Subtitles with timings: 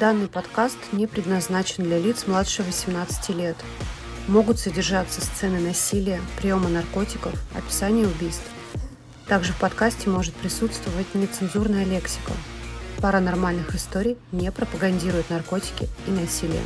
[0.00, 3.56] Данный подкаст не предназначен для лиц младше 18 лет.
[4.26, 8.50] Могут содержаться сцены насилия, приема наркотиков, описание убийств.
[9.28, 12.32] Также в подкасте может присутствовать нецензурная лексика.
[13.00, 16.62] Паранормальных историй не пропагандирует наркотики и насилие.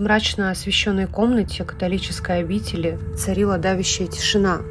[0.00, 4.62] В мрачно освещенной комнате католической обители царила давящая тишина.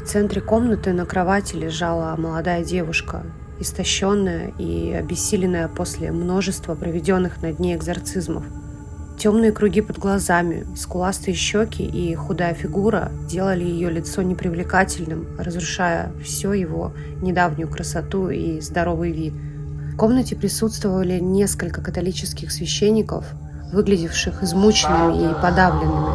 [0.00, 3.22] В центре комнаты на кровати лежала молодая девушка,
[3.60, 8.42] истощенная и обессиленная после множества проведенных над ней экзорцизмов.
[9.16, 16.52] Темные круги под глазами, скуластые щеки и худая фигура делали ее лицо непривлекательным, разрушая все
[16.52, 19.34] его недавнюю красоту и здоровый вид.
[19.92, 23.24] В комнате присутствовали несколько католических священников–
[23.72, 26.14] выглядевших измученными и подавленными.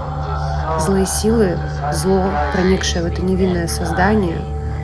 [0.79, 1.57] Злые силы,
[1.91, 4.37] зло, проникшее в это невинное создание,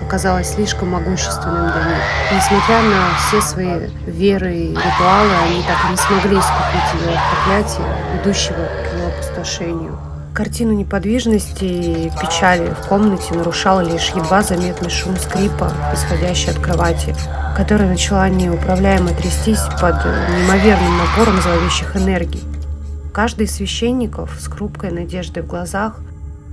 [0.06, 2.04] оказалось слишком могущественным для них.
[2.32, 8.22] Несмотря на все свои веры и ритуалы, они так и не смогли искупить ее проклятие,
[8.22, 10.00] идущего к ее опустошению.
[10.34, 17.16] Картину неподвижности и печали в комнате нарушал лишь едва заметный шум скрипа, исходящий от кровати,
[17.58, 22.42] которая начала неуправляемо трястись под неимоверным напором зловещих энергий.
[23.14, 26.00] Каждый из священников с хрупкой надеждой в глазах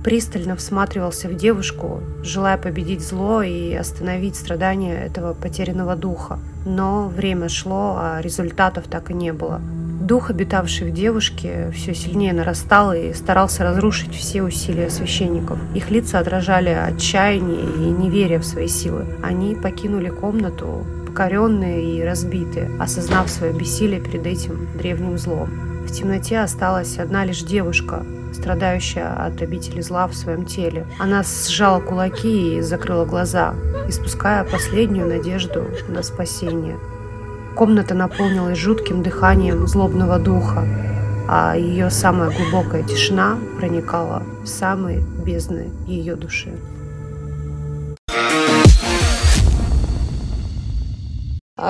[0.03, 6.39] пристально всматривался в девушку, желая победить зло и остановить страдания этого потерянного духа.
[6.65, 9.61] Но время шло, а результатов так и не было.
[10.01, 15.59] Дух, обитавший в девушке, все сильнее нарастал и старался разрушить все усилия священников.
[15.75, 19.05] Их лица отражали отчаяние и неверие в свои силы.
[19.21, 25.49] Они покинули комнату, покоренные и разбитые, осознав свое бессилие перед этим древним злом.
[25.97, 30.85] Темноте осталась одна лишь девушка, страдающая от обители зла в своем теле.
[30.99, 33.55] Она сжала кулаки и закрыла глаза,
[33.87, 36.77] испуская последнюю надежду на спасение.
[37.55, 40.67] Комната наполнилась жутким дыханием злобного духа,
[41.27, 46.53] а ее самая глубокая тишина проникала в самые бездны ее души.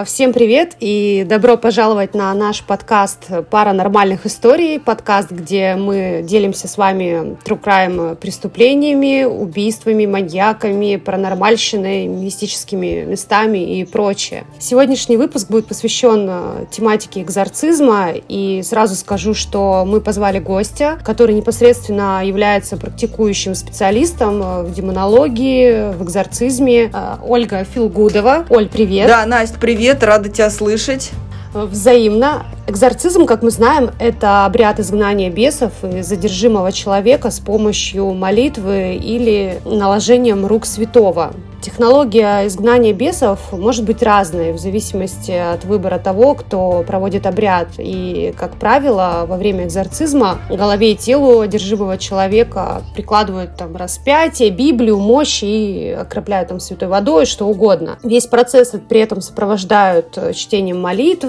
[0.04, 6.78] Всем привет и добро пожаловать на наш подкаст «Паранормальных историй», подкаст, где мы делимся с
[6.78, 14.44] вами true crime преступлениями, убийствами, маньяками, паранормальщиной, мистическими местами и прочее.
[14.60, 21.34] Сегодняшний выпуск будет посвящен а, тематике экзорцизма, и сразу скажу, что мы позвали гостя, который
[21.34, 26.92] непосредственно является практикующим специалистом а, в демонологии, в экзорцизме,
[27.26, 28.46] Ольга Филгудова.
[28.50, 29.08] Оль, привет!
[29.08, 29.77] Да, Настя, привет!
[29.78, 31.12] Привет, рада тебя слышать.
[31.54, 32.48] Взаимно.
[32.66, 39.62] Экзорцизм, как мы знаем, это обряд изгнания бесов и задержимого человека с помощью молитвы или
[39.66, 41.32] наложением рук святого.
[41.68, 47.68] Технология изгнания бесов может быть разной в зависимости от выбора того, кто проводит обряд.
[47.78, 54.98] И, как правило, во время экзорцизма голове и телу одержимого человека прикладывают там распятие, Библию,
[54.98, 58.00] мощь и окропляют там святой водой, что угодно.
[58.02, 61.28] Весь процесс при этом сопровождают чтением молитв,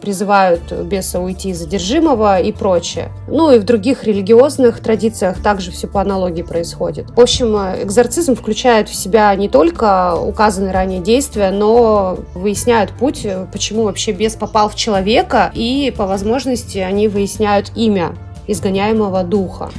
[0.00, 3.08] призывают беса уйти из одержимого и прочее.
[3.26, 7.10] Ну и в других религиозных традициях также все по аналогии происходит.
[7.10, 13.26] В общем, экзорцизм включает в себя не только только указаны ранее действия, но выясняют путь,
[13.50, 18.14] почему вообще бес попал в человека, и по возможности они выясняют имя
[18.46, 19.70] изгоняемого духа.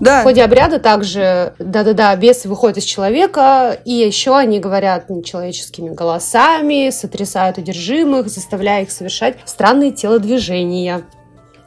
[0.00, 0.20] Да.
[0.20, 6.88] В ходе обряда также, да-да-да, бесы выходят из человека, и еще они говорят нечеловеческими голосами,
[6.88, 11.02] сотрясают одержимых, заставляя их совершать странные телодвижения.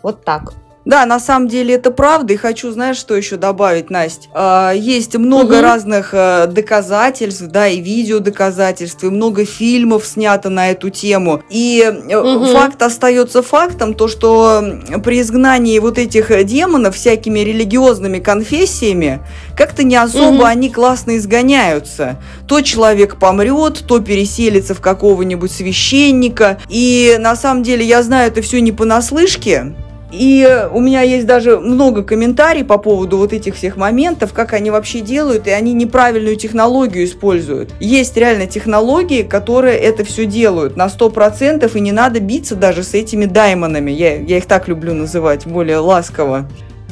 [0.01, 0.53] Вот так.
[0.85, 2.33] Да, на самом деле это правда.
[2.33, 4.27] И хочу, знаешь, что еще добавить, Настя?
[4.33, 5.61] А, есть много угу.
[5.61, 11.41] разных а, доказательств, да, и видео доказательств, и много фильмов снято на эту тему.
[11.49, 12.45] И угу.
[12.47, 14.63] факт остается фактом, то, что
[15.03, 19.21] при изгнании вот этих демонов всякими религиозными конфессиями,
[19.57, 20.43] как-то не особо угу.
[20.43, 22.17] они классно изгоняются.
[22.47, 26.59] То человек помрет, то переселится в какого-нибудь священника.
[26.67, 29.73] И на самом деле я знаю это все не понаслышке,
[30.13, 34.69] и у меня есть даже много комментариев по поводу вот этих всех моментов, как они
[34.69, 37.73] вообще делают, и они неправильную технологию используют.
[37.79, 42.93] Есть реально технологии, которые это все делают на 100%, и не надо биться даже с
[42.93, 43.89] этими даймонами.
[43.89, 46.47] Я, я их так люблю называть, более ласково.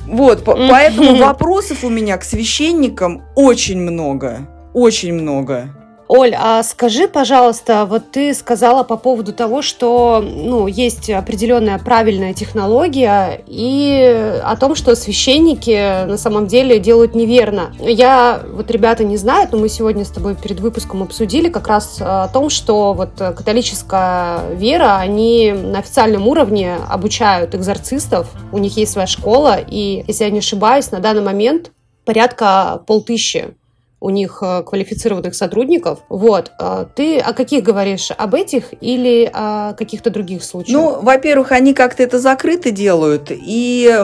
[0.07, 4.47] Вот, по- поэтому вопросов у меня к священникам очень много.
[4.73, 5.69] Очень много.
[6.13, 12.33] Оль, а скажи, пожалуйста, вот ты сказала по поводу того, что ну, есть определенная правильная
[12.33, 17.73] технология и о том, что священники на самом деле делают неверно.
[17.79, 21.99] Я, вот ребята не знают, но мы сегодня с тобой перед выпуском обсудили как раз
[22.01, 28.91] о том, что вот католическая вера, они на официальном уровне обучают экзорцистов, у них есть
[28.91, 31.71] своя школа, и, если я не ошибаюсь, на данный момент
[32.03, 33.55] порядка полтыщи
[34.01, 35.99] у них э, квалифицированных сотрудников.
[36.09, 36.51] Вот.
[36.57, 38.09] А ты о каких говоришь?
[38.17, 40.73] Об этих или о каких-то других случаях?
[40.73, 43.27] Ну, во-первых, они как-то это закрыто делают.
[43.29, 43.95] И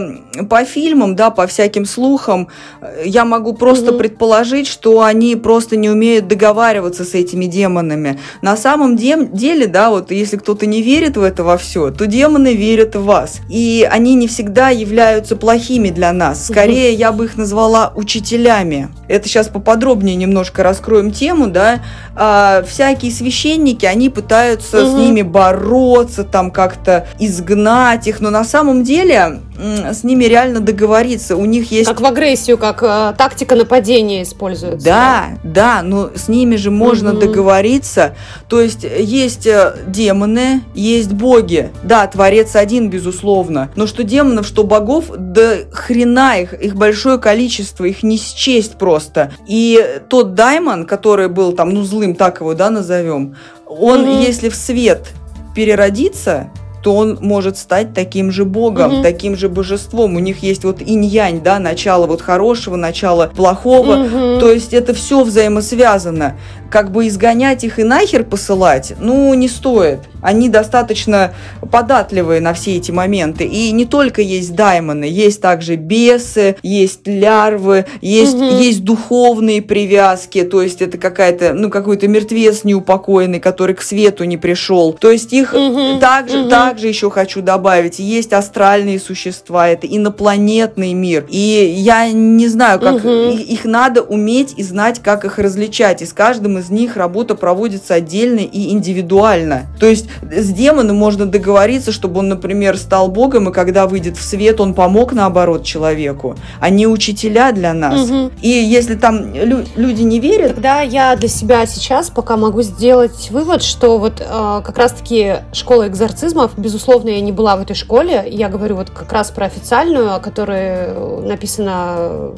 [0.50, 2.50] по фильмам, да, по всяким слухам,
[2.80, 3.98] э, я могу просто угу.
[3.98, 8.20] предположить, что они просто не умеют договариваться с этими демонами.
[8.44, 12.54] На самом деле, да, вот если кто-то не верит в это во все, то демоны
[12.54, 13.40] верят в вас.
[13.50, 16.46] И они не всегда являются плохими для нас.
[16.46, 17.00] Скорее, угу.
[17.00, 18.90] я бы их назвала учителями.
[19.08, 21.80] Это сейчас поподробнее подробнее немножко раскроем тему, да,
[22.14, 24.92] а, всякие священники, они пытаются угу.
[24.92, 31.36] с ними бороться, там как-то изгнать их, но на самом деле с ними реально договориться.
[31.36, 31.90] У них есть...
[31.90, 34.86] Как в агрессию, как э, тактика нападения используется.
[34.86, 37.22] Да, да, но с ними же можно угу.
[37.22, 38.16] договориться.
[38.48, 41.72] То есть есть э, демоны, есть боги.
[41.84, 43.70] Да, Творец один, безусловно.
[43.76, 49.32] Но что демонов, что богов, да хрена их, их большое количество, их не счесть просто.
[49.48, 54.26] И тот Даймон, который был там, ну, злым, так его, да, назовем, он, mm-hmm.
[54.26, 55.08] если в свет
[55.56, 56.52] переродится,
[56.82, 59.04] то он может стать таким же богом, угу.
[59.04, 60.16] таким же божеством.
[60.16, 64.04] У них есть вот инь-янь, да, начало вот хорошего, начало плохого.
[64.04, 64.40] Угу.
[64.40, 66.38] То есть это все взаимосвязано.
[66.70, 70.00] Как бы изгонять их и нахер посылать, ну, не стоит.
[70.22, 71.34] Они достаточно
[71.72, 73.46] податливые на все эти моменты.
[73.46, 78.44] И не только есть даймоны, есть также бесы, есть лярвы, есть, угу.
[78.44, 84.38] есть духовные привязки, то есть это какая-то, ну, какой-то мертвец неупокоенный, который к свету не
[84.38, 84.94] пришел.
[84.94, 86.00] То есть их угу.
[86.00, 86.50] также, угу.
[86.50, 91.26] так также еще хочу добавить, есть астральные существа, это инопланетный мир.
[91.28, 93.10] И я не знаю, как угу.
[93.10, 96.04] их, надо уметь и знать, как их различать.
[96.04, 99.64] И с каждым из них работа проводится отдельно и индивидуально.
[99.80, 104.22] То есть с демоном можно договориться, чтобы он, например, стал богом, и когда выйдет в
[104.22, 106.36] свет, он помог наоборот человеку.
[106.60, 108.08] Они учителя для нас.
[108.08, 108.34] Угу.
[108.44, 110.54] И если там лю- люди не верят...
[110.54, 115.88] Тогда я для себя сейчас пока могу сделать вывод, что вот э, как раз-таки школа
[115.88, 118.26] экзорцизмов безусловно, я не была в этой школе.
[118.30, 122.34] Я говорю вот как раз про официальную, о которой написано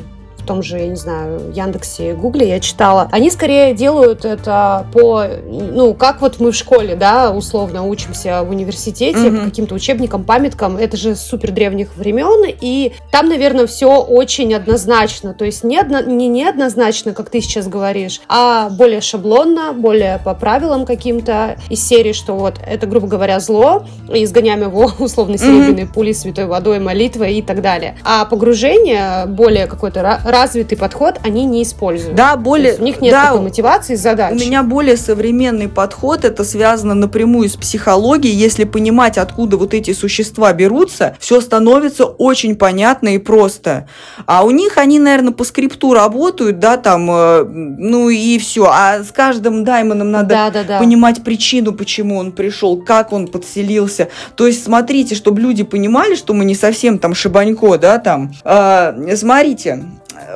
[0.50, 5.94] том же, я не знаю, Яндексе, Гугле я читала, они скорее делают это по, ну,
[5.94, 9.38] как вот мы в школе, да, условно учимся в университете, mm-hmm.
[9.38, 15.36] по каким-то учебникам, памяткам, это же супер древних времен, и там, наверное, все очень однозначно,
[15.36, 20.34] то есть не, одно, не неоднозначно, как ты сейчас говоришь, а более шаблонно, более по
[20.34, 25.84] правилам каким-то из серии, что вот это, грубо говоря, зло, и изгоняем его условно серебряной
[25.84, 25.94] mm-hmm.
[25.94, 27.98] пулей, святой водой, молитвой и так далее.
[28.04, 30.02] А погружение более какой-то
[30.42, 32.16] развитый подход они не используют.
[32.16, 32.76] Да, более...
[32.76, 34.32] у них нет да, такой мотивации, задач.
[34.32, 38.36] У меня более современный подход, это связано напрямую с психологией.
[38.36, 43.88] Если понимать, откуда вот эти существа берутся, все становится очень понятно и просто.
[44.26, 48.70] А у них они, наверное, по скрипту работают, да, там, э, ну и все.
[48.72, 50.80] А с каждым даймоном надо да, да, да.
[50.80, 54.10] понимать причину, почему он пришел, как он подселился.
[54.36, 58.32] То есть смотрите, чтобы люди понимали, что мы не совсем там шибанько, да, там.
[58.44, 59.84] Э, смотрите,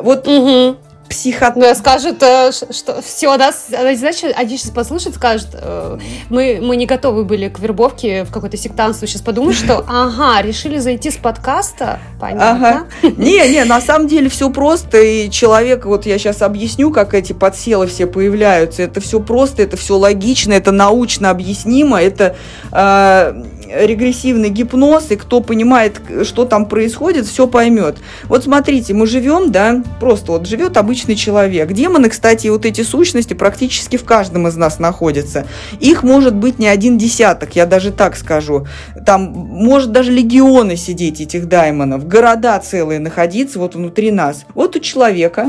[0.02, 0.78] вот угу.
[1.10, 1.56] психот...
[1.56, 5.98] Ну, скажут, э, что все, да, знаешь, они сейчас послушают, скажут, э,
[6.30, 10.78] мы, мы не готовы были к вербовке в какое-то сектанство, сейчас подумают, что, ага, решили
[10.80, 12.88] зайти с подкаста, понятно.
[13.02, 13.14] Ага.
[13.18, 17.34] Не, не, на самом деле все просто, и человек, вот я сейчас объясню, как эти
[17.34, 22.36] подселы все появляются, это все просто, это все логично, это научно объяснимо, это
[22.72, 27.98] э, регрессивный гипноз, и кто понимает, что там происходит, все поймет.
[28.26, 31.72] Вот смотрите, мы живем, да, просто вот живет обычный человек.
[31.72, 35.46] Демоны, кстати, вот эти сущности практически в каждом из нас находятся.
[35.80, 38.68] Их может быть не один десяток, я даже так скажу.
[39.06, 44.46] Там может даже легионы сидеть этих даймонов, города целые находиться вот внутри нас.
[44.54, 45.48] Вот у человека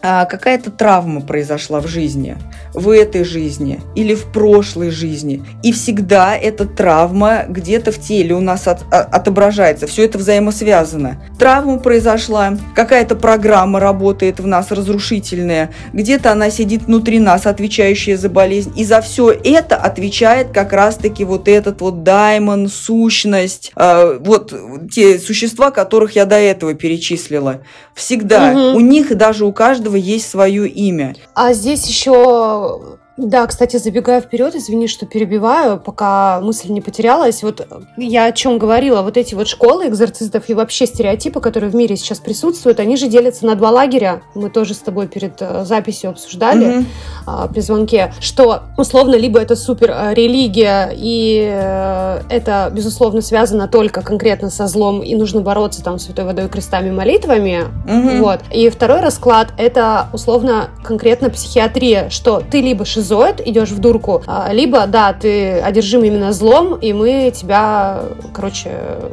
[0.00, 2.36] какая-то травма произошла в жизни,
[2.74, 5.44] в этой жизни или в прошлой жизни.
[5.62, 9.86] И всегда эта травма где-то в теле у нас от, от, отображается.
[9.86, 11.22] Все это взаимосвязано.
[11.38, 18.28] Травма произошла, какая-то программа работает в нас разрушительная, где-то она сидит внутри нас, отвечающая за
[18.28, 18.72] болезнь.
[18.76, 24.54] И за все это отвечает как раз-таки вот этот вот даймон, сущность, э, вот
[24.90, 27.62] те существа, которых я до этого перечислила.
[27.94, 28.52] Всегда.
[28.52, 28.76] Угу.
[28.76, 31.14] У них даже у каждого есть свое имя.
[31.34, 37.42] А здесь еще Да, кстати, забегая вперед, извини, что перебиваю, пока мысль не потерялась.
[37.42, 41.74] Вот я о чем говорила, вот эти вот школы экзорцистов и вообще стереотипы, которые в
[41.74, 44.22] мире сейчас присутствуют, они же делятся на два лагеря.
[44.36, 46.84] Мы тоже с тобой перед э, записью обсуждали mm-hmm.
[47.26, 53.66] а, при звонке, что условно либо это супер э, религия и э, это безусловно связано
[53.66, 57.64] только конкретно со злом и нужно бороться там святой водой, крестами, молитвами.
[57.84, 58.20] Mm-hmm.
[58.20, 58.40] Вот.
[58.52, 64.22] И второй расклад это условно конкретно психиатрия, что ты либо шизофрен шизоид, идешь в дурку,
[64.26, 68.02] а, либо, да, ты одержим именно злом, и мы тебя,
[68.34, 68.70] короче,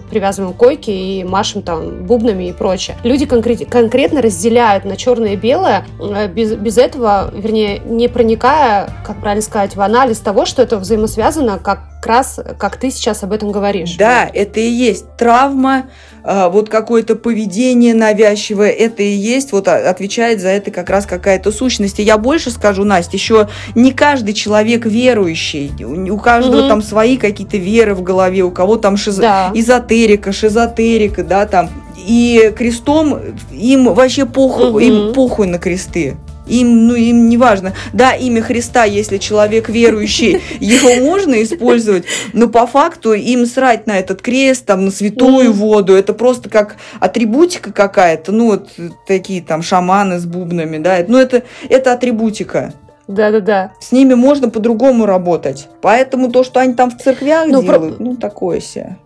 [0.09, 2.97] привязываем к койке и машем там бубнами и прочее.
[3.03, 8.89] Люди конкрет, конкретно разделяют на черное и белое, э, без, без этого, вернее, не проникая,
[9.05, 13.31] как правильно сказать, в анализ того, что это взаимосвязано, как раз, как ты сейчас об
[13.31, 13.95] этом говоришь.
[13.97, 15.85] Да, это и есть травма,
[16.27, 21.51] а, вот какое-то поведение навязчивое, это и есть, вот отвечает за это как раз какая-то
[21.51, 21.99] сущность.
[21.99, 26.69] И я больше скажу, Настя, еще не каждый человек верующий, у каждого угу.
[26.69, 29.17] там свои какие-то веры в голове, у кого там шиз...
[29.17, 29.51] да.
[29.53, 31.69] эзотерика, шизотерика, да, там.
[32.07, 33.19] И крестом
[33.51, 34.79] им вообще похуй, угу.
[34.79, 36.17] им похуй на кресты.
[36.47, 37.73] Им, ну, им не важно.
[37.93, 43.97] Да, имя Христа, если человек верующий, его можно использовать, но по факту им срать на
[43.97, 48.69] этот крест, там, на святую воду, это просто как атрибутика какая-то, ну, вот
[49.07, 52.73] такие там шаманы с бубнами, да, ну, это, это атрибутика.
[53.07, 53.71] Да-да-да.
[53.79, 55.67] С ними можно по-другому работать.
[55.81, 58.03] Поэтому то, что они там в церквях ну, делают, про...
[58.03, 58.97] ну, такое себе.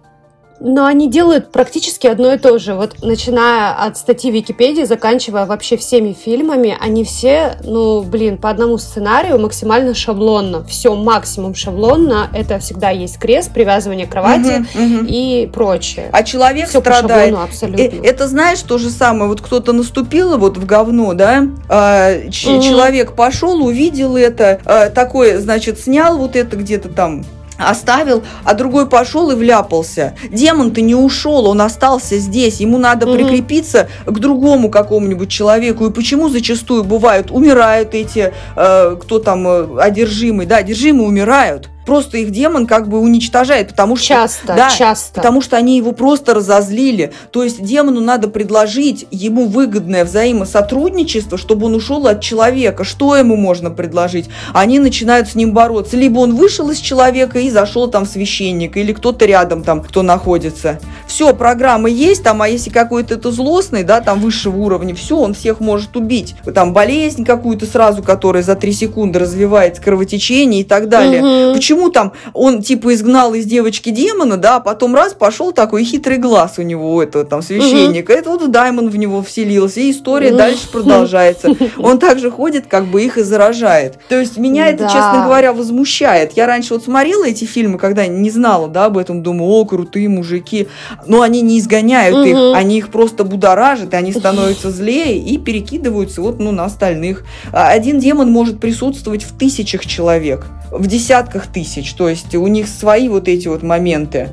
[0.59, 2.73] Но они делают практически одно и то же.
[2.73, 8.77] Вот начиная от статьи Википедии, заканчивая вообще всеми фильмами, они все, ну, блин, по одному
[8.77, 10.63] сценарию максимально шаблонно.
[10.65, 12.29] Все максимум шаблонно.
[12.33, 15.05] Это всегда есть крест, привязывание к кровати угу, угу.
[15.07, 16.09] и прочее.
[16.11, 17.33] А человек все страдает.
[17.33, 17.81] По абсолютно.
[17.81, 19.29] Э, это знаешь то же самое.
[19.29, 21.47] Вот кто-то наступил вот в говно, да?
[21.69, 22.31] А, угу.
[22.31, 27.23] Человек пошел, увидел это, а, такой, значит, снял вот это где-то там
[27.59, 30.15] оставил, а другой пошел и вляпался.
[30.29, 32.59] Демон-то не ушел, он остался здесь.
[32.59, 33.15] Ему надо угу.
[33.15, 35.87] прикрепиться к другому какому-нибудь человеку.
[35.87, 42.19] И почему зачастую бывают, умирают эти, э, кто там э, одержимый, да, одержимые умирают просто
[42.19, 44.09] их демон как бы уничтожает, потому что...
[44.09, 45.15] Часто, да, часто.
[45.15, 47.13] Потому что они его просто разозлили.
[47.31, 52.83] То есть демону надо предложить ему выгодное взаимосотрудничество, чтобы он ушел от человека.
[52.83, 54.29] Что ему можно предложить?
[54.53, 55.97] Они начинают с ним бороться.
[55.97, 60.03] Либо он вышел из человека и зашел там в священника, или кто-то рядом там, кто
[60.03, 60.79] находится.
[61.07, 65.33] Все, программа есть, там, а если какой-то это злостный, да, там высшего уровня, все, он
[65.33, 66.35] всех может убить.
[66.53, 71.23] Там болезнь какую-то сразу, которая за три секунды развивает кровотечение и так далее.
[71.23, 71.55] Угу.
[71.55, 75.83] Почему почему там он типа изгнал из девочки демона, да, а потом раз пошел такой
[75.83, 78.11] хитрый глаз у него у этого там священника.
[78.11, 78.19] Угу.
[78.19, 81.49] Это вот Даймон в него вселился, и история дальше продолжается.
[81.77, 83.99] Он также ходит, как бы их и заражает.
[84.09, 86.33] То есть меня это, честно говоря, возмущает.
[86.33, 90.09] Я раньше вот смотрела эти фильмы, когда не знала, да, об этом, думаю, о, крутые
[90.09, 90.67] мужики.
[91.07, 96.21] Но они не изгоняют их, они их просто будоражат, и они становятся злее и перекидываются
[96.21, 97.23] вот, ну, на остальных.
[97.53, 101.93] А один демон может присутствовать в тысячах человек, в десятках тысяч.
[101.93, 104.29] То есть у них свои вот эти вот моменты.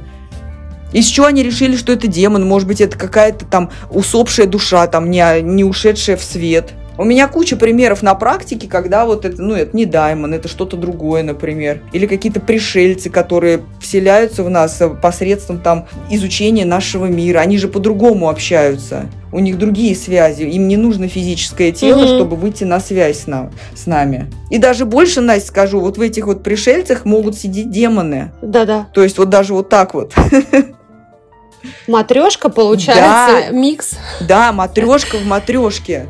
[0.93, 2.47] Из чего они решили, что это демон?
[2.47, 6.73] Может быть, это какая-то там усопшая душа, там не, не ушедшая в свет.
[6.99, 10.77] У меня куча примеров на практике, когда вот это, ну, это не даймон, это что-то
[10.77, 11.83] другое, например.
[11.93, 17.41] Или какие-то пришельцы, которые вселяются в нас посредством там изучения нашего мира.
[17.41, 19.07] Они же по-другому общаются.
[19.33, 20.45] У них другие связи.
[20.45, 22.15] Им не нужно физическое тело, угу.
[22.15, 24.31] чтобы выйти на связь с, нам, с нами.
[24.51, 28.33] И даже больше, Настя, скажу, вот в этих вот пришельцах могут сидеть демоны.
[28.41, 28.87] Да-да.
[28.95, 30.15] То есть вот даже вот так вот.
[31.89, 33.97] Матрешка получается, да, микс.
[34.21, 36.07] Да, матрешка в матрешке.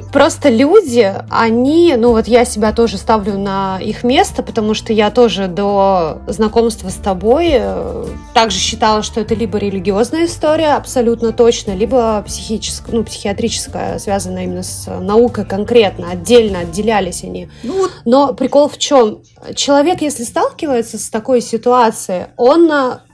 [0.00, 5.10] Просто люди, они, ну вот я себя тоже ставлю на их место, потому что я
[5.10, 11.72] тоже до знакомства с тобой э, также считала, что это либо религиозная история, абсолютно точно,
[11.72, 17.48] либо психическая, ну, психиатрическая, связанная именно с наукой конкретно, отдельно отделялись они.
[17.62, 19.20] Ну, Но прикол в чем?
[19.54, 22.70] Человек, если сталкивается с такой ситуацией, он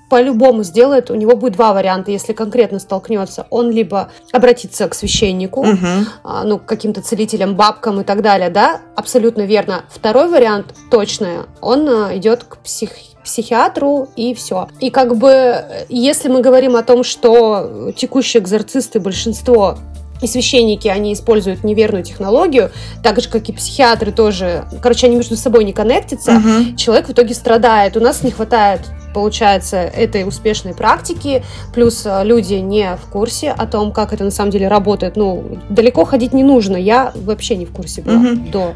[0.09, 3.47] по-любому сделает, у него будет два варианта, если конкретно столкнется.
[3.51, 5.87] Он либо обратится к священнику, угу.
[6.25, 9.85] а, ну, к каким-то целителям, бабкам и так далее, да, абсолютно верно.
[9.91, 12.91] Второй вариант, точно, он а, идет к псих
[13.25, 14.69] психиатру и все.
[14.81, 19.77] И как бы, если мы говорим о том, что текущие экзорцисты, большинство
[20.21, 22.71] и священники, они используют неверную технологию,
[23.03, 24.65] так же, как и психиатры тоже.
[24.83, 26.33] Короче, они между собой не коннектятся.
[26.33, 26.77] Uh-huh.
[26.77, 27.97] Человек в итоге страдает.
[27.97, 28.81] У нас не хватает
[29.15, 31.43] получается, этой успешной практики,
[31.75, 35.17] плюс э, люди не в курсе о том, как это на самом деле работает.
[35.17, 36.77] Ну, далеко ходить не нужно.
[36.77, 38.51] Я вообще не в курсе была mm-hmm.
[38.51, 38.75] до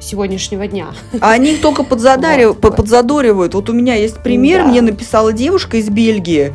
[0.00, 0.88] сегодняшнего дня.
[1.20, 2.76] А они только подзадаривают, вот.
[2.76, 3.54] подзадоривают.
[3.54, 4.68] Вот у меня есть пример, да.
[4.68, 6.52] мне написала девушка из Бельгии,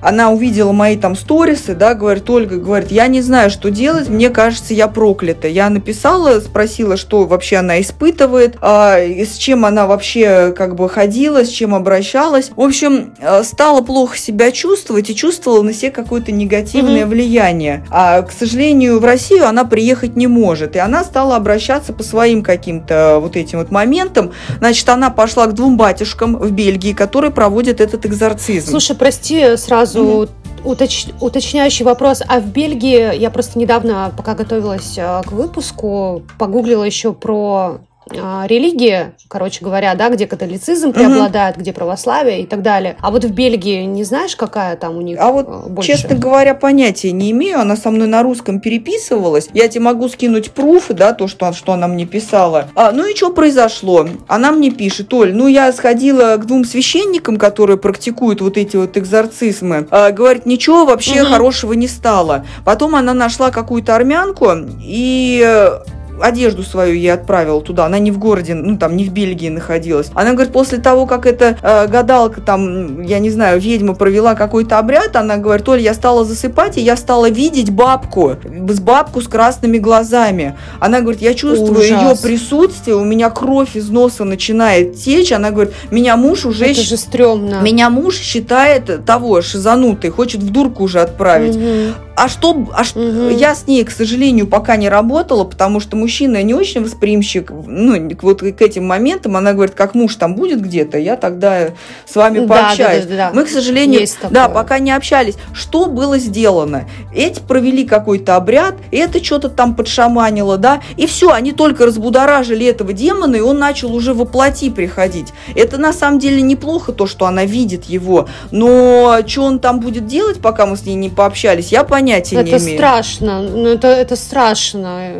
[0.00, 4.30] она увидела мои там сторисы, да, говорит, Ольга, говорит, я не знаю, что делать, мне
[4.30, 5.48] кажется, я проклята.
[5.48, 11.44] Я написала, спросила, что вообще она испытывает, а, с чем она вообще как бы ходила,
[11.44, 12.50] с чем обращалась.
[12.54, 17.06] В общем, э, стала плохо себя чувствовать и чувствовала на себе какое-то негативное mm-hmm.
[17.06, 17.84] влияние.
[17.90, 20.76] А, к сожалению, в Россию она приехать не может.
[20.76, 24.32] И она стала обращаться по своим каким-то вот этим вот моментам.
[24.58, 28.70] Значит, она пошла к двум батюшкам в Бельгии, которые проводят этот экзорцизм.
[28.70, 30.28] Слушай, прости, сразу сразу mm-hmm.
[30.64, 31.06] уточ...
[31.20, 32.22] уточняющий вопрос.
[32.26, 37.78] А в Бельгии я просто недавно, пока готовилась э, к выпуску, погуглила еще про
[38.12, 42.96] религии, короче говоря, да, где католицизм преобладает, где православие и так далее.
[43.00, 45.92] А вот в Бельгии не знаешь, какая там у них А вот, э, больше?
[45.92, 47.60] честно говоря, понятия не имею.
[47.60, 49.48] Она со мной на русском переписывалась.
[49.52, 52.68] Я тебе могу скинуть пруфы, да, то, что, что она мне писала.
[52.74, 54.08] А, ну и что произошло?
[54.26, 58.96] Она мне пишет, Оль, ну я сходила к двум священникам, которые практикуют вот эти вот
[58.96, 59.86] экзорцизмы.
[59.90, 61.30] А, говорит, ничего вообще угу.
[61.30, 62.44] хорошего не стало.
[62.64, 64.50] Потом она нашла какую-то армянку
[64.82, 65.78] и
[66.20, 67.86] одежду свою ей отправила туда.
[67.86, 70.10] Она не в городе, ну там не в Бельгии находилась.
[70.14, 74.78] Она говорит, после того, как эта э, гадалка там, я не знаю, ведьма провела какой-то
[74.78, 78.36] обряд, она говорит, Толя, я стала засыпать, и я стала видеть бабку,
[78.68, 80.56] с бабку с красными глазами.
[80.80, 81.90] Она говорит, я чувствую Ужас.
[81.90, 85.32] ее присутствие, у меня кровь из носа начинает течь.
[85.32, 86.66] Она говорит, меня муж уже...
[86.66, 87.60] Это же стрёмно.
[87.62, 91.56] Меня муж считает того, шизанутый, хочет в дурку уже отправить.
[91.56, 91.94] Угу.
[92.16, 92.66] А что...
[92.72, 93.28] А что угу.
[93.28, 97.50] Я с ней, к сожалению, пока не работала, потому что мы мужчина не очень восприимчив,
[97.66, 101.68] ну, вот к этим моментам, она говорит, как муж там будет где-то, я тогда
[102.06, 103.04] с вами пообщаюсь.
[103.04, 103.30] Да, да, да, да.
[103.34, 105.34] Мы, к сожалению, да, пока не общались.
[105.52, 106.86] Что было сделано?
[107.14, 112.94] Эти провели какой-то обряд, это что-то там подшаманило, да, и все, они только разбудоражили этого
[112.94, 115.34] демона, и он начал уже воплоти приходить.
[115.54, 120.06] Это на самом деле неплохо, то, что она видит его, но что он там будет
[120.06, 122.62] делать, пока мы с ней не пообщались, я понятия это не имею.
[122.62, 125.12] Это страшно, ну это, это страшно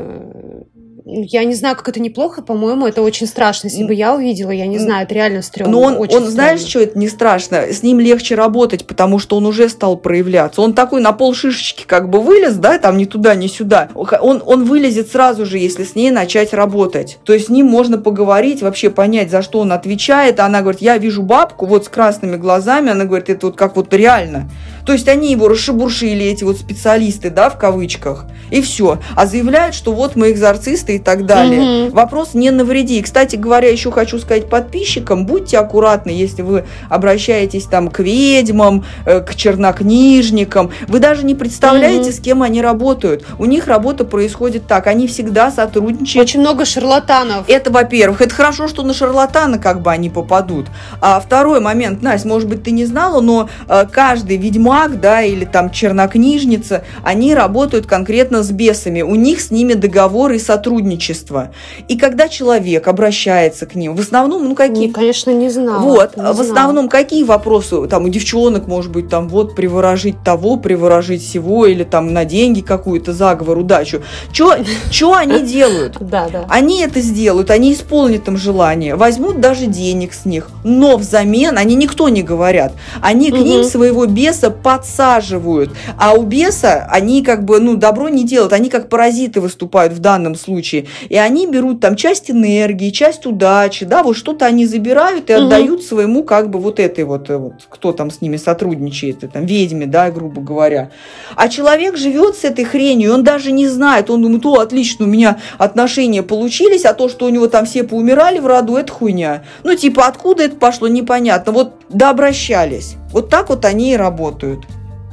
[1.11, 3.69] я не знаю, как это неплохо, по-моему, это очень страшно.
[3.69, 5.73] Если бы я увидела, я не знаю, это реально стрёмно.
[5.73, 7.63] Но он, он знаешь, что это не страшно?
[7.73, 10.61] С ним легче работать, потому что он уже стал проявляться.
[10.61, 13.89] Он такой на пол шишечки как бы вылез, да, там ни туда, ни сюда.
[13.95, 17.19] Он, он вылезет сразу же, если с ней начать работать.
[17.25, 20.41] То есть с ним можно поговорить, вообще понять, за что он отвечает.
[20.41, 22.91] Она говорит, я вижу бабку вот с красными глазами.
[22.91, 24.51] Она говорит, это вот как вот реально.
[24.89, 28.97] То есть они его расшебуршили, эти вот специалисты, да, в кавычках, и все.
[29.15, 31.89] А заявляют, что вот мы экзорцисты и так далее.
[31.89, 31.95] Угу.
[31.95, 32.99] Вопрос не навреди.
[32.99, 38.87] И, кстати говоря, еще хочу сказать подписчикам, будьте аккуратны, если вы обращаетесь там к ведьмам,
[39.05, 40.71] э, к чернокнижникам.
[40.87, 42.13] Вы даже не представляете, угу.
[42.13, 43.27] с кем они работают.
[43.39, 44.87] У них работа происходит так.
[44.87, 46.27] Они всегда сотрудничают.
[46.27, 47.45] Очень много шарлатанов.
[47.47, 48.23] Это, во-первых.
[48.23, 50.65] Это хорошо, что на шарлатана как бы они попадут.
[51.03, 54.39] А второй момент, Настя, может быть, ты не знала, но э, каждый
[54.79, 60.33] ведьмак да, или там чернокнижница, они работают конкретно с бесами, у них с ними договор
[60.33, 61.51] и сотрудничество.
[61.89, 64.87] И когда человек обращается к ним, в основном, ну какие...
[64.87, 65.81] Не, конечно, не знаю.
[65.81, 70.57] Вот, не в основном какие вопросы, там у девчонок, может быть, там вот приворожить того,
[70.57, 74.03] приворожить всего, или там на деньги какую-то заговор, удачу.
[74.33, 75.97] Что они делают?
[76.01, 76.45] Да, да.
[76.49, 81.75] Они это сделают, они исполнят им желание, возьмут даже денег с них, но взамен они
[81.75, 85.71] никто не говорят, они к ним своего беса подсаживают.
[85.99, 89.99] А у беса они как бы, ну, добро не делают, они как паразиты выступают в
[89.99, 90.87] данном случае.
[91.09, 95.45] И они берут там часть энергии, часть удачи, да, вот что-то они забирают и угу.
[95.45, 99.47] отдают своему как бы вот этой вот, э, вот, кто там с ними сотрудничает, там,
[99.47, 100.91] ведьме, да, грубо говоря.
[101.37, 105.09] А человек живет с этой хренью, он даже не знает, он думает, о, отлично, у
[105.09, 109.45] меня отношения получились, а то, что у него там все поумирали в роду, это хуйня.
[109.65, 111.53] Ну, типа, откуда это пошло, непонятно.
[111.53, 112.98] Вот дообращались.
[113.13, 114.67] Вот так вот они и работают.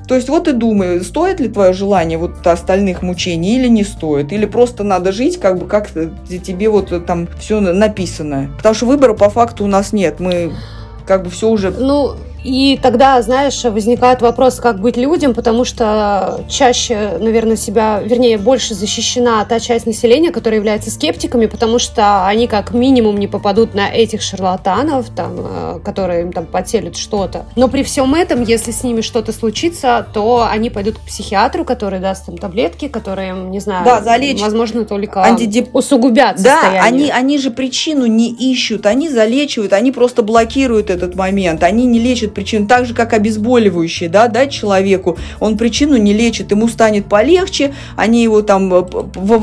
[0.08, 4.32] То есть вот и думай, стоит ли твое желание вот остальных мучений или не стоит,
[4.32, 8.52] или просто надо жить, как бы как тебе вот там все написано.
[8.58, 10.52] Потому что выбора по факту у нас нет, мы
[11.08, 11.72] как бы все уже...
[11.72, 18.38] Ну, и тогда, знаешь, возникает вопрос, как быть людям, потому что чаще, наверное, себя, вернее,
[18.38, 23.74] больше защищена та часть населения, которая является скептиками, потому что они как минимум не попадут
[23.74, 27.48] на этих шарлатанов, там, э, которые им там потерят что-то.
[27.56, 32.00] Но при всем этом, если с ними что-то случится, то они пойдут к психиатру, который
[32.00, 34.42] даст им таблетки, которые, не знаю, да, залечат.
[34.42, 35.74] возможно, только Антидеп...
[35.74, 41.64] усугубят Да, они, они же причину не ищут, они залечивают, они просто блокируют этот момент,
[41.64, 46.52] они не лечат причину, так же, как обезболивающие, да, дать человеку, он причину не лечит,
[46.52, 48.72] ему станет полегче, они его там...
[48.74, 48.84] Э.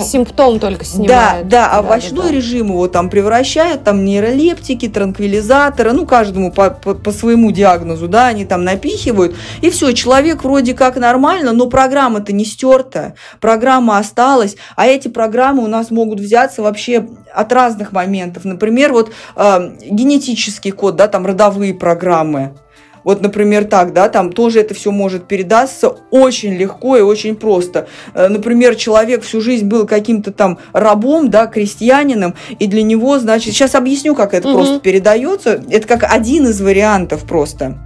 [0.01, 1.09] Симптом только снимают.
[1.09, 6.71] Да, да, а овощной да, режим его там превращают, там нейролептики, транквилизаторы, ну, каждому по,
[6.71, 11.67] по, по своему диагнозу, да, они там напихивают, и все, человек вроде как нормально, но
[11.67, 17.93] программа-то не стерта, программа осталась, а эти программы у нас могут взяться вообще от разных
[17.93, 18.45] моментов.
[18.45, 22.55] Например, вот э, генетический код, да, там родовые программы.
[23.05, 27.89] Вот, например, так, да, там тоже это все может передаться очень легко и очень просто.
[28.15, 33.55] Э, например, человек всю жизнь был каким-то там рабом, да, крестьянином, и для него, значит,
[33.55, 34.59] сейчас объясню, как это угу.
[34.59, 35.63] просто передается.
[35.71, 37.79] Это как один из вариантов просто.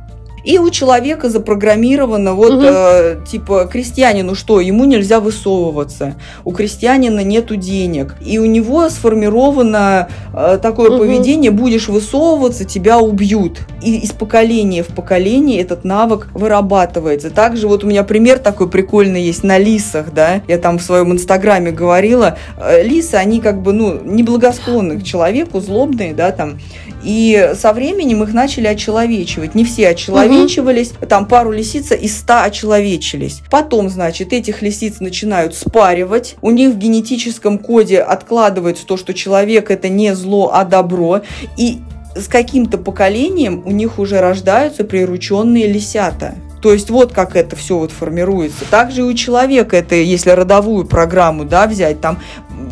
[0.46, 2.64] И у человека запрограммировано вот угу.
[2.64, 10.08] э, типа крестьянину что, ему нельзя высовываться, у крестьянина нету денег, и у него сформировано
[10.32, 10.98] э, такое угу.
[10.98, 13.58] поведение: будешь высовываться, тебя убьют.
[13.82, 17.30] И из поколения в поколение этот навык вырабатывается.
[17.30, 21.12] Также вот у меня пример такой прикольный есть на лисах, да, я там в своем
[21.12, 26.60] инстаграме говорила, э, лисы они как бы ну неблагосклонны к человеку, злобные, да, там
[27.06, 29.54] и со временем их начали очеловечивать.
[29.54, 31.06] Не все очеловечивались, угу.
[31.06, 33.42] там пару лисиц из ста очеловечились.
[33.48, 36.34] Потом, значит, этих лисиц начинают спаривать.
[36.42, 41.20] У них в генетическом коде откладывается то, что человек это не зло, а добро.
[41.56, 41.78] И
[42.16, 46.34] с каким-то поколением у них уже рождаются прирученные лисята.
[46.60, 48.64] То есть вот как это все вот формируется.
[48.68, 52.18] Также и у человека это, если родовую программу да, взять, там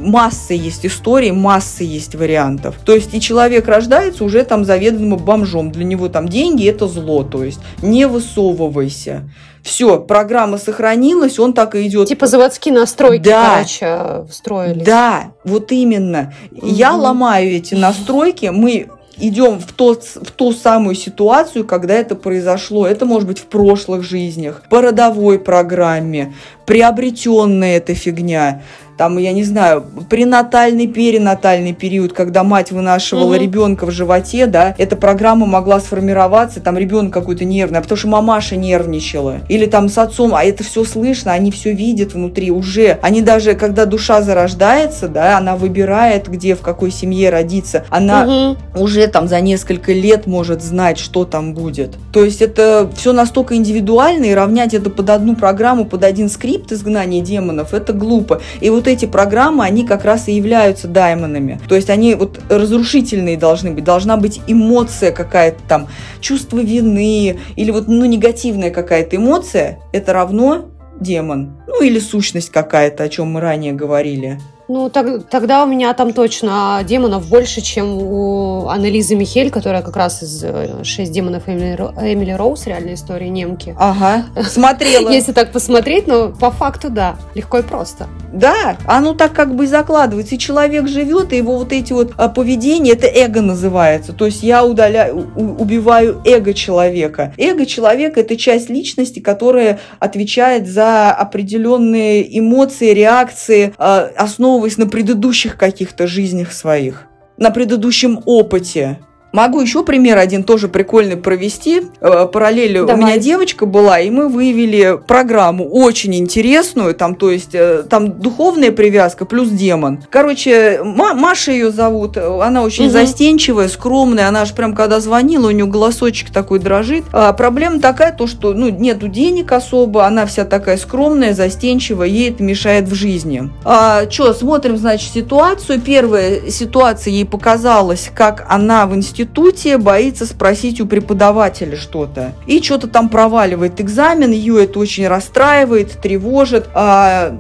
[0.05, 2.77] масса есть историй, масса есть вариантов.
[2.85, 5.73] То есть и человек рождается уже там заведомо бомжом.
[5.73, 7.25] Для него там деньги это зло.
[7.25, 9.29] То есть не высовывайся.
[9.63, 12.09] Все, программа сохранилась, он так и идет.
[12.09, 13.55] Типа заводские настройки, да.
[13.55, 14.85] короче, встроились.
[14.85, 16.35] Да, вот именно.
[16.51, 16.67] Угу.
[16.67, 22.87] Я ломаю эти настройки, мы идем в, тот, в ту самую ситуацию, когда это произошло.
[22.87, 26.35] Это может быть в прошлых жизнях, по родовой программе,
[26.67, 28.63] приобретенная эта фигня
[28.97, 33.43] там, я не знаю, пренатальный, перинатальный период, когда мать вынашивала угу.
[33.43, 38.09] ребенка в животе, да, эта программа могла сформироваться, там ребенок какой-то нервный, а потому что
[38.09, 39.41] мамаша нервничала.
[39.49, 42.99] Или там с отцом, а это все слышно, они все видят внутри уже.
[43.03, 48.83] Они даже, когда душа зарождается, да, она выбирает, где, в какой семье родиться, она угу.
[48.85, 51.97] уже там за несколько лет может знать, что там будет.
[52.13, 56.71] То есть это все настолько индивидуально, и равнять это под одну программу, под один скрипт
[56.73, 58.41] изгнания демонов, это глупо.
[58.61, 61.59] И вот вот эти программы, они как раз и являются даймонами.
[61.69, 63.83] То есть они вот разрушительные должны быть.
[63.83, 65.89] Должна быть эмоция какая-то там,
[66.21, 69.79] чувство вины или вот ну, негативная какая-то эмоция.
[69.93, 70.67] Это равно
[71.01, 71.57] демон.
[71.67, 74.39] Ну или сущность какая-то, о чем мы ранее говорили.
[74.67, 79.97] Ну, так, тогда у меня там точно демонов больше, чем у Анализы Михель, которая как
[79.97, 83.77] раз из э, «Шесть демонов» Эмили, Эмили Роуз, реальная история немки.
[83.79, 85.11] Ага, смотрела.
[85.13, 88.09] Если так посмотреть, но по факту да, легко и просто.
[88.33, 90.35] Да, оно так как бы и закладывается.
[90.35, 94.13] И человек живет, и его вот эти вот а, поведения, это эго называется.
[94.13, 97.35] То есть я удаляю, убиваю эго человека.
[97.37, 104.87] Эго человека– это часть личности, которая отвечает за определенные эмоции, реакции, а, основы основываясь на
[104.87, 109.01] предыдущих каких-то жизнях своих, на предыдущем опыте.
[109.35, 111.89] Могу еще пример один тоже прикольный провести.
[112.01, 112.95] Э, параллель Давай.
[112.95, 118.13] у меня девочка была, и мы выявили программу очень интересную, там, то есть, э, там
[118.13, 119.99] духовная привязка плюс демон.
[120.09, 122.93] Короче, Маша ее зовут, она очень угу.
[122.93, 127.03] застенчивая, скромная, она же прям когда звонила, у нее голосочек такой дрожит.
[127.11, 132.31] А проблема такая, то, что, ну, нету денег особо, она вся такая скромная, застенчивая, ей
[132.31, 133.51] это мешает в жизни.
[133.65, 135.81] А, что, смотрим, значит, ситуацию.
[135.81, 142.33] Первая ситуация ей показалась, как она в институте институте боится спросить у преподавателя что-то.
[142.47, 146.69] И что-то там проваливает экзамен, ее это очень расстраивает, тревожит.
[146.75, 147.37] А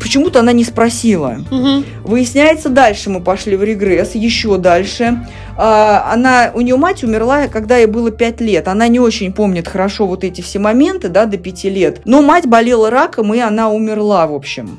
[0.00, 1.38] почему-то она не спросила.
[1.50, 1.84] Угу.
[2.04, 5.24] Выясняется, дальше мы пошли в регресс, еще дальше.
[5.56, 8.68] А, она, у нее мать умерла, когда ей было 5 лет.
[8.68, 12.00] Она не очень помнит хорошо вот эти все моменты, да, до 5 лет.
[12.04, 14.78] Но мать болела раком, и она умерла, в общем.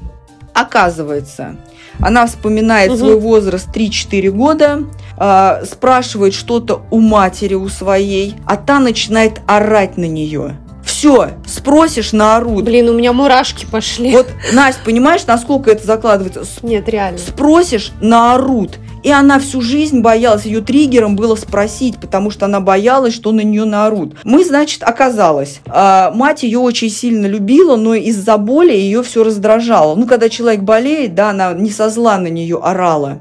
[0.53, 1.55] Оказывается,
[2.01, 2.97] она вспоминает угу.
[2.97, 4.83] свой возраст 3-4 года,
[5.17, 10.57] э, спрашивает что-то у матери, у своей, а та начинает орать на нее.
[10.83, 12.65] Все, спросишь на орут.
[12.65, 14.11] Блин, у меня мурашки пошли.
[14.11, 16.43] Вот, Настя, понимаешь, насколько это закладывается?
[16.63, 17.19] Нет, реально.
[17.19, 18.77] Спросишь на орут.
[19.03, 23.41] И она всю жизнь боялась, ее триггером было спросить, потому что она боялась, что на
[23.41, 24.15] нее наорут.
[24.23, 29.95] Мы, значит, оказалось, э, мать ее очень сильно любила, но из-за боли ее все раздражало.
[29.95, 33.19] Ну, когда человек болеет, да, она не со зла на нее орала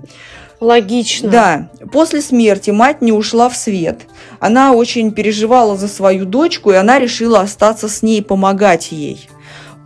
[0.60, 1.30] Логично.
[1.30, 1.68] Да.
[1.90, 4.02] После смерти мать не ушла в свет.
[4.38, 9.28] Она очень переживала за свою дочку, и она решила остаться с ней, помогать ей.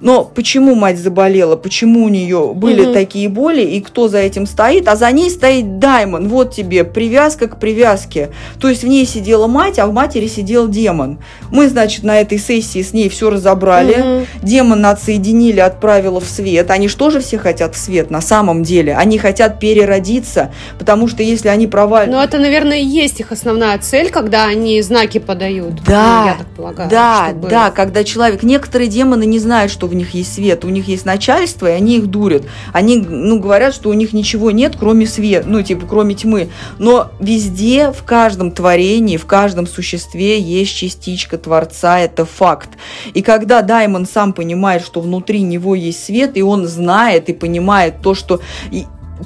[0.05, 2.93] Но почему мать заболела, почему у нее были угу.
[2.93, 4.87] такие боли и кто за этим стоит?
[4.87, 6.29] А за ней стоит Даймон.
[6.29, 8.29] Вот тебе привязка к привязке.
[8.61, 11.21] То есть в ней сидела мать, а в матери сидел демон.
[11.51, 13.95] Мы, значит, на этой сессии с ней все разобрали.
[13.95, 14.27] Угу.
[14.43, 16.71] Демона отсоединили, отправила в свет.
[16.71, 18.95] Они что же все хотят в свет на самом деле?
[18.97, 22.11] Они хотят переродиться, потому что если они провалят...
[22.11, 25.83] Ну, это, наверное, и есть их основная цель, когда они знаки подают.
[25.87, 26.91] Да, ну, я так полагаю.
[26.91, 28.43] Да, да, когда человек...
[28.43, 31.99] Некоторые демоны не знают, что в них есть свет, у них есть начальство, и они
[31.99, 32.45] их дурят.
[32.73, 36.49] Они, ну, говорят, что у них ничего нет, кроме света, ну, типа, кроме тьмы.
[36.79, 42.71] Но везде, в каждом творении, в каждом существе есть частичка Творца, это факт.
[43.13, 48.01] И когда Даймон сам понимает, что внутри него есть свет, и он знает и понимает
[48.03, 48.41] то, что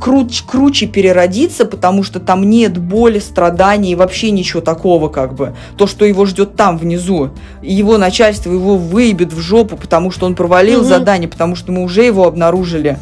[0.00, 5.54] круче, круче переродиться, потому что там нет боли, страданий и вообще ничего такого как бы.
[5.76, 7.30] То, что его ждет там внизу.
[7.62, 10.88] его начальство его выебет в жопу, потому что он провалил угу.
[10.88, 12.98] задание, потому что мы уже его обнаружили.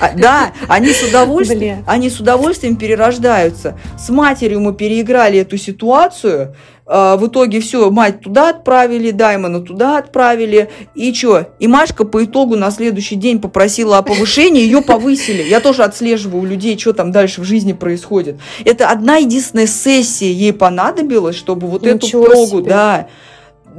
[0.00, 3.78] А, да, они с удовольствием, они с удовольствием перерождаются.
[3.98, 6.54] С матерью мы переиграли эту ситуацию,
[6.86, 10.70] в итоге все, мать туда отправили, Даймона туда отправили.
[10.94, 11.48] И что?
[11.58, 15.42] И Машка по итогу на следующий день попросила о повышении, ее повысили.
[15.42, 18.36] Я тоже отслеживаю у людей, что там дальше в жизни происходит.
[18.64, 22.70] Это одна единственная сессия ей понадобилась, чтобы вот Ничего эту прогу, себе.
[22.70, 23.08] да.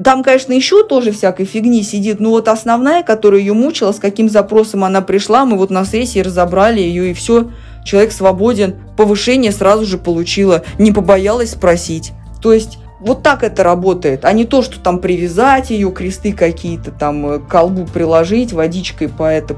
[0.03, 4.29] Там, конечно, еще тоже всякой фигни сидит, но вот основная, которая ее мучила, с каким
[4.29, 7.49] запросом она пришла, мы вот на сессии разобрали ее, и все,
[7.83, 12.11] человек свободен, повышение сразу же получила, не побоялась спросить.
[12.43, 16.91] То есть вот так это работает, а не то, что там привязать ее, кресты какие-то
[16.91, 19.55] там э, к колбу приложить, водичкой по это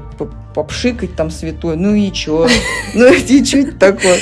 [0.54, 1.76] попшикать там святой.
[1.76, 2.46] Ну и чё?
[2.94, 4.18] Ну и чуть такое.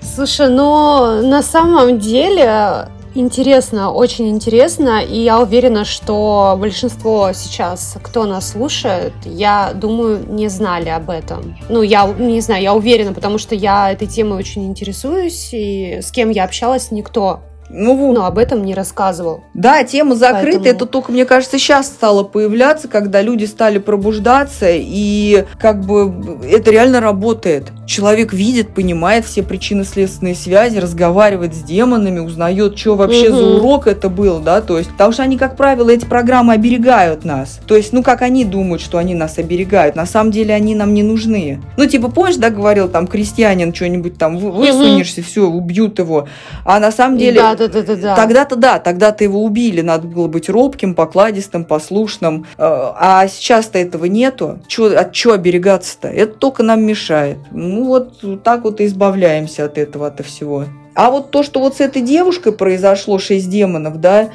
[0.00, 8.24] Слушай, ну на самом деле интересно, очень интересно, и я уверена, что большинство сейчас, кто
[8.24, 11.56] нас слушает, я думаю, не знали об этом.
[11.68, 16.10] Ну, я не знаю, я уверена, потому что я этой темой очень интересуюсь, и с
[16.10, 17.40] кем я общалась, никто
[17.72, 19.44] ну, Но об этом не рассказывал.
[19.54, 20.58] Да, тема закрыта.
[20.58, 20.66] Поэтому...
[20.66, 26.70] Это только, мне кажется, сейчас стало появляться, когда люди стали пробуждаться, и как бы это
[26.70, 27.72] реально работает.
[27.86, 33.36] Человек видит, понимает все причины следственные связи, разговаривает с демонами, узнает, что вообще угу.
[33.36, 37.24] за урок это был, да, то есть, потому что они, как правило, эти программы оберегают
[37.24, 37.60] нас.
[37.66, 40.94] То есть, ну, как они думают, что они нас оберегают, на самом деле они нам
[40.94, 41.60] не нужны.
[41.76, 45.26] Ну, типа, помнишь, да, говорил там крестьянин что-нибудь там, высунешься, угу.
[45.26, 46.28] все, убьют его.
[46.64, 47.40] А на самом деле...
[47.40, 48.16] Да, да, да, да, да.
[48.16, 52.46] Тогда-то да, тогда-то его убили, надо было быть робким, покладистым, послушным.
[52.58, 54.60] Э, а сейчас-то этого нету.
[54.66, 56.08] Чё, от чего оберегаться-то?
[56.08, 57.38] Это только нам мешает.
[57.50, 60.64] Ну вот так вот и избавляемся от этого, от всего.
[60.94, 64.30] А вот то, что вот с этой девушкой произошло, шесть демонов, да,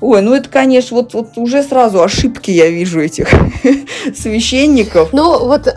[0.00, 3.28] Ой, ну это, конечно, вот, вот уже сразу ошибки я вижу этих
[4.16, 5.12] священников.
[5.12, 5.72] Ну вот, э,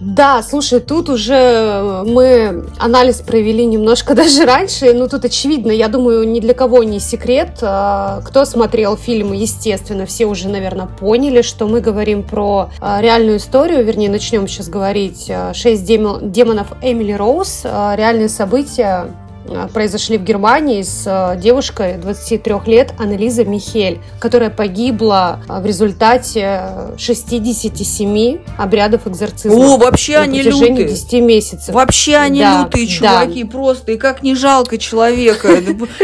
[0.00, 6.28] да, слушай, тут уже мы анализ провели немножко даже раньше, но тут очевидно, я думаю,
[6.28, 7.58] ни для кого не секрет.
[7.62, 13.38] Э, кто смотрел фильм, естественно, все уже, наверное, поняли, что мы говорим про э, реальную
[13.38, 19.08] историю, вернее, начнем сейчас говорить «Шесть демонов Эмили Роуз», реальные события
[19.72, 26.70] произошли в Германии с э, девушкой 23 лет Аннелиза Михель, которая погибла э, в результате
[26.98, 29.74] 67 обрядов экзорцизма.
[29.74, 30.88] О, вообще они лютые.
[30.88, 31.74] 10 месяцев.
[31.74, 33.50] Вообще они да, лютые чуваки, да.
[33.50, 33.92] просто.
[33.92, 35.48] И как не жалко человека.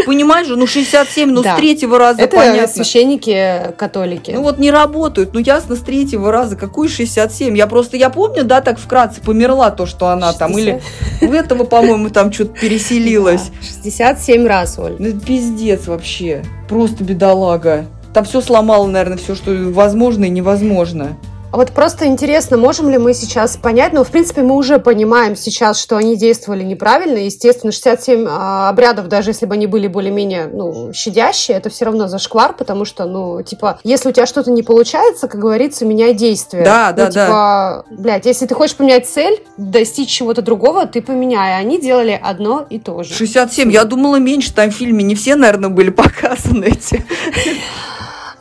[0.06, 2.60] Понимаешь же, ну 67, ну с третьего раза понятно.
[2.60, 4.32] Это священники католики.
[4.32, 6.56] Ну вот не работают, ну ясно, с третьего раза.
[6.56, 7.56] Какой 67?
[7.56, 10.56] Я просто, я помню, да, так вкратце померла то, что она там.
[10.56, 10.82] Или
[11.20, 13.52] в этого, по-моему, там что-то переселилась случилось?
[13.82, 14.96] 67 раз, Оль.
[14.98, 16.42] Ну, пиздец вообще.
[16.68, 17.86] Просто бедолага.
[18.12, 21.16] Там все сломало, наверное, все, что возможно и невозможно.
[21.52, 25.78] Вот просто интересно, можем ли мы сейчас понять, ну, в принципе, мы уже понимаем сейчас,
[25.78, 27.18] что они действовали неправильно.
[27.18, 32.08] Естественно, 67 а, обрядов, даже если бы они были более-менее, ну, щадящие, это все равно
[32.08, 36.64] зашквар, потому что, ну, типа, если у тебя что-то не получается, как говорится, меняй действие.
[36.64, 37.84] Да, ну, да, типа, да.
[37.90, 41.60] Блядь, если ты хочешь поменять цель, достичь чего-то другого, ты поменяй.
[41.60, 43.12] Они делали одно и то же.
[43.12, 47.04] 67, я думала меньше, там в фильме не все, наверное, были показаны эти.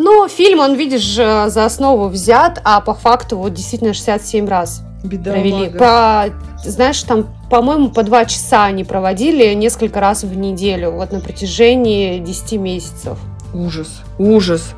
[0.04, 5.42] Ну, фильм, он, видишь, за основу взят, а по факту вот действительно 67 раз Бедолага.
[5.42, 5.70] провели.
[5.78, 6.26] По,
[6.64, 12.18] знаешь, там, по-моему, по два часа они проводили несколько раз в неделю, вот на протяжении
[12.18, 13.20] 10 месяцев.
[13.54, 14.74] Ужас, ужас.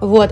[0.00, 0.30] Вот.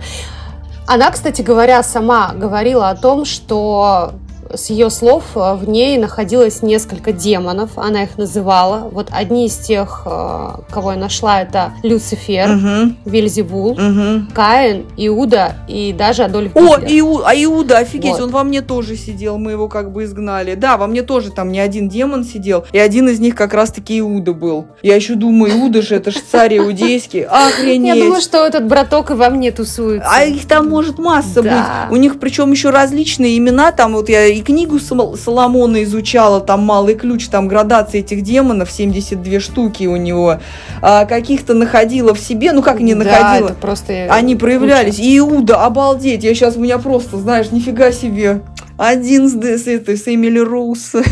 [0.87, 4.13] Она, кстати говоря, сама говорила о том, что
[4.55, 8.89] с ее слов, э, в ней находилось несколько демонов, она их называла.
[8.91, 12.95] Вот одни из тех, э, кого я нашла, это Люцифер, угу.
[13.05, 14.27] Вельзевул, угу.
[14.35, 16.69] Каин, Иуда и даже Адольф Гитлер.
[16.69, 18.23] О, Иу, а Иуда, офигеть, вот.
[18.23, 20.55] он во мне тоже сидел, мы его как бы изгнали.
[20.55, 23.99] Да, во мне тоже там не один демон сидел, и один из них как раз-таки
[24.01, 24.67] Иуда был.
[24.83, 27.97] Я еще думаю, Иуда же, это же царь иудейский, охренеть.
[27.97, 30.09] Я думаю, что этот браток и во мне тусуется.
[30.11, 31.87] А их там может масса да.
[31.89, 31.97] быть.
[31.97, 36.94] У них причем еще различные имена, там вот я и книгу Соломона изучала, там малый
[36.94, 40.40] ключ, там градация этих демонов, 72 штуки у него,
[40.83, 44.99] а, каких-то находила в себе, ну как не находила, да, просто они проявлялись.
[44.99, 48.42] И Иуда, обалдеть, я сейчас у меня просто, знаешь, нифига себе.
[48.79, 50.93] Один с, этой, с Эмили Роуз.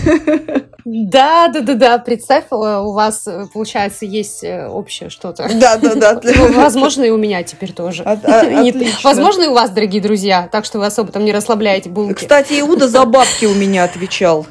[0.86, 1.98] Да, да, да, да.
[1.98, 5.48] Представь, у вас, получается, есть э, общее что-то.
[5.54, 6.20] Да, да, да.
[6.50, 8.04] Возможно, и у меня теперь тоже.
[9.02, 10.46] Возможно, и у вас, дорогие друзья.
[10.52, 12.12] Так что вы особо там не расслабляете булки.
[12.12, 14.46] Кстати, Иуда за бабки у меня отвечал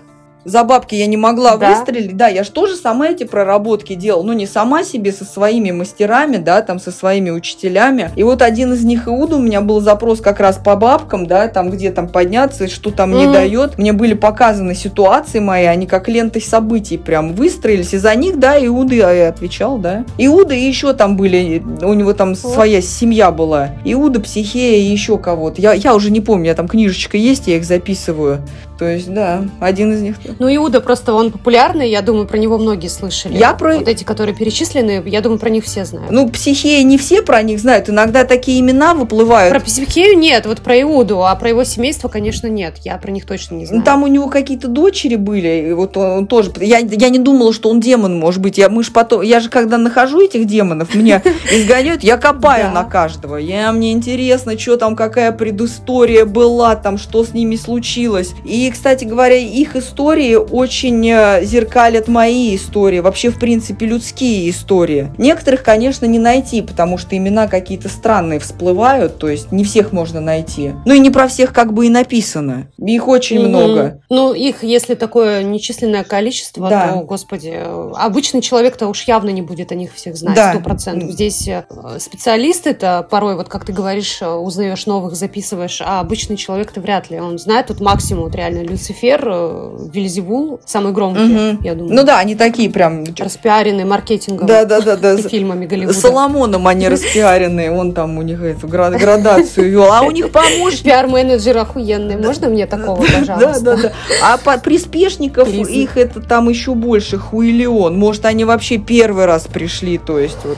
[0.45, 1.69] за бабки я не могла да?
[1.69, 2.17] выстрелить.
[2.17, 4.23] Да, я же тоже сама эти проработки делала.
[4.23, 8.11] Ну, не сама себе, со своими мастерами, да, там, со своими учителями.
[8.15, 11.47] И вот один из них, Иуда, у меня был запрос как раз по бабкам, да,
[11.47, 13.17] там, где там подняться, что там mm.
[13.17, 13.77] не дает.
[13.77, 17.93] Мне были показаны ситуации мои, они как лентой событий прям выстроились.
[17.93, 20.05] И за них, да, Иуда я отвечал, да.
[20.17, 22.35] Иуда и еще там были, у него там oh.
[22.35, 23.69] своя семья была.
[23.85, 25.61] Иуда, Психея и еще кого-то.
[25.61, 28.41] Я, я уже не помню, я там книжечка есть, я их записываю.
[28.77, 30.15] То есть, да, один из них.
[30.39, 33.37] Ну, Иуда просто он популярный, я думаю, про него многие слышали.
[33.37, 33.77] Я про...
[33.77, 36.11] Вот эти, которые перечислены, я думаю, про них все знают.
[36.11, 39.51] Ну, психея не все про них знают, иногда такие имена выплывают.
[39.51, 42.77] Про психею нет, вот про Иуду, а про его семейство, конечно, нет.
[42.83, 43.79] Я про них точно не знаю.
[43.79, 46.51] Ну, там у него какие-то дочери были, и вот он, он тоже...
[46.59, 48.57] Я, я не думала, что он демон, может быть.
[48.57, 49.21] Я, мы ж потом...
[49.21, 53.37] я же когда нахожу этих демонов, меня изгоняют, я копаю на каждого.
[53.37, 58.33] Я, мне интересно, что там, какая предыстория была, там, что с ними случилось.
[58.43, 65.11] И кстати говоря, их истории очень э, зеркалят мои истории, вообще, в принципе, людские истории.
[65.17, 70.19] Некоторых, конечно, не найти, потому что имена какие-то странные всплывают, то есть не всех можно
[70.19, 70.73] найти.
[70.85, 72.67] Ну и не про всех как бы и написано.
[72.77, 73.47] Их очень mm-hmm.
[73.47, 74.01] много.
[74.09, 76.93] Ну, их, если такое нечисленное количество, да.
[76.93, 77.57] то, господи,
[77.95, 80.63] обычный человек-то уж явно не будет о них всех знать, сто да.
[80.63, 81.11] процентов.
[81.11, 81.65] Здесь э,
[81.99, 87.19] специалисты-то порой, вот как ты говоришь, э, узнаешь новых, записываешь, а обычный человек-то вряд ли.
[87.19, 91.63] Он знает тут максимум, вот реально, Люцифер, э, Вильзевул, самый громкий, угу.
[91.63, 91.95] я думаю.
[91.95, 93.03] Ну да, они такие прям...
[93.17, 94.45] Распиаренные маркетингом.
[94.45, 95.17] Да, да, да, да.
[95.17, 95.97] Фильмами Голливуда.
[95.97, 100.83] Соломоном они распиаренные, он там у них эту градацию вел, а у них помощник...
[100.83, 103.61] Пиар-менеджер охуенный, можно мне такого, пожалуйста?
[103.61, 103.91] Да, да, да.
[104.21, 107.97] А приспешников их это там еще больше, хуилион.
[107.97, 110.57] Может, они вообще первый раз пришли, то есть вот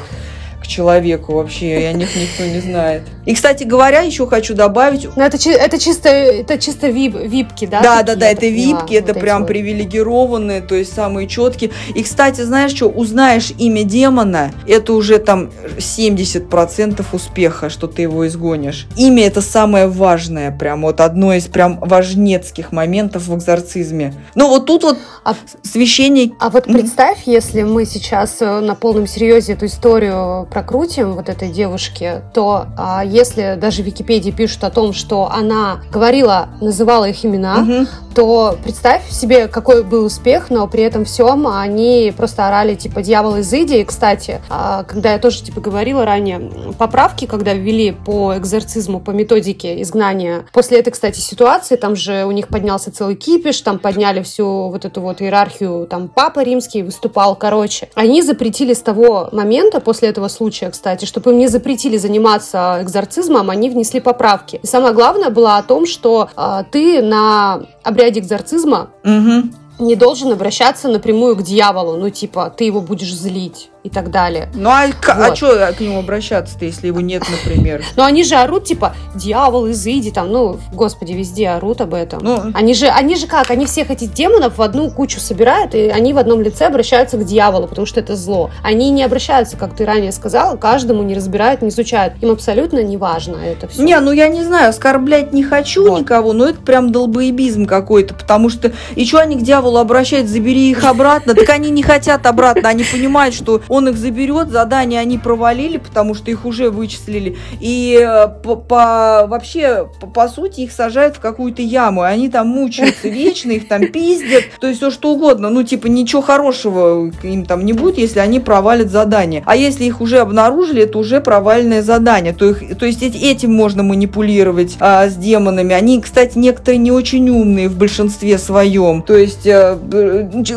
[0.65, 3.03] к человеку вообще, и о них никто не знает.
[3.25, 5.07] И, кстати говоря, еще хочу добавить...
[5.15, 7.81] Ну, это, это чисто, это чисто вип, випки, да?
[7.81, 9.47] Да, да, да, это випки, это вот прям вот.
[9.47, 11.71] привилегированные, то есть самые четкие.
[11.93, 18.27] И, кстати, знаешь что, узнаешь имя демона, это уже там 70% успеха, что ты его
[18.27, 18.87] изгонишь.
[18.95, 24.13] Имя это самое важное, прям вот одно из прям важнецких моментов в экзорцизме.
[24.35, 26.33] Ну, вот тут вот а, священник...
[26.39, 31.49] А вот представь, если мы сейчас э, на полном серьезе эту историю прокрутим вот этой
[31.49, 37.25] девушки, то а, если даже в Википедии пишут о том, что она говорила, называла их
[37.25, 37.87] имена, угу.
[38.15, 43.41] то представь себе, какой был успех, но при этом всем они просто орали, типа, дьявол
[43.41, 43.81] изыди.
[43.81, 49.11] И, кстати, а, когда я тоже, типа, говорила ранее, поправки, когда ввели по экзорцизму, по
[49.11, 54.23] методике изгнания, после этой, кстати, ситуации, там же у них поднялся целый кипиш, там подняли
[54.23, 57.89] всю вот эту вот иерархию, там Папа Римский выступал, короче.
[57.93, 63.49] Они запретили с того момента, после этого случая, кстати, чтобы им не запретили заниматься экзорцизмом,
[63.49, 64.59] они внесли поправки.
[64.61, 69.49] И самое главное было о том, что э, ты на обряде экзорцизма угу.
[69.79, 71.97] не должен обращаться напрямую к дьяволу.
[71.97, 74.49] Ну, типа, ты его будешь злить и так далее.
[74.55, 75.05] Ну а, вот.
[75.07, 77.83] а что к нему обращаться-то, если его нет, например?
[77.95, 82.23] Ну они же орут, типа, дьявол, изыди, там, ну, господи, везде орут об этом.
[82.23, 82.51] Ну.
[82.55, 86.13] Они же, они же как, они всех этих демонов в одну кучу собирают, и они
[86.13, 88.49] в одном лице обращаются к дьяволу, потому что это зло.
[88.63, 92.15] Они не обращаются, как ты ранее сказала, каждому не разбирают, не изучают.
[92.23, 93.83] Им абсолютно не важно это все.
[93.83, 95.99] Не, ну я не знаю, оскорблять не хочу вот.
[95.99, 100.71] никого, но это прям долбоебизм какой-то, потому что и что они к дьяволу обращаются, забери
[100.71, 105.17] их обратно, так они не хотят обратно, они понимают, что он их заберет, задание они
[105.17, 110.71] провалили, потому что их уже вычислили, и э, по, по вообще, по, по сути, их
[110.71, 114.91] сажают в какую-то яму, и они там мучаются вечно, их там пиздят, то есть все
[114.91, 119.43] что угодно, ну, типа, ничего хорошего им там не будет, если они провалят задание.
[119.45, 123.83] А если их уже обнаружили, это уже провальное задание, то, их, то есть этим можно
[123.83, 125.73] манипулировать а, с демонами.
[125.73, 129.79] Они, кстати, некоторые не очень умные в большинстве своем, то есть а,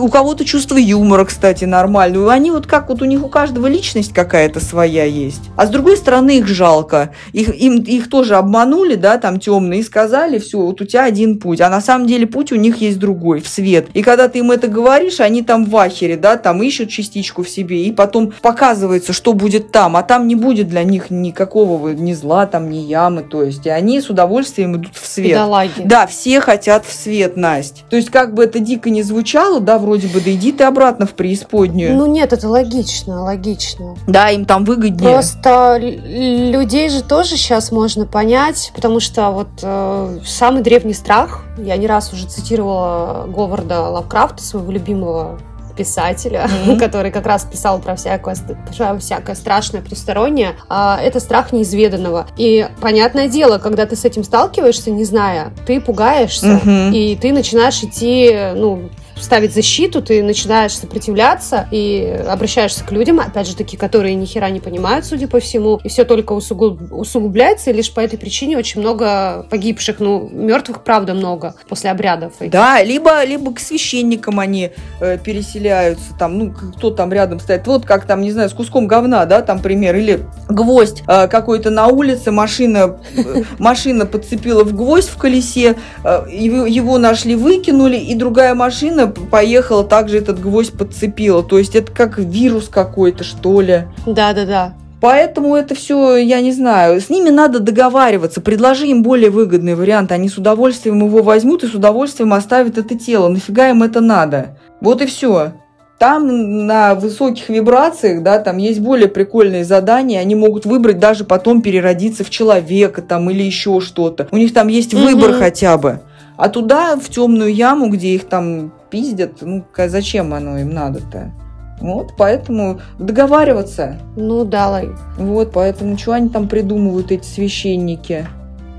[0.00, 2.32] у кого-то чувство юмора, кстати, нормально.
[2.32, 5.42] Они вот как вот у них у каждого личность какая-то своя есть.
[5.56, 7.12] А с другой стороны, их жалко.
[7.32, 11.38] Их, им, их тоже обманули, да, там темные, и сказали, все, вот у тебя один
[11.38, 11.60] путь.
[11.60, 13.88] А на самом деле путь у них есть другой, в свет.
[13.94, 17.48] И когда ты им это говоришь, они там в ахере, да, там ищут частичку в
[17.48, 22.12] себе, и потом показывается, что будет там, а там не будет для них никакого ни
[22.12, 25.30] зла, там, ни ямы, то есть, и они с удовольствием идут в свет.
[25.30, 25.82] Бедолаги.
[25.84, 27.82] Да, все хотят в свет, Настя.
[27.88, 31.06] То есть, как бы это дико не звучало, да, вроде бы, да иди ты обратно
[31.06, 31.94] в преисподнюю.
[31.96, 33.96] Ну нет, это логично, логично.
[34.06, 35.12] Да, им там выгоднее.
[35.12, 41.76] Просто людей же тоже сейчас можно понять, потому что вот э, самый древний страх, я
[41.76, 45.38] не раз уже цитировала Говарда Лавкрафта, своего любимого
[45.78, 46.78] писателя, mm-hmm.
[46.80, 48.36] который как раз писал про всякое,
[48.76, 52.26] про всякое страшное потустороннее, а, это страх неизведанного.
[52.36, 56.92] И понятное дело, когда ты с этим сталкиваешься, не зная, ты пугаешься, mm-hmm.
[56.92, 58.90] и ты начинаешь идти, ну,
[59.20, 64.50] ставить защиту, ты начинаешь сопротивляться и обращаешься к людям, опять же таки, которые ни хера
[64.50, 66.92] не понимают, судя по всему, и все только усугуб...
[66.92, 72.34] усугубляется, и лишь по этой причине очень много погибших, ну, мертвых, правда, много после обрядов.
[72.40, 77.84] Да, либо, либо к священникам они э, переселяются, там, ну, кто там рядом стоит, вот
[77.84, 81.88] как там, не знаю, с куском говна, да, там пример, или гвоздь э, какой-то на
[81.88, 88.14] улице, машина, э, машина подцепила в гвоздь в колесе, э, его, его нашли, выкинули, и
[88.14, 91.42] другая машина поехала, также этот гвоздь подцепила.
[91.42, 93.84] То есть это как вирус какой-то, что ли.
[94.06, 94.74] Да-да-да.
[95.00, 100.10] Поэтому это все, я не знаю, с ними надо договариваться, предложи им более выгодный вариант,
[100.10, 103.28] они с удовольствием его возьмут и с удовольствием оставят это тело.
[103.28, 104.58] Нафига им это надо?
[104.80, 105.52] Вот и все.
[105.98, 111.60] Там на высоких вибрациях, да, там есть более прикольные задания, они могут выбрать даже потом
[111.60, 114.28] переродиться в человека там или еще что-то.
[114.30, 115.38] У них там есть выбор угу.
[115.38, 116.00] хотя бы.
[116.38, 121.32] А туда, в темную яму, где их там пиздят, ну, зачем оно им надо-то?
[121.80, 123.98] Вот, поэтому договариваться.
[124.16, 124.88] Ну, давай.
[125.16, 128.26] Вот, поэтому что они там придумывают, эти священники?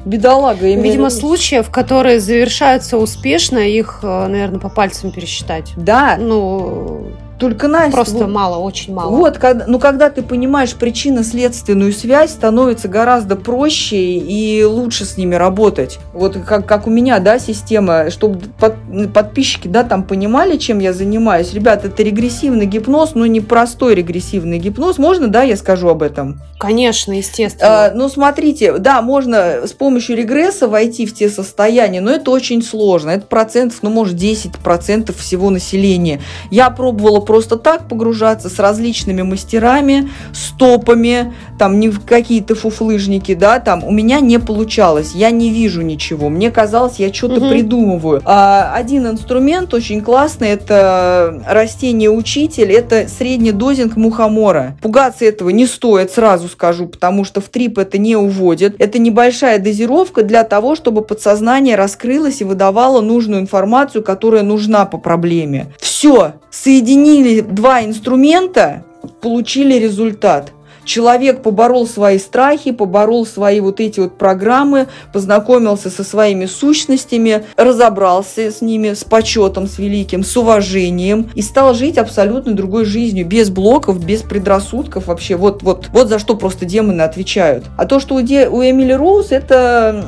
[0.05, 0.65] Бедолага.
[0.65, 5.73] Видимо, Видимо случаев, которые завершаются успешно, их, э, наверное, по пальцам пересчитать.
[5.75, 6.15] Да.
[6.17, 7.07] Ну,
[7.39, 7.91] только Настя...
[7.91, 9.15] Просто вот, мало, очень мало.
[9.15, 15.35] Вот, когда, ну когда ты понимаешь причинно-следственную связь, становится гораздо проще и лучше с ними
[15.35, 15.99] работать.
[16.13, 18.75] Вот как, как у меня, да, система, чтобы под,
[19.13, 21.53] подписчики, да, там понимали, чем я занимаюсь.
[21.53, 24.97] Ребят, это регрессивный гипноз, но не простой регрессивный гипноз.
[24.97, 26.41] Можно, да, я скажу об этом?
[26.59, 27.85] Конечно, естественно.
[27.85, 32.61] А, ну, смотрите, да, можно с помощью регресса войти в те состояния, но это очень
[32.61, 33.11] сложно.
[33.11, 36.19] Это процентов, ну, может, 10% всего населения.
[36.51, 43.83] Я пробовала просто так погружаться с различными мастерами, стопами, там не какие-то фуфлыжники, да, там
[43.83, 47.49] у меня не получалось, я не вижу ничего, мне казалось, я что-то угу.
[47.49, 48.23] придумываю.
[48.25, 54.75] А, один инструмент очень классный, это растение-учитель, это средний дозинг мухомора.
[54.81, 58.73] Пугаться этого не стоит, сразу скажу, потому что в трип это не уводит.
[58.79, 64.97] Это небольшая дозировка для того, чтобы подсознание раскрылось и выдавало нужную информацию, которая нужна по
[64.97, 65.67] проблеме.
[65.99, 68.85] Все, соединили два инструмента,
[69.19, 70.53] получили результат.
[70.85, 78.51] Человек поборол свои страхи, поборол свои вот эти вот программы, познакомился со своими сущностями, разобрался
[78.51, 83.49] с ними с почетом, с великим, с уважением и стал жить абсолютно другой жизнью, без
[83.49, 85.35] блоков, без предрассудков вообще.
[85.35, 87.65] Вот, вот, вот за что просто демоны отвечают.
[87.77, 90.05] А то, что у, Де, у Эмили Роуз, это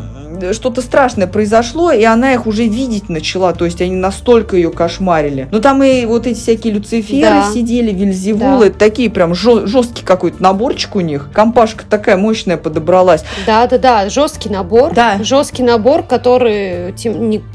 [0.53, 5.47] что-то страшное произошло, и она их уже видеть начала, то есть они настолько ее кошмарили.
[5.51, 7.51] Но там и вот эти всякие Люциферы да.
[7.53, 8.75] сидели, Вильзевулы, да.
[8.77, 11.29] такие прям жесткий какой-то наборчик у них.
[11.33, 13.23] Компашка такая мощная подобралась.
[13.47, 14.93] Да, да, да, жесткий набор.
[14.93, 15.17] Да.
[15.23, 16.93] Жесткий набор, который,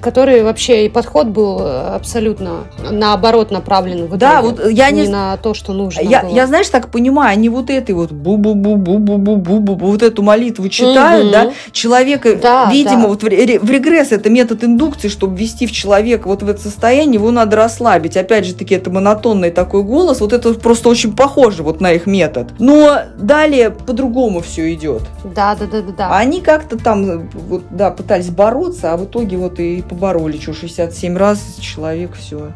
[0.00, 4.07] который вообще и подход был абсолютно наоборот направлен.
[4.07, 6.00] В да, вот я не, не на то, что нужно.
[6.00, 6.30] Я, было.
[6.30, 11.32] я, знаешь, так понимаю, они вот этой вот бу-бу-бу-бу-бу-бу-бу, вот эту молитву читают, угу.
[11.32, 13.09] да, человека да, Видимо, да.
[13.09, 17.14] вот в, в регресс это метод индукции, чтобы ввести в человека вот в это состояние,
[17.14, 18.16] его надо расслабить.
[18.16, 22.07] Опять же таки, это монотонный такой голос, вот это просто очень похоже вот на их
[22.07, 22.48] метод.
[22.59, 25.03] Но далее по-другому все идет.
[25.24, 26.16] Да, да, да, да, да.
[26.16, 31.16] Они как-то там, вот, да, пытались бороться, а в итоге вот и побороли, что 67
[31.16, 32.53] раз человек все.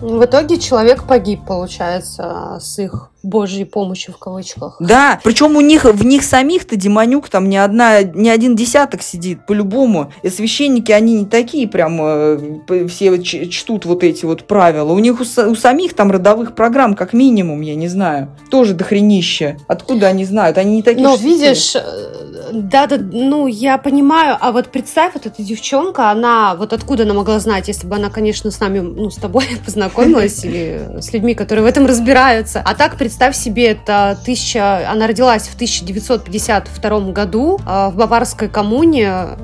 [0.00, 4.76] В итоге человек погиб, получается, с их божьей помощью в кавычках.
[4.80, 9.46] Да, причем у них, в них самих-то демонюк там не одна, не один десяток сидит,
[9.46, 10.12] по-любому.
[10.22, 14.92] И священники, они не такие прям э, все чтут вот эти вот правила.
[14.92, 19.58] У них у, у самих там родовых программ, как минимум, я не знаю, тоже дохренище.
[19.68, 20.58] Откуда они знают?
[20.58, 21.80] Они не такие Но видишь, э,
[22.52, 27.14] да, да, ну, я понимаю, а вот представь, вот эта девчонка, она, вот откуда она
[27.14, 31.34] могла знать, если бы она, конечно, с нами, ну, с тобой познакомилась или с людьми,
[31.34, 32.62] которые в этом разбираются.
[32.64, 39.36] А так, представь себе, это тысяча, она родилась в 1952 году а, в Баварской коммуне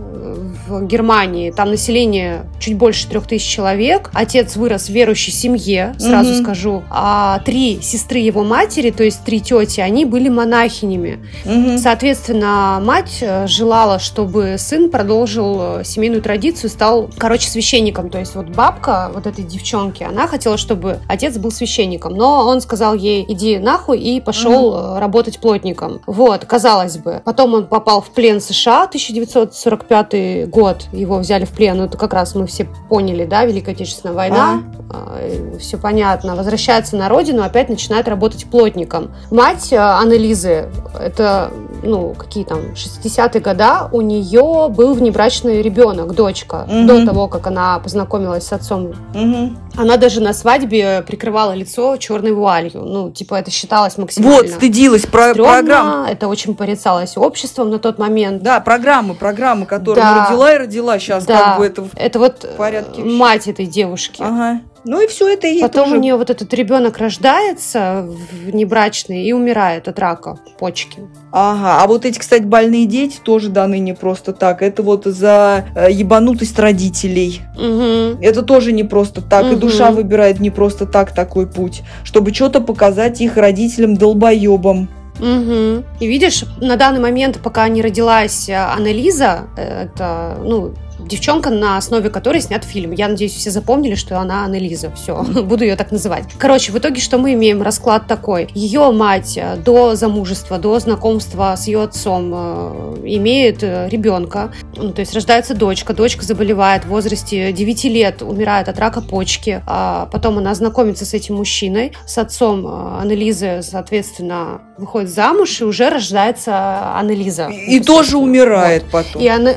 [0.67, 1.51] в Германии.
[1.51, 4.11] Там население чуть больше трех тысяч человек.
[4.13, 6.43] Отец вырос в верующей семье, сразу mm-hmm.
[6.43, 6.83] скажу.
[6.91, 11.25] А три сестры его матери, то есть три тети, они были монахинями.
[11.45, 11.79] Mm-hmm.
[11.79, 18.11] Соответственно, мать э, желала, чтобы сын продолжил э, семейную традицию, стал, короче, священником.
[18.11, 22.15] То есть вот бабка вот этой девчонки, она хотела, чтобы отец был священником.
[22.15, 24.99] Но он сказал ей, иди нахуй, и пошел mm-hmm.
[24.99, 26.01] работать плотником.
[26.07, 27.23] Вот, казалось бы.
[27.25, 30.13] Потом он попал в плен США 1945
[30.47, 33.73] год год его взяли в плен, ну это как раз мы все поняли, да, Великая
[33.73, 35.59] Отечественная война, а?
[35.59, 39.11] все понятно, возвращается на родину, опять начинает работать плотником.
[39.31, 40.69] Мать э, Аннелизы,
[40.99, 41.51] это,
[41.83, 46.87] ну, какие там, 60-е года, у нее был внебрачный ребенок, дочка, угу.
[46.87, 48.93] до того, как она познакомилась с отцом.
[49.15, 49.57] Угу.
[49.77, 55.07] Она даже на свадьбе прикрывала лицо черной вуалью, ну, типа это считалось максимально Вот, стыдилась
[55.07, 56.09] про программа.
[56.11, 58.43] Это очень порицалось обществом на тот момент.
[58.43, 60.10] Да, программы, программы, которые да.
[60.15, 61.43] Родила и родила сейчас, да.
[61.43, 64.23] как бы это в Это вот порядке мать этой девушки.
[64.23, 64.61] Ага.
[64.85, 65.97] Ну и все это и Потом тоже...
[65.97, 68.09] у нее вот этот ребенок рождается
[68.47, 71.01] внебрачный и умирает от рака почки.
[71.33, 74.63] Ага, а вот эти, кстати, больные дети тоже даны не просто так.
[74.63, 77.43] Это вот за э, ебанутость родителей.
[77.57, 78.23] Угу.
[78.23, 79.45] Это тоже не просто так.
[79.45, 79.53] Угу.
[79.53, 84.89] И душа выбирает не просто так такой путь, чтобы что-то показать их родителям долбоебам.
[85.21, 85.85] Угу.
[86.01, 90.75] И видишь, на данный момент, пока не родилась э, Анализа, э, это, ну,
[91.07, 92.93] девчонка, на основе которой снят фильм.
[92.93, 94.91] Я надеюсь, все запомнили, что она Аннелиза.
[94.93, 96.25] Все, буду ее так называть.
[96.39, 97.63] Короче, в итоге что мы имеем?
[97.63, 98.49] Расклад такой.
[98.55, 104.53] Ее мать э, до замужества, до знакомства с ее отцом э, имеет э, ребенка.
[104.77, 105.95] Ну, то есть рождается дочка.
[105.95, 109.63] Дочка заболевает в возрасте 9 лет, умирает от рака почки.
[109.67, 115.91] А потом она знакомится с этим мужчиной, с отцом Аннелизы, соответственно, выходит замуж, и уже
[115.91, 117.49] рождается Аннелиза.
[117.49, 119.05] И, и тоже умирает вот.
[119.05, 119.23] потом.
[119.23, 119.55] И она,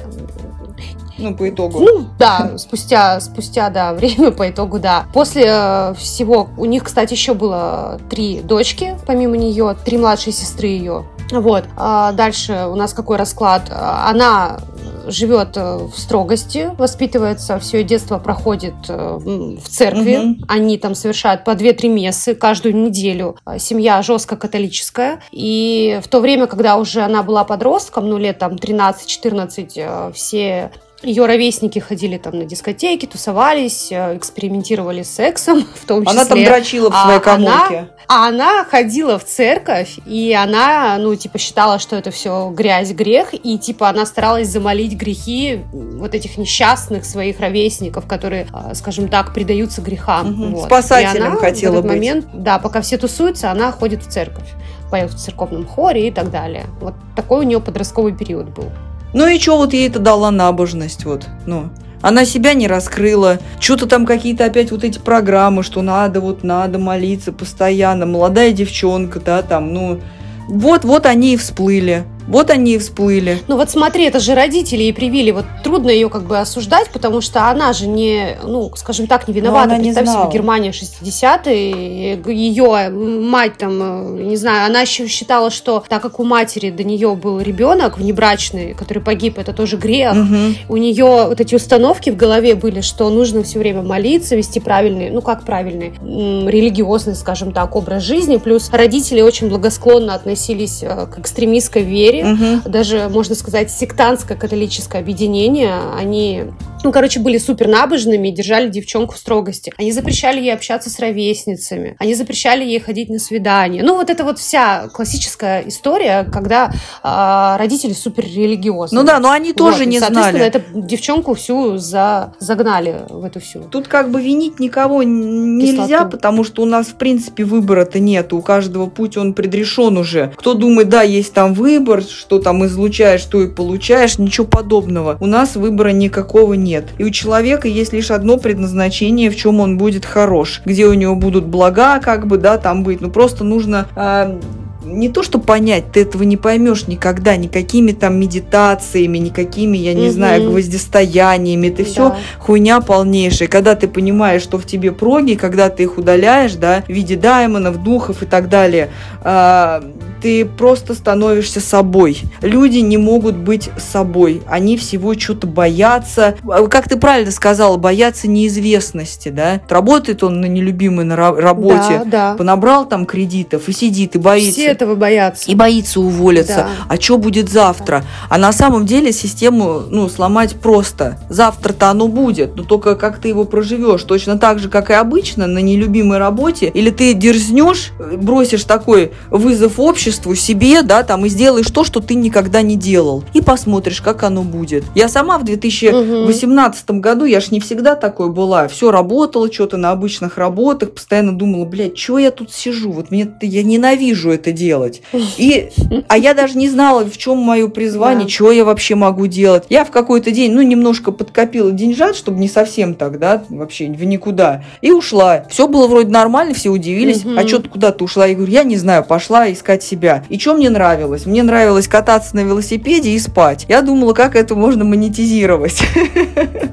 [1.17, 1.79] ну, по итогу.
[1.79, 5.05] Ну, да, спустя, спустя, да, время, по итогу, да.
[5.13, 10.67] После э, всего, у них, кстати, еще было три дочки, помимо нее, три младшие сестры
[10.67, 11.05] ее.
[11.31, 11.65] Вот.
[11.77, 13.71] А дальше у нас какой расклад?
[13.71, 14.59] Она
[15.07, 20.15] живет э, в строгости, воспитывается, все детство проходит э, в церкви.
[20.15, 20.45] Угу.
[20.47, 23.37] Они там совершают по 2-3 мессы каждую неделю.
[23.57, 25.21] Семья жестко католическая.
[25.31, 30.71] И в то время, когда уже она была подростком, ну лет там 13-14, все
[31.03, 36.19] ее ровесники ходили там на дискотеки, тусовались, э, экспериментировали с сексом, в том числе.
[36.19, 37.87] Она там дрочила в своей а коморке.
[38.07, 43.33] А она ходила в церковь, и она, ну, типа, считала, что это все грязь, грех,
[43.33, 49.33] и, типа, она старалась замолить грехи вот этих несчастных своих ровесников, которые, а, скажем так,
[49.33, 50.31] предаются грехам.
[50.31, 50.55] Угу.
[50.55, 50.65] Вот.
[50.65, 51.95] Спасателем она хотела в этот быть.
[51.95, 54.49] момент, да, пока все тусуются, она ходит в церковь,
[54.91, 56.65] поет в церковном хоре и так далее.
[56.79, 58.71] Вот такой у нее подростковый период был.
[59.13, 61.69] Ну и что вот ей это дала набожность, вот, ну.
[62.01, 63.39] Она себя не раскрыла.
[63.61, 68.05] Что-то там какие-то опять вот эти программы, что надо, вот надо молиться постоянно.
[68.05, 70.01] Молодая девчонка, да, там, ну...
[70.49, 72.03] Вот-вот они и всплыли.
[72.27, 73.39] Вот они и всплыли.
[73.47, 75.31] Ну вот смотри, это же родители ей привили.
[75.31, 79.33] Вот трудно ее как бы осуждать, потому что она же не, ну, скажем так, не
[79.33, 79.75] виновата.
[79.75, 86.01] Представь себе Германия 60-е, ее мать там, э, не знаю, она еще считала, что так
[86.01, 90.13] как у матери до нее был ребенок внебрачный, который погиб, это тоже грех.
[90.13, 90.73] Угу.
[90.73, 95.09] У нее вот эти установки в голове были, что нужно все время молиться, вести правильный,
[95.09, 98.37] ну как правильный, религиозный, скажем так, образ жизни.
[98.37, 102.69] Плюс родители очень благосклонно относились э, к экстремистской вере вере, угу.
[102.69, 106.45] даже, можно сказать, сектантское католическое объединение, они
[106.83, 109.73] ну, короче, были супер набожными и держали девчонку в строгости.
[109.77, 113.83] Они запрещали ей общаться с ровесницами, они запрещали ей ходить на свидания.
[113.83, 116.71] Ну, вот это вот вся классическая история, когда
[117.03, 119.01] э, родители супер религиозные.
[119.01, 120.13] Ну да, но они тоже вот, не знали.
[120.13, 122.33] Соответственно, эту девчонку всю за...
[122.39, 123.63] загнали в эту всю.
[123.63, 126.09] Тут как бы винить никого нельзя, Кислоту.
[126.11, 128.33] потому что у нас, в принципе, выбора-то нет.
[128.33, 130.33] У каждого путь он предрешен уже.
[130.37, 135.17] Кто думает, да, есть там выбор, что там излучаешь, что и получаешь, ничего подобного.
[135.21, 136.85] У нас выбора никакого нет нет.
[136.97, 141.15] И у человека есть лишь одно предназначение, в чем он будет хорош, где у него
[141.15, 143.01] будут блага, как бы, да, там быть.
[143.01, 144.39] Ну, просто нужно э,
[144.85, 150.07] не то, что понять, ты этого не поймешь никогда, никакими там медитациями, никакими, я не
[150.07, 150.13] угу.
[150.13, 151.67] знаю, гвоздистояниями.
[151.67, 151.89] Это да.
[151.89, 153.47] все хуйня полнейшая.
[153.47, 157.83] Когда ты понимаешь, что в тебе проги, когда ты их удаляешь, да, в виде даймонов,
[157.83, 158.89] духов и так далее,
[159.23, 159.81] э,
[160.23, 162.21] ты просто становишься собой.
[162.41, 164.41] Люди не могут быть собой.
[164.47, 166.35] Они всего что-то боятся.
[166.69, 169.59] Как ты правильно сказала, боятся неизвестности, да?
[169.67, 172.35] Работает он на нелюбимой на работе, да, да.
[172.35, 174.53] понабрал там кредитов и сидит и боится.
[174.53, 175.51] Все этого боятся.
[175.51, 176.55] И боится уволиться.
[176.55, 176.69] Да.
[176.87, 177.99] А что будет завтра?
[177.99, 178.05] Да.
[178.29, 181.19] А на самом деле систему ну, сломать просто.
[181.27, 184.03] Завтра-то оно будет, но только как ты его проживешь.
[184.03, 186.67] Точно так же, как и обычно на нелюбимой работе.
[186.73, 191.99] Или ты дерзнешь, бросишь такой вызов обществу, обществу, себе, да, там, и сделаешь то, что
[191.99, 193.23] ты никогда не делал.
[193.33, 194.83] И посмотришь, как оно будет.
[194.93, 196.99] Я сама в 2018 угу.
[196.99, 201.65] году, я ж не всегда такой была, все работала, что-то на обычных работах, постоянно думала,
[201.65, 205.01] блядь, что я тут сижу, вот мне, я ненавижу это делать.
[205.37, 205.71] И,
[206.07, 208.29] а я даже не знала, в чем мое призвание, да.
[208.31, 209.63] что я вообще могу делать.
[209.69, 214.03] Я в какой-то день, ну, немножко подкопила деньжат, чтобы не совсем так, да, вообще в
[214.03, 215.45] никуда, и ушла.
[215.49, 217.35] Все было вроде нормально, все удивились, угу.
[217.37, 218.27] а что ты куда ты ушла?
[218.27, 220.23] Я говорю, я не знаю, пошла искать себя себя.
[220.29, 221.25] И что мне нравилось?
[221.25, 223.65] Мне нравилось кататься на велосипеде и спать.
[223.69, 225.81] Я думала, как это можно монетизировать.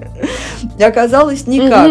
[0.81, 1.91] Оказалось никак.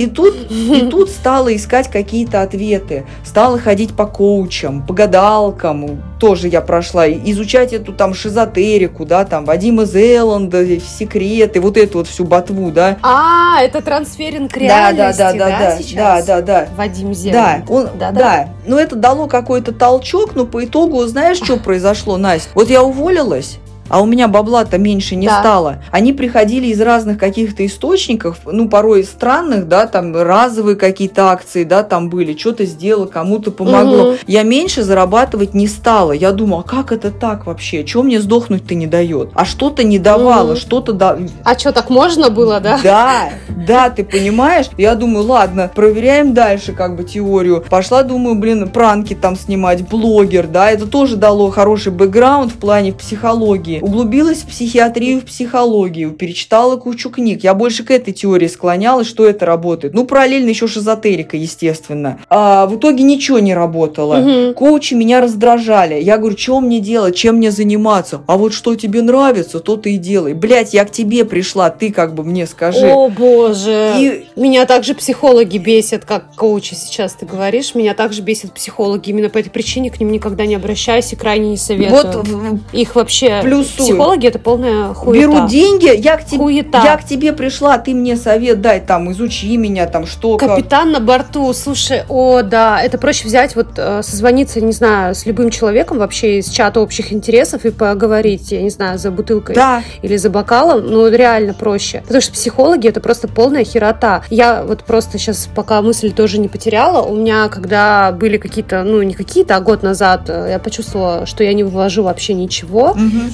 [0.00, 3.04] И тут, и тут стала искать какие-то ответы.
[3.24, 6.02] Стала ходить по коучам, по гадалкам.
[6.18, 7.08] Тоже я прошла.
[7.08, 12.96] Изучать эту там шизотерику, да, там Вадима Зеланда, секреты, вот эту вот всю ботву, да.
[13.02, 16.68] А, это трансферинг реальности, да, да, да, да, да, да, да.
[16.76, 17.66] Вадим Зеланд.
[17.66, 18.20] Да, он, да, да.
[18.20, 18.48] да.
[18.66, 22.50] Но это дало какой-то толчок, но по итогу, знаешь, что произошло, Настя?
[22.54, 23.58] Вот я уволилась,
[23.88, 25.40] а у меня бабла-то меньше не да.
[25.40, 25.76] стало.
[25.90, 31.82] Они приходили из разных каких-то источников, ну, порой странных, да, там разовые какие-то акции, да,
[31.82, 34.10] там были, что-то сделал, кому-то помогло.
[34.10, 34.16] Угу.
[34.26, 36.12] Я меньше зарабатывать не стала.
[36.12, 37.84] Я думала, а как это так вообще?
[37.84, 39.30] Чего мне сдохнуть-то не дает?
[39.34, 40.60] А что-то не давало, угу.
[40.60, 41.18] что-то да.
[41.44, 42.78] А что, так можно было, да?
[42.82, 44.66] Да, да, ты понимаешь?
[44.76, 47.64] Я думаю, ладно, проверяем дальше как бы теорию.
[47.68, 52.92] Пошла, думаю, блин, пранки там снимать, блогер, да, это тоже дало хороший бэкграунд в плане
[52.92, 57.44] психологии углубилась в психиатрию, в психологию, перечитала кучу книг.
[57.44, 59.94] Я больше к этой теории склонялась, что это работает.
[59.94, 62.18] Ну, параллельно еще шизотерика, естественно.
[62.28, 64.18] А в итоге ничего не работало.
[64.18, 64.54] Угу.
[64.54, 66.00] Коучи меня раздражали.
[66.00, 68.22] Я говорю, что мне делать, чем мне заниматься?
[68.26, 70.34] А вот что тебе нравится, то ты и делай.
[70.34, 72.86] Блять, я к тебе пришла, ты как бы мне скажи.
[72.86, 73.94] О, боже.
[73.98, 74.26] И...
[74.36, 77.74] Меня также психологи бесят, как коучи сейчас ты говоришь.
[77.74, 79.10] Меня также бесят психологи.
[79.10, 82.24] Именно по этой причине к ним никогда не обращайся, крайне не советую.
[82.24, 83.96] Вот их вообще плюс плюсую.
[83.96, 85.20] Психологи это полная хуета.
[85.20, 89.56] Беру деньги, я к, тебе, я к тебе пришла, ты мне совет дай, там, изучи
[89.56, 91.00] меня, там, что Капитан как.
[91.00, 95.50] на борту, слушай, о, да, это проще взять, вот, э, созвониться, не знаю, с любым
[95.50, 99.82] человеком вообще из чата общих интересов и поговорить, я не знаю, за бутылкой да.
[100.02, 102.00] или за бокалом, ну, реально проще.
[102.02, 104.22] Потому что психологи это просто полная херота.
[104.30, 109.02] Я вот просто сейчас, пока мысль тоже не потеряла, у меня, когда были какие-то, ну,
[109.02, 112.90] не какие-то, а год назад, э, я почувствовала, что я не вывожу вообще ничего.
[112.90, 113.30] Угу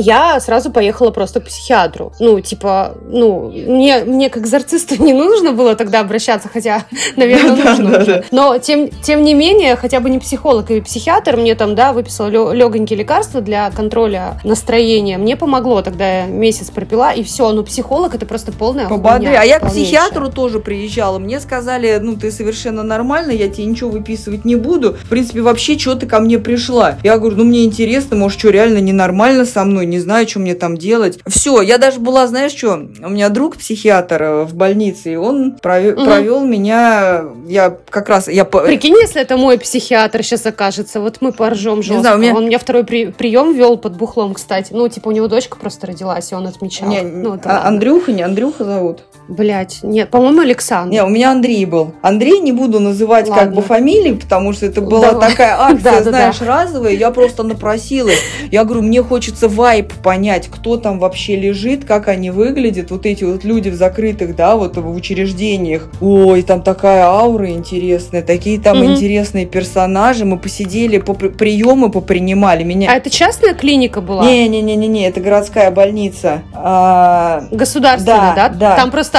[0.00, 2.12] я сразу поехала просто к психиатру.
[2.18, 6.84] Ну, типа, ну, мне, мне как экзорцисту не нужно было тогда обращаться, хотя,
[7.16, 8.24] наверное, нужно уже.
[8.30, 12.28] Но, тем, тем не менее, хотя бы не психолог или психиатр мне там, да, выписал
[12.28, 15.18] легонькие лекарства для контроля настроения.
[15.18, 17.50] Мне помогло, тогда я месяц пропила, и все.
[17.52, 19.34] Ну, психолог это просто полная Пободры.
[19.34, 21.18] А я к психиатру тоже приезжала.
[21.18, 24.94] Мне сказали, ну, ты совершенно нормально, я тебе ничего выписывать не буду.
[24.94, 26.98] В принципе, вообще, что ты ко мне пришла?
[27.02, 29.86] Я говорю, ну, мне интересно, может, что, реально ненормально со мной?
[29.90, 31.18] Не знаю, что мне там делать.
[31.26, 35.58] Все, я даже была, знаешь что, у меня друг психиатр э, в больнице, и он
[35.60, 36.04] провел, угу.
[36.04, 38.28] провел меня, я как раз...
[38.28, 38.44] Я...
[38.44, 41.94] Прикинь, если это мой психиатр сейчас окажется, вот мы поржем жестко.
[41.94, 42.34] Не знаю, меня...
[42.34, 43.06] Он меня второй при...
[43.06, 44.72] прием вел под бухлом, кстати.
[44.72, 46.88] Ну, типа, у него дочка просто родилась, и он отмечал.
[46.88, 49.00] Не, ну, а, Андрюха, не Андрюха зовут?
[49.28, 50.92] Блять, нет, по-моему, Александр.
[50.92, 51.94] Не, у меня Андрей был.
[52.02, 53.44] Андрей не буду называть Ладно.
[53.44, 55.30] как бы фамилии, потому что это была Давай.
[55.30, 56.94] такая акция, знаешь, разовая.
[56.94, 58.18] Я просто напросилась.
[58.50, 63.22] Я говорю, мне хочется вайп понять, кто там вообще лежит, как они выглядят, вот эти
[63.22, 65.88] вот люди в закрытых, да, вот в учреждениях.
[66.00, 68.92] Ой, там такая аура интересная, такие там угу.
[68.92, 70.24] интересные персонажи.
[70.24, 72.64] Мы посидели, по приемы попринимали.
[72.64, 72.90] Меня...
[72.90, 74.24] А это частная клиника была?
[74.24, 76.42] Не-не-не-не, это городская больница.
[76.52, 77.44] А...
[77.52, 78.54] Государственная, да, да?
[78.70, 78.76] Да.
[78.76, 79.18] Там просто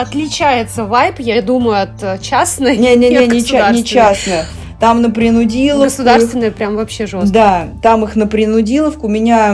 [0.00, 2.76] отличается вайп, я думаю, от частной.
[2.76, 4.44] Не-не-не, не, не частная.
[4.80, 5.84] Там на принудиловку.
[5.84, 7.28] Государственная прям вообще жестко.
[7.32, 9.08] Да, там их на принудиловку.
[9.08, 9.52] Меня,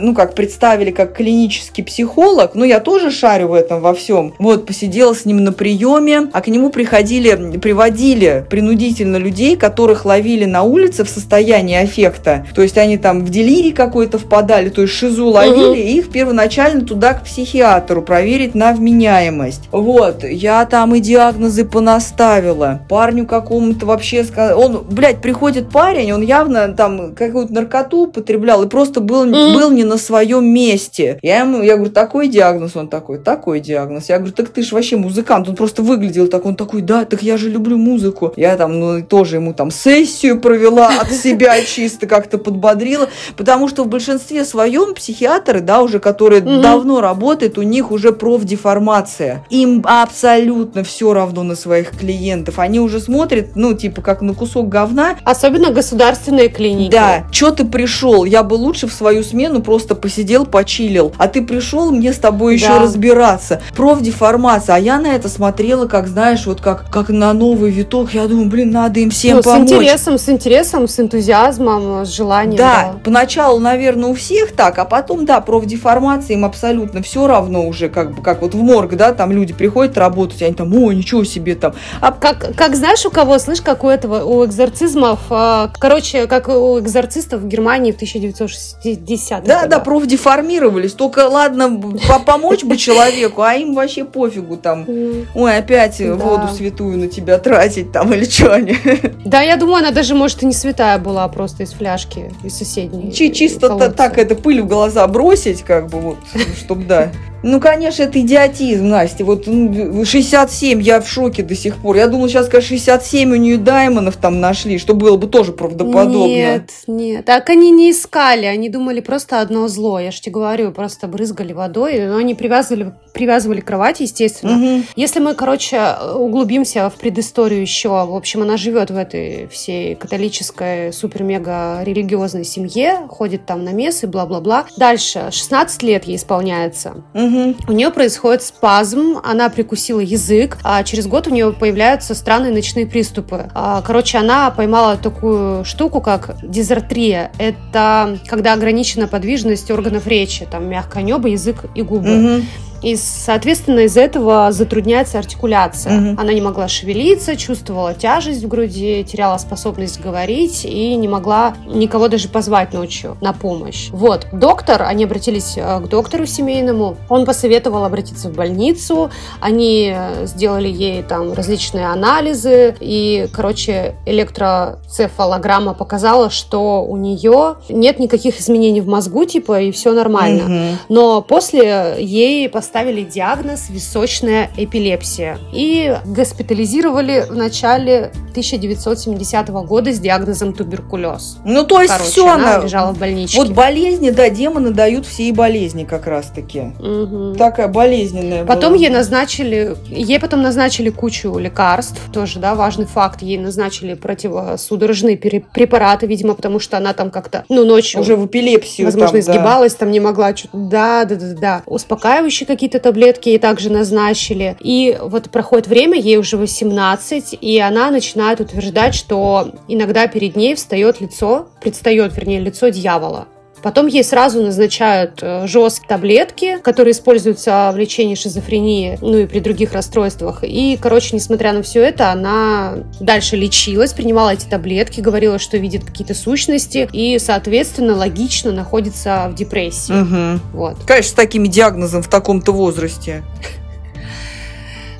[0.00, 2.54] ну как, представили как клинический психолог.
[2.54, 4.32] Ну, я тоже шарю в этом во всем.
[4.38, 10.46] Вот, посидела с ним на приеме, а к нему приходили, приводили принудительно людей, которых ловили
[10.46, 12.46] на улице в состоянии аффекта.
[12.54, 15.74] То есть они там в делирий какой-то впадали, то есть шизу ловили, угу.
[15.74, 19.68] и их первоначально туда к психиатру проверить на вменяемость.
[19.72, 22.80] Вот, я там и диагнозы понаставила.
[22.88, 28.68] Парню какому-то вообще сказал, он, блядь, приходит парень, он явно там какую-то наркоту употреблял и
[28.68, 29.54] просто был, mm.
[29.54, 31.18] был не на своем месте.
[31.22, 34.08] Я ему, я говорю, такой диагноз, он такой, такой диагноз.
[34.08, 37.22] Я говорю, так ты ж вообще музыкант, он просто выглядел так, он такой, да, так
[37.22, 38.32] я же люблю музыку.
[38.36, 43.84] Я там, ну, тоже ему там сессию провела от себя чисто как-то подбодрила, потому что
[43.84, 49.44] в большинстве своем психиатры, да, уже которые давно работают, у них уже профдеформация.
[49.50, 52.58] Им абсолютно все равно на своих клиентов.
[52.58, 55.16] Они уже смотрят, ну, типа, как на кусок говна.
[55.24, 56.92] Особенно государственные клиники.
[56.92, 57.24] Да.
[57.30, 58.24] Че ты пришел?
[58.24, 61.12] Я бы лучше в свою смену просто посидел, почилил.
[61.18, 62.80] А ты пришел мне с тобой еще да.
[62.80, 63.60] разбираться.
[63.76, 64.76] Профдеформация.
[64.76, 68.14] А я на это смотрела, как, знаешь, вот как, как на новый виток.
[68.14, 69.68] Я думаю, блин, надо им всем ну, помочь.
[69.68, 72.56] С интересом, с интересом, с энтузиазмом, с желанием.
[72.56, 73.00] Да, да.
[73.02, 78.14] поначалу, наверное, у всех так, а потом, да, профдеформация им абсолютно все равно уже, как
[78.14, 81.54] бы, как вот в морг, да, там люди приходят работать, они там, о, ничего себе
[81.54, 81.74] там.
[82.00, 82.12] А...
[82.12, 86.78] Как, как знаешь, у кого, слышь, как у этого, у экзорцизмов, а, короче, как у
[86.78, 89.42] экзорцистов в Германии в 1960-х.
[89.46, 91.80] Да, да, профдеформировались, только, ладно,
[92.24, 94.86] помочь бы человеку, а им вообще пофигу там,
[95.34, 98.76] ой, опять воду святую на тебя тратить там или что они.
[99.24, 102.56] Да, я думаю, она даже, может, и не святая была, а просто из фляжки, из
[102.56, 103.12] соседней.
[103.12, 106.18] Чисто так это пыль в глаза бросить, как бы вот,
[106.56, 107.10] чтобы, да.
[107.42, 109.24] Ну, конечно, это идиотизм, Настя.
[109.24, 111.96] Вот 67, я в шоке до сих пор.
[111.96, 116.26] Я думала, сейчас, конечно, 67 у нее даймонов там нашли, что было бы тоже правдоподобно.
[116.26, 117.24] Нет, нет.
[117.24, 120.00] Так они не искали, они думали просто одно зло.
[120.00, 124.56] Я же тебе говорю, просто брызгали водой, но они привязывали, привязывали кровать, естественно.
[124.56, 124.84] Угу.
[124.96, 130.92] Если мы, короче, углубимся в предысторию еще, в общем, она живет в этой всей католической
[130.92, 134.66] супер-мега религиозной семье, ходит там на мессы, бла-бла-бла.
[134.76, 137.04] Дальше, 16 лет ей исполняется.
[137.14, 137.27] Угу.
[137.28, 137.56] Угу.
[137.68, 142.86] У нее происходит спазм, она прикусила язык, а через год у нее появляются странные ночные
[142.86, 143.50] приступы.
[143.54, 147.30] А, короче, она поймала такую штуку, как дизартрия.
[147.38, 152.36] Это когда ограничена подвижность органов речи, там мягкое небо, язык и губы.
[152.36, 152.44] Угу.
[152.82, 156.12] И, соответственно, из-за этого затрудняется артикуляция.
[156.12, 156.20] Угу.
[156.20, 162.08] Она не могла шевелиться, чувствовала тяжесть в груди, теряла способность говорить и не могла никого
[162.08, 163.88] даже позвать ночью на помощь.
[163.90, 169.10] Вот, доктор, они обратились э, к доктору семейному, он посоветовал обратиться в больницу,
[169.40, 177.98] они э, сделали ей там различные анализы, и, короче, электроцефалограмма показала, что у нее нет
[177.98, 180.44] никаких изменений в мозгу, типа, и все нормально.
[180.44, 180.78] Угу.
[180.88, 189.98] Но после ей поставили поставили диагноз височная эпилепсия и госпитализировали в начале 1970 года с
[189.98, 191.38] диагнозом туберкулез.
[191.46, 193.38] Ну, то есть Короче, все она, она лежала в больничке.
[193.38, 196.74] Вот болезни, да, демоны дают все и болезни как раз-таки.
[196.78, 197.36] Угу.
[197.38, 198.82] Такая болезненная Потом была.
[198.82, 206.06] ей назначили, ей потом назначили кучу лекарств, тоже, да, важный факт, ей назначили противосудорожные препараты,
[206.06, 208.00] видимо, потому что она там как-то, ну, ночью...
[208.00, 209.78] Уже в эпилепсию Возможно, там, изгибалась, да.
[209.78, 210.58] там не могла что-то...
[210.58, 211.62] Да, да, да, да.
[211.64, 214.56] Успокаивающие какие-то таблетки ей также назначили.
[214.58, 220.56] И вот проходит время, ей уже 18, и она начинает утверждать, что иногда перед ней
[220.56, 223.28] встает лицо, предстает, вернее, лицо дьявола.
[223.62, 229.40] Потом ей сразу назначают э, жесткие таблетки, которые используются в лечении шизофрении, ну и при
[229.40, 230.42] других расстройствах.
[230.42, 235.84] И, короче, несмотря на все это, она дальше лечилась, принимала эти таблетки, говорила, что видит
[235.84, 239.92] какие-то сущности и, соответственно, логично находится в депрессии.
[239.92, 240.40] Угу.
[240.52, 240.76] Вот.
[240.86, 243.22] Конечно, с таким диагнозом в таком-то возрасте.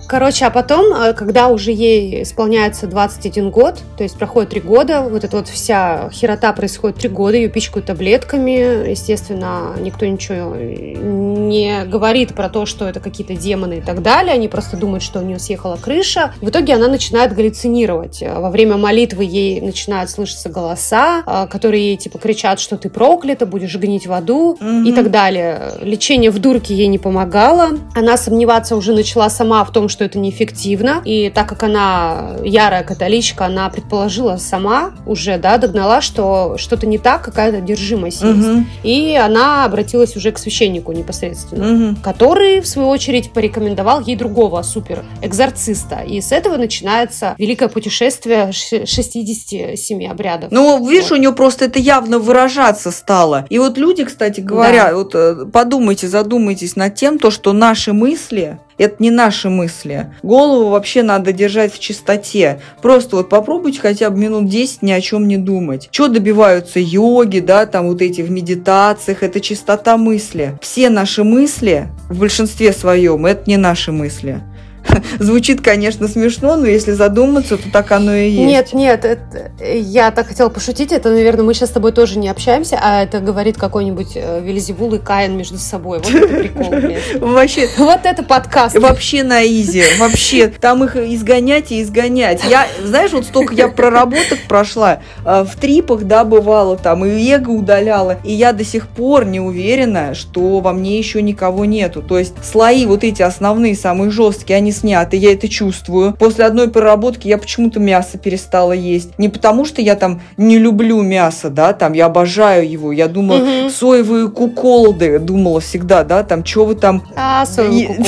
[0.08, 5.02] Короче, а потом, э, когда уже ей исполняется 21 год, то есть проходит 3 года,
[5.02, 11.84] вот эта вот вся херота происходит 3 года, ее пичкают таблетками, естественно, никто ничего не
[11.84, 15.22] говорит про то, что это какие-то демоны и так далее, они просто думают, что у
[15.22, 16.32] нее съехала крыша.
[16.40, 18.22] В итоге она начинает галлюцинировать.
[18.22, 23.44] Во время молитвы ей начинают слышаться голоса, э, которые ей типа кричат, что ты проклята,
[23.44, 24.88] будешь гнить в аду mm-hmm.
[24.88, 25.72] и так далее.
[25.82, 27.78] Лечение в дурке ей не помогало.
[27.94, 31.02] Она сомневаться уже начала сама в том, что что это неэффективно.
[31.04, 36.98] И так как она ярая католичка, она предположила сама уже, да, догнала, что что-то не
[36.98, 38.30] так, какая-то одержимость угу.
[38.30, 38.66] есть.
[38.84, 41.96] И она обратилась уже к священнику непосредственно, угу.
[42.00, 46.04] который, в свою очередь, порекомендовал ей другого супер-экзорциста.
[46.06, 50.52] И с этого начинается великое путешествие 67 обрядов.
[50.52, 51.18] Ну, видишь, вот.
[51.18, 53.46] у нее просто это явно выражаться стало.
[53.50, 54.94] И вот люди, кстати говоря, да.
[54.94, 60.06] вот э, подумайте, задумайтесь над тем, то, что наши мысли это не наши мысли.
[60.22, 62.60] Голову вообще надо держать в чистоте.
[62.80, 65.88] Просто вот попробуйте хотя бы минут 10 ни о чем не думать.
[65.90, 70.58] Что добиваются йоги, да, там вот эти в медитациях, это чистота мысли.
[70.62, 74.40] Все наши мысли в большинстве своем это не наши мысли.
[75.18, 78.46] Звучит, конечно, смешно, но если задуматься, то так оно и есть.
[78.46, 80.92] Нет, нет, это, я так хотела пошутить.
[80.92, 84.94] Это, наверное, мы сейчас с тобой тоже не общаемся, а это говорит какой-нибудь э, Вельзевул
[84.94, 85.98] и Каин между собой.
[85.98, 86.74] Вот это прикол,
[87.20, 87.68] Вообще.
[87.76, 88.78] Вот это подкаст.
[88.78, 89.82] Вообще на изи.
[89.98, 90.48] Вообще.
[90.48, 92.42] Там их изгонять и изгонять.
[92.48, 95.00] Я, знаешь, вот столько я проработок прошла.
[95.24, 98.18] Э, в трипах, да, бывало там, и эго удаляла.
[98.24, 102.02] И я до сих пор не уверена, что во мне еще никого нету.
[102.02, 106.14] То есть слои вот эти основные, самые жесткие, они сняты, я это чувствую.
[106.18, 109.18] После одной проработки я почему-то мясо перестала есть.
[109.18, 112.92] Не потому, что я там не люблю мясо, да, там я обожаю его.
[112.92, 113.70] Я думала, угу.
[113.70, 117.02] соевые куколды, думала всегда, да, там, что вы там...
[117.16, 117.98] А, соевые.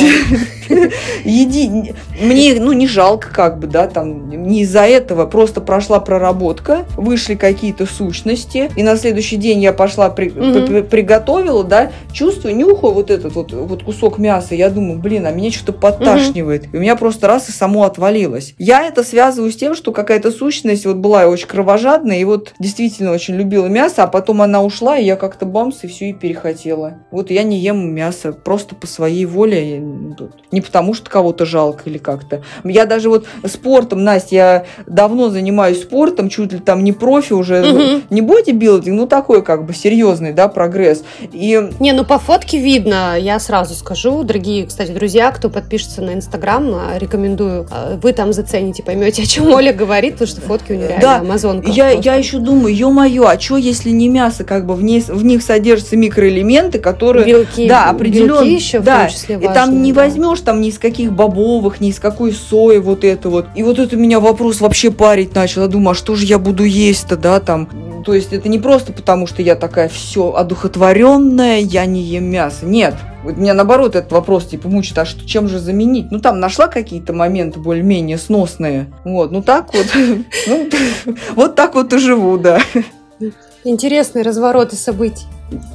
[1.24, 1.94] Еди...
[2.20, 7.34] Мне, ну, не жалко, как бы, да, там, не из-за этого, просто прошла проработка, вышли
[7.34, 10.28] какие-то сущности, и на следующий день я пошла, при...
[10.28, 10.84] угу.
[10.84, 15.50] приготовила, да, чувствую, нюхаю вот этот вот, вот кусок мяса, я думаю, блин, а меня
[15.50, 16.59] что-то подташнивает.
[16.60, 16.68] Угу.
[16.72, 18.54] И у меня просто раз и само отвалилось.
[18.58, 23.12] Я это связываю с тем, что какая-то сущность вот была очень кровожадная, и вот действительно
[23.12, 26.98] очень любила мясо, а потом она ушла, и я как-то бамс, и все, и перехотела.
[27.10, 29.78] Вот я не ем мясо просто по своей воле.
[30.50, 32.42] Не не потому, что кого-то жалко или как-то.
[32.64, 37.62] Я даже вот спортом, Настя, я давно занимаюсь спортом, чуть ли там не профи уже,
[37.62, 38.02] угу.
[38.10, 41.02] не бодибилдинг, ну такой как бы серьезный, да, прогресс.
[41.32, 41.70] И...
[41.80, 46.39] Не, ну по фотке видно, я сразу скажу, дорогие, кстати, друзья, кто подпишется на Инстаграм,
[46.44, 50.74] а, рекомендую, а, вы там зацените, поймете, о чем Оля говорит, потому что фотки у
[50.76, 51.70] нее реально да, амазонка.
[51.70, 55.24] Я, я еще думаю, ё-моё, а что если не мясо, как бы в, ней, в
[55.24, 57.26] них содержатся микроэлементы, которые...
[57.26, 60.02] Белки, да, определенно, белки еще да, в том числе важные, и там не да.
[60.02, 63.46] возьмешь там ни из каких бобовых, ни из какой сои вот это вот.
[63.54, 65.62] И вот это меня вопрос вообще парить начал.
[65.62, 67.68] Я думаю, а что же я буду есть-то, да, там.
[68.04, 72.64] То есть это не просто потому, что я такая все одухотворенная, я не ем мясо.
[72.64, 76.10] Нет, вот меня наоборот этот вопрос типа мучит, а что, чем же заменить?
[76.10, 78.90] Ну там нашла какие-то моменты более-менее сносные.
[79.04, 79.86] Вот, ну так вот,
[80.46, 80.68] ну,
[81.34, 82.60] вот так вот и живу, да.
[83.64, 85.26] Интересные развороты событий.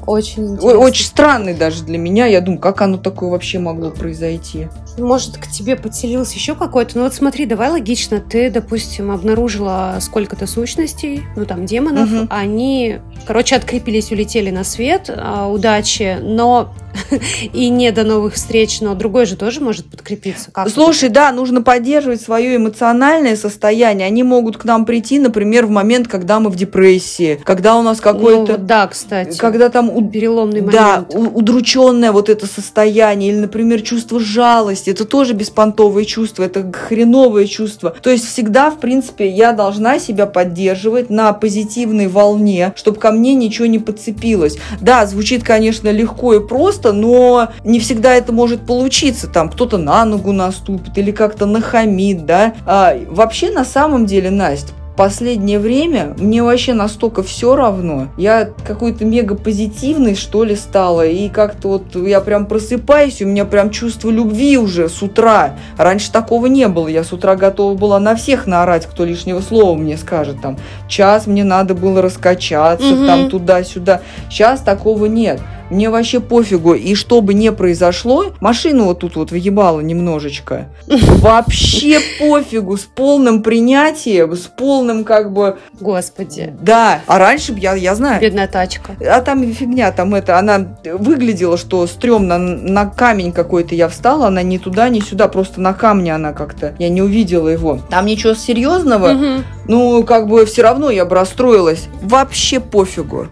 [0.07, 0.79] Очень интересно.
[0.79, 2.25] Очень странный даже для меня.
[2.25, 4.67] Я думаю, как оно такое вообще могло произойти?
[4.97, 6.97] Может, к тебе подселился еще какой-то?
[6.97, 8.19] Ну вот смотри, давай логично.
[8.19, 12.11] Ты, допустим, обнаружила сколько-то сущностей, ну там демонов.
[12.11, 12.27] Угу.
[12.29, 15.09] Они, короче, открепились, улетели на свет.
[15.15, 16.17] А, удачи.
[16.21, 16.73] Но
[17.53, 20.51] и не до новых встреч, но другой же тоже может подкрепиться.
[20.51, 24.07] Как Слушай, да, нужно поддерживать свое эмоциональное состояние.
[24.07, 27.99] Они могут к нам прийти, например, в момент, когда мы в депрессии, когда у нас
[27.99, 28.57] какой-то...
[28.57, 29.37] Ну, да, кстати.
[29.37, 30.09] Когда там...
[30.09, 30.71] Переломный момент.
[30.71, 34.84] Да, удрученное вот это состояние, или, например, чувство жалости.
[34.91, 37.95] Это тоже беспонтовые чувства, это хреновые чувства.
[38.01, 43.33] То есть всегда, в принципе, я должна себя поддерживать на позитивной волне, чтобы ко мне
[43.33, 44.57] ничего не подцепилось.
[44.81, 49.27] Да, звучит, конечно, легко и просто, но не всегда это может получиться.
[49.27, 52.53] Там кто-то на ногу наступит или как-то нахамит, да.
[52.65, 58.07] А, вообще, на самом деле, Настя, последнее время мне вообще настолько все равно.
[58.17, 61.05] Я какой-то мега позитивный, что ли, стала.
[61.05, 65.55] И как-то вот я прям просыпаюсь, у меня прям чувство любви уже с утра.
[65.77, 66.87] Раньше такого не было.
[66.87, 70.41] Я с утра готова была на всех наорать, кто лишнего слова мне скажет.
[70.41, 73.05] Там час мне надо было раскачаться, угу.
[73.05, 74.01] там туда-сюда.
[74.29, 75.41] Сейчас такого нет.
[75.69, 76.73] Мне вообще пофигу.
[76.73, 80.69] И что бы ни произошло, машину вот тут вот въебала немножечко.
[80.87, 82.77] Вообще пофигу.
[82.77, 85.57] С полным принятием, с полным как бы...
[85.79, 86.53] Господи.
[86.61, 87.01] Да.
[87.07, 88.21] А раньше я, я знаю...
[88.21, 88.95] Бедная тачка.
[89.01, 94.43] А там фигня, там это, она выглядела, что стрёмно, на камень какой-то я встала, она
[94.43, 97.79] ни туда, ни сюда, просто на камне она как-то, я не увидела его.
[97.89, 101.87] Там ничего серьезного, угу ну, как бы все равно я бы расстроилась.
[102.01, 103.27] Вообще пофигу.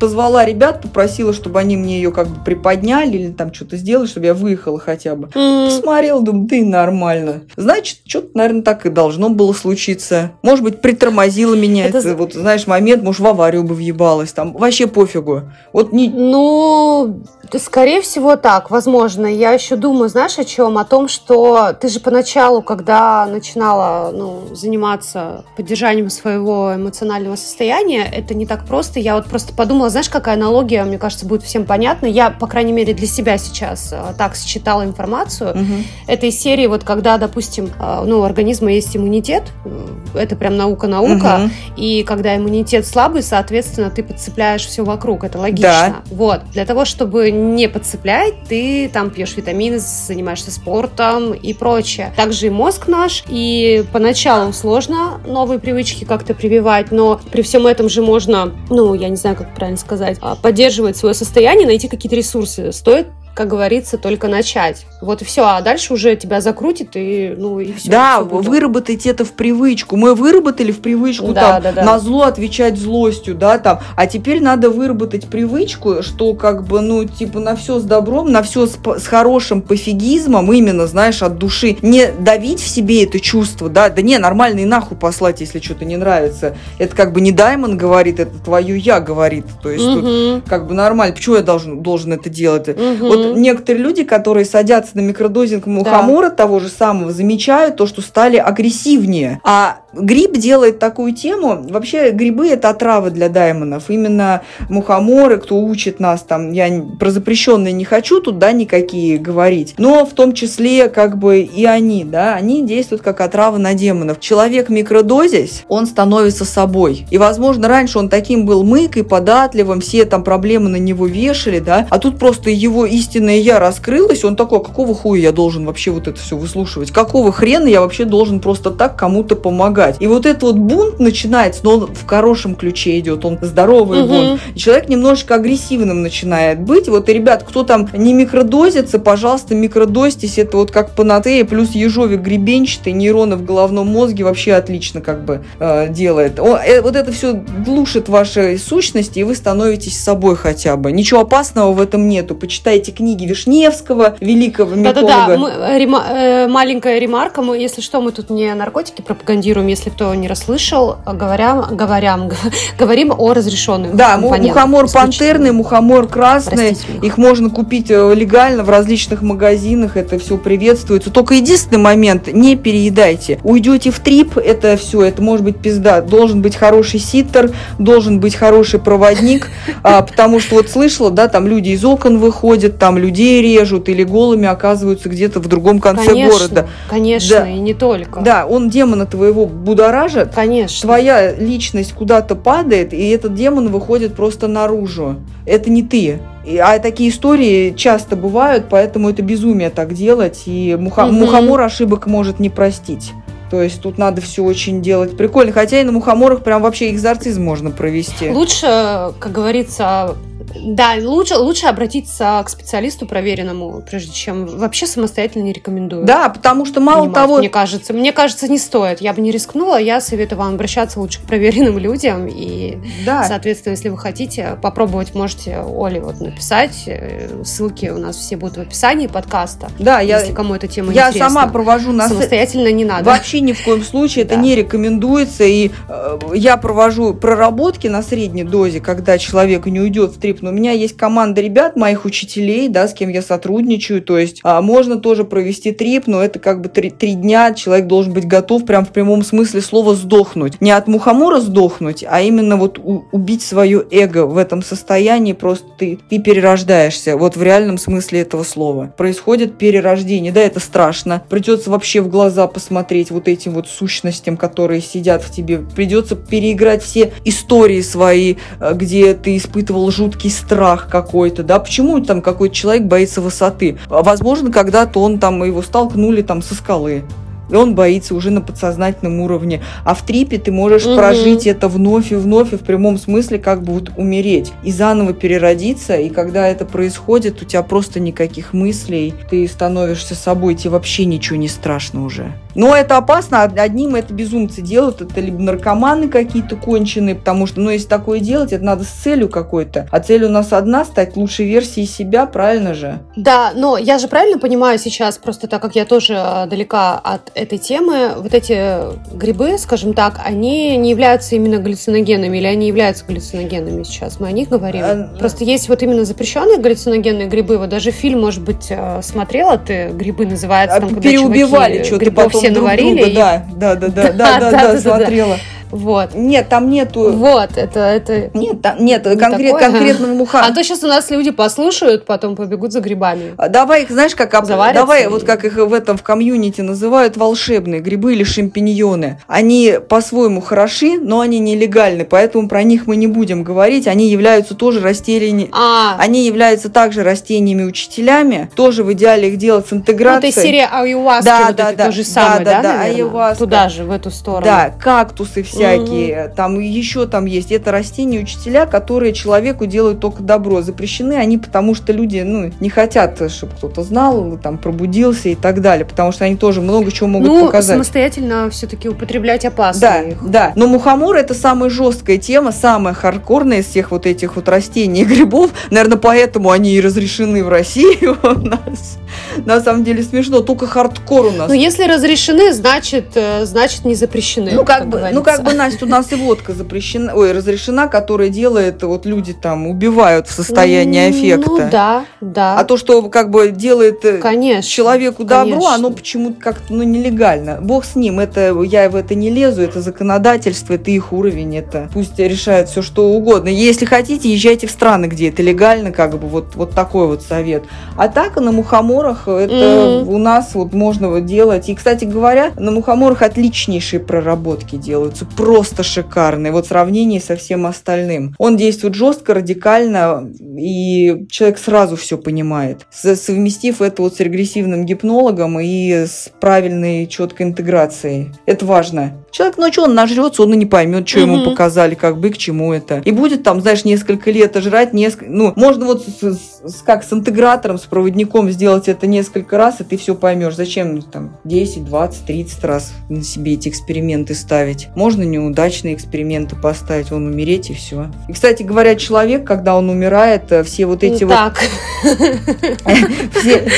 [0.00, 4.26] Позвала ребят, попросила, чтобы они мне ее как бы приподняли или там что-то сделали, чтобы
[4.26, 5.28] я выехала хотя бы.
[5.28, 5.66] Mm.
[5.66, 7.42] Посмотрела, думаю, да и нормально.
[7.56, 10.32] Значит, что-то, наверное, так и должно было случиться.
[10.42, 11.86] Может быть, притормозила меня.
[11.86, 14.32] Это, это вот, знаешь, момент, может, в аварию бы въебалась.
[14.32, 15.42] Там вообще пофигу.
[15.72, 16.08] Вот не...
[16.08, 17.22] Ну,
[17.58, 19.26] скорее всего, так, возможно.
[19.26, 20.78] Я еще думаю, знаешь, о чем?
[20.78, 28.34] О том, что ты же поначалу, когда начинала ну, заниматься поддержанием своего эмоционального состояния, это
[28.34, 29.00] не так просто.
[29.00, 32.06] Я вот просто подумала, знаешь, какая аналогия, мне кажется, будет всем понятна.
[32.06, 35.50] Я, по крайней мере, для себя сейчас э, так считала информацию.
[35.50, 35.84] Угу.
[36.06, 40.56] Это из серии, вот когда, допустим, э, ну, у организма есть иммунитет, э, это прям
[40.56, 41.50] наука-наука, угу.
[41.76, 46.02] и когда иммунитет слабый, соответственно, ты подцепляешь все вокруг, это логично.
[46.08, 46.14] Да.
[46.14, 52.12] Вот, для того, чтобы не подцеплять, ты там пьешь витамины, занимаешься спортом и прочее.
[52.16, 57.88] Также и мозг наш, и поначалу сложно новые привычки как-то прививать, но при всем этом
[57.88, 62.14] же можно, ну, я не знаю, как правильно сказать, а, поддерживать свое состояние, найти какие-то
[62.14, 62.70] ресурсы.
[62.70, 64.86] Стоит как говорится, только начать.
[65.00, 67.90] Вот и все, а дальше уже тебя закрутит и ну и все.
[67.90, 69.96] Да, все выработать это в привычку.
[69.96, 71.84] Мы выработали в привычку да, там да, да.
[71.84, 73.80] на зло отвечать злостью, да, там.
[73.96, 78.42] А теперь надо выработать привычку, что как бы ну типа на все с добром, на
[78.42, 83.68] все с, с хорошим пофигизмом, именно знаешь от души, не давить в себе это чувство,
[83.68, 86.54] да, да не нормально и нахуй послать, если что-то не нравится.
[86.78, 90.00] Это как бы не Даймон говорит, это твое я говорит, то есть угу.
[90.02, 91.14] тут как бы нормально.
[91.14, 92.68] Почему я должен должен это делать?
[92.68, 93.06] Угу.
[93.06, 96.36] Вот некоторые люди, которые садятся на микродозинг мухомора да.
[96.36, 99.40] того же самого, замечают то, что стали агрессивнее.
[99.44, 101.66] А гриб делает такую тему.
[101.68, 103.90] Вообще грибы это отравы для даймонов.
[103.90, 109.74] Именно мухоморы, кто учит нас там, я про запрещенные не хочу тут, да, никакие говорить.
[109.78, 114.20] Но в том числе как бы и они, да, они действуют как отрава на демонов.
[114.20, 117.06] Человек микродозис, он становится собой.
[117.10, 121.86] И, возможно, раньше он таким был мыкой, податливым, все там проблемы на него вешали, да,
[121.90, 125.90] а тут просто его истинное я раскрылось, он такой, «А какого хуя я должен вообще
[125.90, 126.90] вот это все выслушивать?
[126.90, 129.81] Какого хрена я вообще должен просто так кому-то помогать?
[130.00, 134.08] И вот этот вот бунт начинается, но он в хорошем ключе идет, он здоровый угу.
[134.08, 134.40] бунт.
[134.54, 136.88] И человек немножечко агрессивным начинает быть.
[136.88, 140.38] Вот, и, ребят, кто там не микродозится, пожалуйста, микродозьтесь.
[140.38, 145.44] Это вот как панатея плюс ежовик гребенчатый, нейроны в головном мозге вообще отлично как бы
[145.58, 146.38] э, делает.
[146.38, 150.92] О, э, вот это все глушит ваши сущности, и вы становитесь собой хотя бы.
[150.92, 152.34] Ничего опасного в этом нету.
[152.34, 155.00] Почитайте книги Вишневского, великого миколога.
[155.02, 160.14] Да-да-да, рема- э, маленькая ремарка, мы, если что, мы тут не наркотики пропагандируем, если кто
[160.14, 162.30] не расслышал, говорям, говорям,
[162.78, 169.22] говорим о разрешенных Да, мухомор пантерный, мухомор красный, их можно купить э, легально в различных
[169.22, 171.10] магазинах, это все приветствуется.
[171.10, 173.40] Только единственный момент, не переедайте.
[173.42, 176.00] Уйдете в трип, это все, это может быть пизда.
[176.02, 179.50] Должен быть хороший ситтер, должен быть хороший проводник,
[179.82, 184.04] а, потому что вот слышала, да, там люди из окон выходят, там людей режут или
[184.04, 186.68] голыми оказываются где-то в другом конце конечно, города.
[186.88, 187.48] Конечно, да.
[187.48, 188.20] и не только.
[188.20, 190.34] Да, он демона твоего будоражит.
[190.34, 190.82] Конечно.
[190.82, 195.16] Твоя личность куда-то падает, и этот демон выходит просто наружу.
[195.46, 196.20] Это не ты.
[196.60, 201.14] А такие истории часто бывают, поэтому это безумие так делать, и муха- угу.
[201.14, 203.12] мухомор ошибок может не простить.
[203.52, 205.52] То есть тут надо все очень делать прикольно.
[205.52, 208.30] Хотя и на мухоморах прям вообще экзорцизм можно провести.
[208.30, 210.16] Лучше, как говорится,
[210.54, 216.04] да, лучше, лучше обратиться к специалисту проверенному, прежде чем вообще самостоятельно не рекомендую.
[216.04, 217.38] Да, потому что мало Понимать, того...
[217.38, 219.00] Мне кажется, мне кажется, не стоит.
[219.00, 222.26] Я бы не рискнула, я советую вам обращаться лучше к проверенным людям.
[222.26, 223.24] И, да.
[223.24, 226.84] соответственно, если вы хотите попробовать, можете Оле вот написать.
[226.86, 229.68] Э, ссылки у нас все будут в описании подкаста.
[229.78, 231.30] Да, если я, кому эта тема я интересна.
[231.30, 232.08] сама провожу на...
[232.08, 233.04] Самостоятельно не надо.
[233.04, 235.44] Вообще ни в коем случае это не рекомендуется.
[235.44, 240.50] И э, я провожу проработки на средней дозе, когда человек не уйдет в трип но
[240.50, 244.62] у меня есть команда ребят, моих учителей, да, с кем я сотрудничаю, то есть а,
[244.62, 248.64] можно тоже провести трип, но это как бы три, три дня, человек должен быть готов
[248.64, 250.60] прям в прямом смысле слова сдохнуть.
[250.60, 255.66] Не от мухомора сдохнуть, а именно вот у, убить свое эго в этом состоянии, просто
[255.78, 258.92] ты, ты перерождаешься, вот в реальном смысле этого слова.
[258.96, 264.80] Происходит перерождение, да, это страшно, придется вообще в глаза посмотреть вот этим вот сущностям, которые
[264.80, 269.82] сидят в тебе, придется переиграть все истории свои, э, где ты испытывал
[270.22, 273.78] жуткий страх какой-то, да, почему там какой-то человек боится высоты?
[273.88, 277.02] Возможно, когда-то он там, его столкнули там со скалы,
[277.50, 279.60] и он боится уже на подсознательном уровне.
[279.84, 280.96] А в трипе ты можешь угу.
[280.96, 284.52] прожить это вновь и вновь, и в прямом смысле как бы вот умереть.
[284.64, 290.54] И заново переродиться, и когда это происходит, у тебя просто никаких мыслей, ты становишься собой,
[290.54, 292.32] тебе вообще ничего не страшно уже.
[292.54, 297.70] Но это опасно, одним это безумцы делают, это либо наркоманы какие-то конченые, потому что, ну,
[297.70, 299.88] если такое делать, это надо с целью какой-то.
[299.90, 303.00] А цель у нас одна, стать лучшей версией себя, правильно же?
[303.16, 307.30] Да, но я же правильно понимаю сейчас, просто так как я тоже э, далека от
[307.34, 308.78] этой темы, вот эти
[309.14, 314.20] грибы, скажем так, они не являются именно галлюциногенами или они являются галлюциногенами сейчас?
[314.20, 314.82] Мы о них говорим.
[314.84, 317.58] А, просто есть вот именно запрещенные галлюциногенные грибы.
[317.58, 322.41] Вот даже фильм, может быть, э, смотрела ты, грибы называется, там, когда переубивали что-то потом
[322.42, 323.04] все друг наварили.
[323.04, 323.54] Друга, и...
[323.54, 325.36] Да, да, да, да, да, да, да, смотрела.
[325.72, 326.14] Вот.
[326.14, 327.10] Нет, там нету...
[327.12, 327.80] Вот, это...
[327.80, 330.42] это нет, там, нет не конкрет, конкретного муха.
[330.44, 333.34] А то сейчас у нас люди послушают, потом побегут за грибами.
[333.38, 334.34] А давай их, знаешь, как...
[334.34, 334.46] Об...
[334.46, 335.06] Давай, и...
[335.06, 339.18] вот как их в этом в комьюнити называют, волшебные грибы или шампиньоны.
[339.26, 343.86] Они по-своему хороши, но они нелегальны, поэтому про них мы не будем говорить.
[343.86, 345.48] Они являются тоже растениями...
[345.52, 345.96] А.
[345.98, 350.32] Они являются также растениями-учителями, тоже в идеале их делать с интеграцией.
[350.34, 353.08] Ну, это серия аюваски, да, вот да, это да, то же самое, да, да, да,
[353.10, 353.34] да.
[353.36, 354.44] Туда же, в эту сторону.
[354.44, 356.34] Да, кактусы все всякие, угу.
[356.34, 357.52] там еще там есть.
[357.52, 360.62] Это растения учителя, которые человеку делают только добро.
[360.62, 365.60] Запрещены они, потому что люди ну, не хотят, чтобы кто-то знал, там пробудился и так
[365.60, 367.76] далее, потому что они тоже много чего могут ну, показать.
[367.76, 369.80] самостоятельно все-таки употреблять опасно.
[369.80, 370.18] Да, их.
[370.22, 370.52] да.
[370.56, 375.04] Но мухомор это самая жесткая тема, самая хардкорная из всех вот этих вот растений и
[375.04, 375.50] грибов.
[375.70, 378.98] Наверное, поэтому они и разрешены в России у нас.
[379.44, 381.48] На самом деле смешно, только хардкор у нас.
[381.48, 384.52] Ну, если разрешены, значит, э, значит не запрещены.
[384.52, 387.88] Ну, как, как бы, ну, как бы Настя, у нас и водка запрещена, ой, разрешена,
[387.88, 391.50] которая делает, вот люди там убивают в состоянии аффекта.
[391.50, 392.58] Ну да, да.
[392.58, 395.74] А то, что как бы делает э, конечно, человеку добро, конечно.
[395.74, 397.58] оно почему-то как-то ну, нелегально.
[397.60, 401.88] Бог с ним, это я в это не лезу, это законодательство, это их уровень, это
[401.92, 403.48] пусть решают все что угодно.
[403.48, 407.64] Если хотите, езжайте в страны, где это легально, как бы вот, вот такой вот совет.
[407.96, 410.04] А так на мухоморах это mm-hmm.
[410.04, 411.68] у нас вот можно делать.
[411.68, 417.66] И, кстати говоря, на мухоморах отличнейшие проработки делаются просто шикарный, вот в сравнении со всем
[417.66, 418.34] остальным.
[418.38, 422.86] Он действует жестко, радикально, и человек сразу все понимает.
[422.90, 428.30] Совместив это вот с регрессивным гипнологом и с правильной четкой интеграцией.
[428.46, 429.24] Это важно.
[429.30, 431.32] Человек, ну что, он нажрется, он и не поймет, что угу.
[431.32, 433.00] ему показали, как бы, к чему это.
[433.04, 437.12] И будет там, знаешь, несколько лет жрать, несколько, ну, можно вот с, с, как с
[437.12, 440.54] интегратором, с проводником сделать это несколько раз, и ты все поймешь.
[440.54, 444.88] Зачем там 10, 20, 30 раз на себе эти эксперименты ставить?
[444.94, 448.10] Можно неудачные эксперименты поставить, он умереть и все.
[448.28, 451.34] И, кстати говоря, человек, когда он умирает, э, все вот эти вот...
[451.34, 451.62] Так.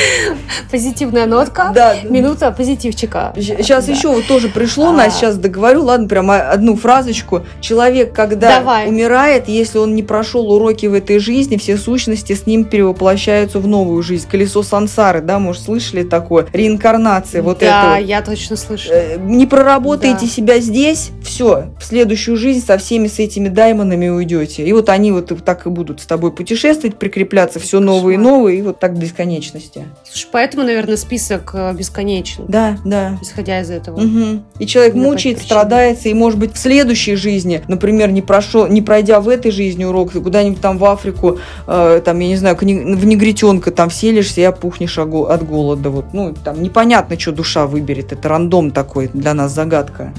[0.71, 1.71] Позитивная нотка.
[1.73, 1.95] Да.
[2.03, 3.33] Минута позитивчика.
[3.35, 7.45] Сейчас еще вот тоже пришло, нас сейчас договорю, ладно, прямо одну фразочку.
[7.61, 12.65] Человек, когда умирает, если он не прошел уроки в этой жизни, все сущности с ним
[12.65, 14.27] перевоплощаются в новую жизнь.
[14.29, 16.47] Колесо сансары, да, может, слышали такое?
[16.51, 17.71] Реинкарнация, вот это.
[17.71, 18.93] Да, я точно слышала.
[18.95, 24.65] Э, не проработаете себя здесь, все, в следующую жизнь со всеми с этими даймонами уйдете.
[24.65, 28.59] И вот они вот так и будут с тобой путешествовать, прикрепляться все новые и новые,
[28.59, 29.85] и вот так до бесконечности.
[30.03, 32.45] Слушай, поэтому, наверное, список э, бесконечен.
[32.47, 33.17] Да, да.
[33.21, 33.99] Исходя из этого.
[33.99, 34.43] Угу.
[34.59, 39.19] И человек мучает, страдается, и, может быть, в следующей жизни, например, не, прошел, не пройдя
[39.19, 42.63] в этой жизни урок, ты куда-нибудь там в Африку, э, там, я не знаю, в
[42.63, 45.89] негритенка там вселишься и опухнешь от голода.
[45.89, 48.11] Вот, ну, там непонятно, что душа выберет.
[48.11, 50.13] Это рандом такой, для нас загадка.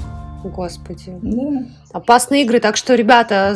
[0.51, 1.17] Господи.
[1.21, 2.59] Да опасные игры.
[2.59, 3.55] Так что, ребята,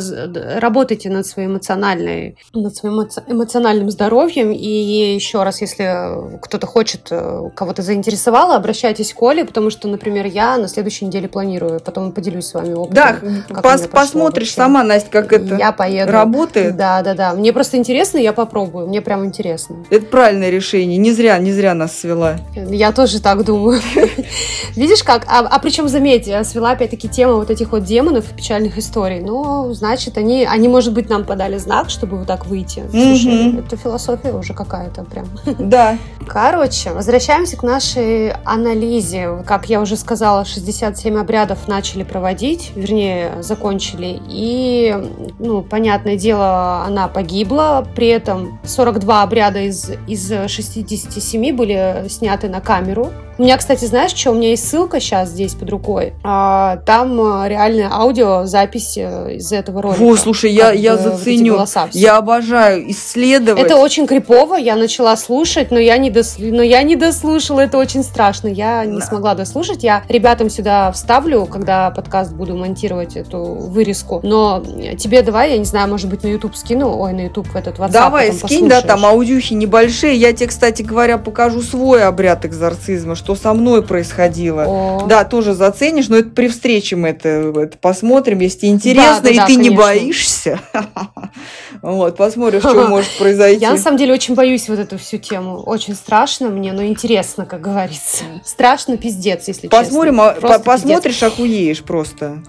[0.60, 4.52] работайте над своим эмоциональной, над своим эмоциональным здоровьем.
[4.52, 10.26] И еще раз, если кто-то хочет, э, кого-то заинтересовало, обращайтесь к Коле, потому что, например,
[10.26, 12.94] я на следующей неделе планирую, потом поделюсь с вами опытом.
[13.48, 16.12] Да, пос посмотришь сама, Настя, как это я поеду.
[16.12, 16.76] работает.
[16.76, 17.34] Да, да, да.
[17.34, 18.88] Мне просто интересно, я попробую.
[18.88, 19.76] Мне прям интересно.
[19.90, 20.98] Это правильное решение.
[20.98, 22.36] Не зря, не зря нас свела.
[22.54, 23.80] Я тоже так думаю.
[24.76, 25.24] Видишь как?
[25.28, 29.20] А, а причем, заметь, свела опять-таки тема вот этих вот демонов печальных историй.
[29.20, 32.82] Ну, значит, они, они, может быть, нам подали знак, чтобы вот так выйти.
[32.90, 33.66] Слушай, mm-hmm.
[33.66, 35.26] это философия уже какая-то прям.
[35.58, 35.96] Да.
[36.26, 39.42] Короче, возвращаемся к нашей анализе.
[39.46, 44.20] Как я уже сказала, 67 обрядов начали проводить, вернее, закончили.
[44.28, 44.94] И,
[45.38, 47.86] ну, понятное дело, она погибла.
[47.94, 53.10] При этом 42 обряда из, из 67 были сняты на камеру.
[53.38, 54.30] У меня, кстати, знаешь, что?
[54.30, 56.12] У меня есть ссылка сейчас здесь под рукой.
[56.22, 57.88] А, там э, реальная
[58.22, 60.02] аудиозапись э, из этого ролика.
[60.02, 61.64] О, слушай, я, я заценю.
[61.92, 63.62] Я обожаю исследовать.
[63.62, 64.56] Это очень крипово.
[64.56, 66.36] Я начала слушать, но я не, до, дос...
[66.38, 68.48] но я не дослушала, это очень страшно.
[68.48, 69.82] Я не смогла дослушать.
[69.82, 74.20] Я ребятам сюда вставлю, когда подкаст буду монтировать эту вырезку.
[74.22, 74.62] Но
[74.98, 76.98] тебе давай, я не знаю, может быть, на YouTube скину.
[76.98, 77.92] Ой, на YouTube этот WhatsApp.
[77.92, 80.16] Давай, скинь, да, там аудюхи небольшие.
[80.16, 84.64] Я тебе, кстати говоря, покажу свой обряд экзорцизма, что со мной происходило.
[84.66, 85.06] О.
[85.06, 89.30] Да, тоже заценишь, но это при встрече мы это, это посмотрим, если интересно, да, да,
[89.30, 89.70] и да, ты конечно.
[89.70, 90.60] не боишься.
[91.80, 93.60] Вот, посмотришь, что может произойти.
[93.60, 95.56] Я на самом деле очень боюсь вот эту всю тему.
[95.58, 98.22] Очень страшно мне, но интересно, как говорится.
[98.44, 100.32] Страшно пиздец, если Посмотрим, честно.
[100.34, 101.32] Посмотрим, а, посмотришь, пиздец.
[101.32, 102.44] охуеешь просто.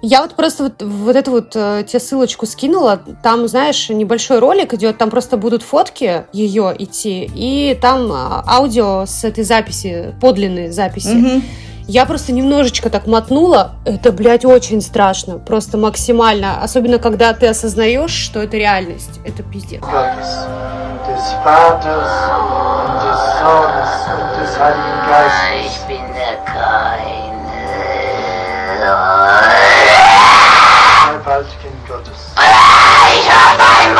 [0.00, 3.02] Я вот просто вот, вот эту вот э, тебе ссылочку скинула.
[3.22, 9.04] Там, знаешь, небольшой ролик идет, там просто будут фотки ее идти, и там а, аудио
[9.04, 11.08] с этой записи, подлинной записи.
[11.08, 11.42] Угу.
[11.86, 13.72] Я просто немножечко так мотнула.
[13.84, 15.38] Это, блядь, очень страшно.
[15.38, 16.62] Просто максимально.
[16.62, 19.20] Особенно, когда ты осознаешь, что это реальность.
[19.24, 19.82] Это пиздец.
[33.16, 33.94] Ich hab ein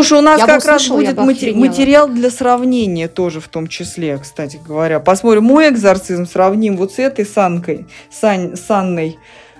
[0.00, 4.16] Слушай, у нас я как раз будет матери- материал для сравнения тоже в том числе,
[4.16, 4.98] кстати говоря.
[4.98, 9.18] Посмотрим мой экзорцизм, сравним вот с этой Санкой, Сань, Санной.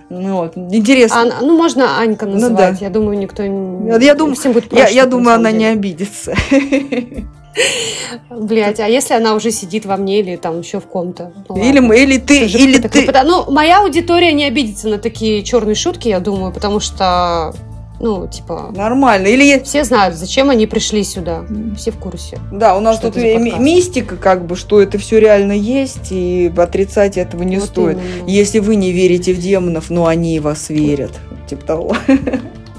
[0.08, 0.56] Ну, вот.
[0.56, 1.20] Интересно.
[1.20, 2.50] А, ну, можно Анька называть.
[2.50, 2.76] Ну, да.
[2.80, 4.02] Я думаю, никто не...
[4.02, 5.64] Я, думаю, всем будет проще, я, я думаю, она деле.
[5.64, 6.34] не обидится.
[8.30, 11.32] Блять, а если она уже сидит во мне или там еще в ком-то?
[11.50, 13.12] Ну, или, или ты, или ты.
[13.24, 17.52] Ну, моя аудитория не обидится на такие черные шутки, я думаю, потому что
[18.00, 18.72] ну, типа...
[18.74, 19.26] Нормально.
[19.26, 19.62] Или...
[19.62, 21.44] Все знают, зачем они пришли сюда.
[21.76, 22.38] Все в курсе.
[22.50, 27.42] Да, у нас тут мистика, как бы, что это все реально есть, и отрицать этого
[27.42, 27.98] не вот стоит.
[27.98, 28.28] Именно.
[28.28, 31.12] Если вы не верите в демонов, но они вас верят.
[31.48, 31.96] Типа того.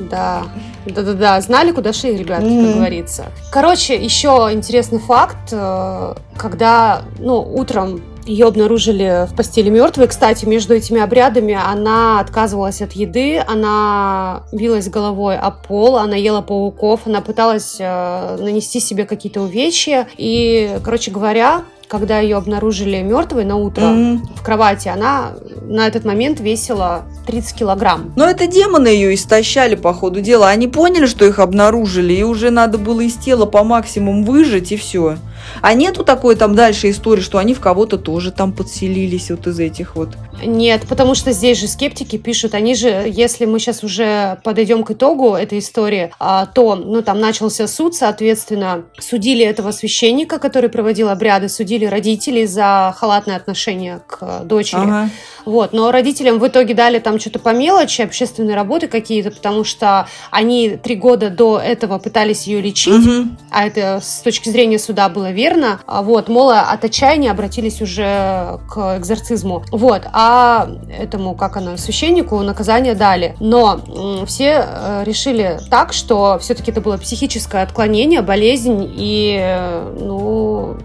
[0.10, 0.44] Да.
[0.88, 2.66] Да-да-да, знали, куда шли, ребятки, mm-hmm.
[2.66, 3.26] как говорится.
[3.52, 10.08] Короче, еще интересный факт, э, когда, ну, утром ее обнаружили в постели мертвой.
[10.08, 16.42] Кстати, между этими обрядами она отказывалась от еды, она билась головой о пол, она ела
[16.42, 20.08] пауков, она пыталась э, нанести себе какие-то увечья.
[20.18, 24.20] И, короче говоря, когда ее обнаружили мертвой на утро mm-hmm.
[24.38, 25.34] в кровати, она
[25.64, 28.14] на этот момент весила 30 килограмм.
[28.16, 30.48] Но это демоны ее истощали по ходу дела.
[30.48, 34.78] Они поняли, что их обнаружили, и уже надо было из тела по максимуму выжить, и
[34.78, 35.18] все.
[35.62, 39.60] А нету такой там дальше истории, что они в кого-то тоже там подселились вот из
[39.60, 40.10] этих вот.
[40.44, 44.92] Нет, потому что здесь же скептики пишут, они же, если мы сейчас уже подойдем к
[44.92, 51.10] итогу этой истории, а, то, ну, там начался суд, соответственно, судили этого священника, который проводил
[51.10, 54.82] обряды, судили родителей за халатное отношение к дочери.
[54.82, 55.10] Ага.
[55.46, 60.08] Вот, но родителям в итоге дали там что-то по мелочи, общественные работы какие-то, потому что
[60.30, 63.30] они три года до этого пытались ее лечить, угу.
[63.50, 65.80] а это с точки зрения суда было верно.
[65.86, 69.64] А вот, мол, от отчаяния обратились уже к экзорцизму.
[69.72, 73.36] Вот, а этому, как она, священнику наказание дали.
[73.40, 73.82] Но
[74.26, 80.78] все э, решили так, что все-таки это было психическое отклонение, болезнь, и, э, ну,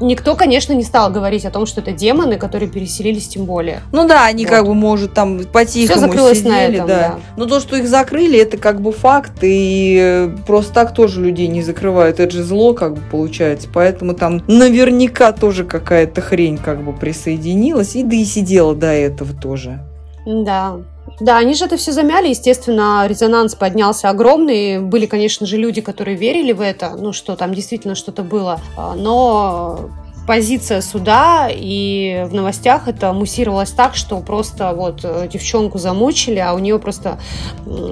[0.00, 3.80] Никто, конечно, не стал говорить о том, что это демоны, которые переселились, тем более.
[3.92, 4.50] Ну да, они вот.
[4.50, 6.98] как бы, может, там по-тихому Все закрылось сидели, на этом, да.
[6.98, 7.18] да.
[7.36, 11.62] Но то, что их закрыли, это как бы факт, и просто так тоже людей не
[11.62, 12.18] закрывают.
[12.18, 13.68] Это же зло, как бы, получается.
[13.72, 19.34] Поэтому там наверняка тоже какая-то хрень как бы присоединилась, и да и сидела до этого
[19.34, 19.80] тоже.
[20.26, 20.76] Да.
[21.18, 24.80] Да, они же это все замяли, естественно, резонанс поднялся огромный.
[24.80, 28.60] Были, конечно же, люди, которые верили в это, ну, что там действительно что-то было.
[28.76, 29.90] А, но
[30.26, 36.54] позиция суда и в новостях это муссировалось так, что просто вот э, девчонку замучили, а
[36.54, 37.18] у нее просто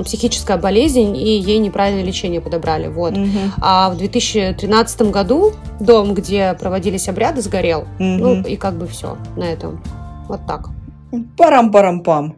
[0.04, 2.86] психическая болезнь, и ей неправильное лечение подобрали.
[2.86, 3.14] Вот.
[3.16, 3.28] Угу.
[3.60, 7.80] А в 2013 году дом, где проводились обряды, сгорел.
[7.98, 8.04] Угу.
[8.04, 9.82] Ну, и как бы все на этом.
[10.28, 10.68] Вот так.
[11.36, 12.36] Парам-парам-пам.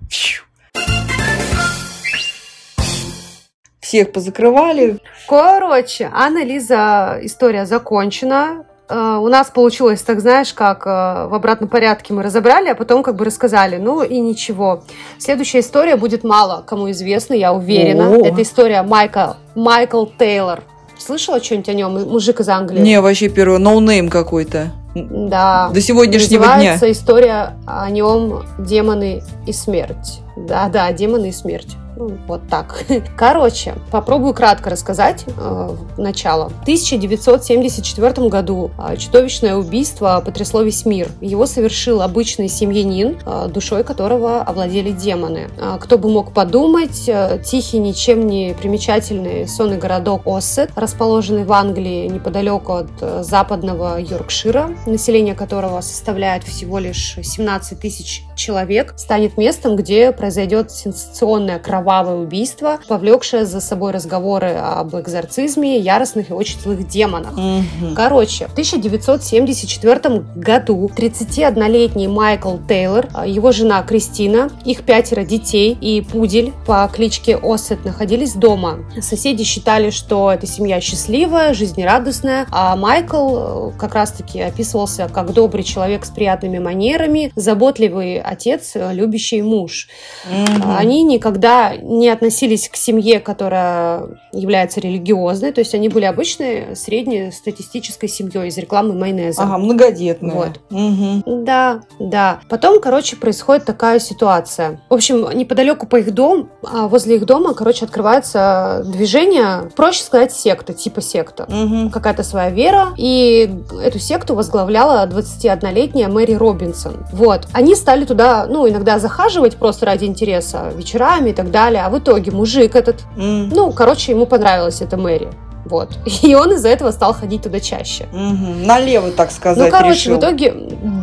[3.90, 4.98] Всех позакрывали.
[5.26, 8.64] Короче, Анна Лиза история закончена.
[8.88, 10.90] э, у нас получилось, так знаешь, как э,
[11.28, 13.78] в обратном порядке мы разобрали, а потом как бы рассказали.
[13.78, 14.84] Ну и ничего.
[15.18, 18.06] Следующая история будет мало кому известна, я уверена.
[18.10, 18.26] О-о-о.
[18.28, 20.60] Это история Майка, Майкл Тейлор.
[20.96, 22.08] Слышала что-нибудь о нем?
[22.08, 22.78] Мужик из Англии.
[22.80, 24.70] Не, вообще первый no name какой-то.
[24.94, 25.70] Да.
[25.74, 26.92] До сегодняшнего Называется дня.
[26.92, 30.20] история о нем «Демоны и смерть».
[30.36, 31.76] Да-да, «Демоны и смерть».
[32.00, 32.84] Вот так.
[33.16, 36.48] Короче, попробую кратко рассказать э, начало.
[36.48, 41.08] В 1974 году э, чудовищное убийство потрясло весь мир.
[41.20, 45.48] Его совершил обычный семьянин, э, душой которого овладели демоны.
[45.58, 51.52] Э, кто бы мог подумать, э, тихий, ничем не примечательный сонный городок Оссет, расположенный в
[51.52, 59.36] Англии неподалеку от э, западного Йоркшира, население которого составляет всего лишь 17 тысяч человек, станет
[59.36, 66.32] местом, где произойдет сенсационная кровавая кровавое убийство, повлекшее за собой разговоры об экзорцизме яростных и
[66.32, 67.32] очень злых демонах.
[67.32, 67.94] Угу.
[67.96, 76.00] Короче, в 1974 году 31-летний Майкл Тейлор, а, его жена Кристина, их пятеро детей и
[76.00, 78.78] пудель по кличке Осет находились дома.
[79.00, 85.64] Соседи считали, что эта семья счастливая, жизнерадостная, а Майкл э, как раз-таки описывался как добрый
[85.64, 89.88] человек с приятными манерами, заботливый отец, любящий муж.
[90.26, 90.68] Угу.
[90.76, 98.08] Они никогда не относились к семье, которая является религиозной, то есть они были обычной среднестатистической
[98.08, 99.42] семьей из рекламы майонеза.
[99.42, 100.34] Ага, многодетная.
[100.34, 100.60] Вот.
[100.70, 101.44] Угу.
[101.44, 102.40] Да, да.
[102.48, 104.80] Потом, короче, происходит такая ситуация.
[104.88, 110.72] В общем, неподалеку по их дому, возле их дома, короче, открывается движение, проще сказать, секта,
[110.74, 111.44] типа секта.
[111.44, 111.90] Угу.
[111.90, 112.88] Какая-то своя вера.
[112.96, 113.50] И
[113.82, 117.06] эту секту возглавляла 21-летняя Мэри Робинсон.
[117.12, 117.48] Вот.
[117.52, 121.82] Они стали туда, ну, иногда захаживать просто ради интереса, вечерами и так далее далее.
[121.84, 123.50] А в итоге мужик этот, Mm.
[123.52, 125.28] ну, короче, ему понравилась эта Мэри.
[125.64, 125.90] Вот.
[126.22, 128.04] И он из-за этого стал ходить туда чаще.
[128.12, 128.66] Угу.
[128.66, 130.16] Налево, так сказать, Ну, короче, решил.
[130.16, 130.54] в итоге,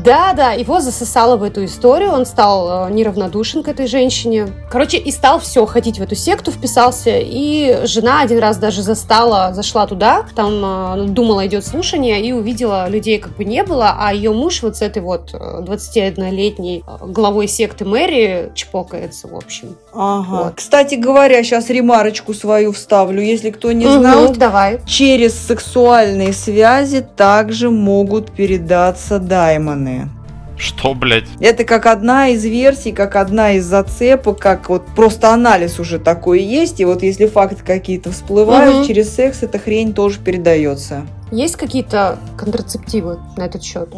[0.03, 4.47] да, да, его засосало в эту историю, он стал э, неравнодушен к этой женщине.
[4.69, 9.53] Короче, и стал все, ходить в эту секту, вписался, и жена один раз даже застала,
[9.53, 14.13] зашла туда, там э, думала, идет слушание, и увидела, людей как бы не было, а
[14.13, 19.75] ее муж вот с этой вот э, 21-летней э, главой секты Мэри чпокается, в общем.
[19.93, 20.43] Ага.
[20.43, 20.53] Вот.
[20.55, 24.33] Кстати говоря, сейчас ремарочку свою вставлю, если кто не знал.
[24.47, 24.79] Давай.
[24.85, 30.09] Через сексуальные связи также могут передаться даймоны.
[30.57, 31.25] Что, блядь?
[31.39, 36.41] Это как одна из версий, как одна из зацепок, как вот просто анализ уже такой
[36.41, 36.79] есть.
[36.79, 38.85] И вот если факты какие-то всплывают, Мгм.
[38.87, 41.05] через секс эта хрень тоже передается.
[41.31, 43.89] Есть какие-то контрацептивы на этот счет?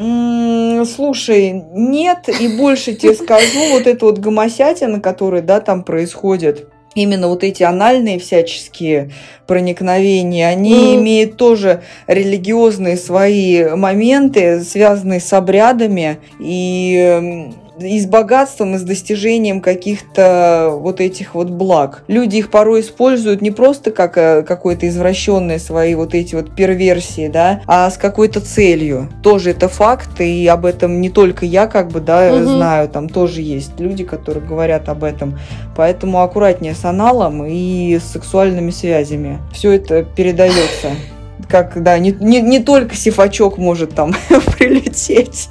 [0.96, 6.68] Слушай, нет, и больше тебе скажу, вот эта вот гомосятина, которая, да, там происходит,
[7.04, 9.12] именно вот эти анальные всяческие
[9.48, 11.02] проникновения, они Мгм.
[11.04, 17.50] имеют тоже религиозные свои моменты, связанные с обрядами и
[17.82, 22.04] и с богатством, и с достижением каких-то вот этих вот благ.
[22.08, 27.28] Люди их порой используют не просто как э, какое-то извращенные свои вот эти вот перверсии,
[27.28, 29.10] да, а с какой-то целью.
[29.24, 32.46] Тоже это факт, и об этом не только я как бы, да, Мгм.
[32.46, 35.38] знаю, там тоже есть люди, которые говорят об этом.
[35.76, 39.40] Поэтому аккуратнее с аналом и с сексуальными связями.
[39.54, 40.90] Все это передается.
[41.48, 44.14] Как, да, не, не, не только сифачок может там
[44.58, 45.50] прилететь.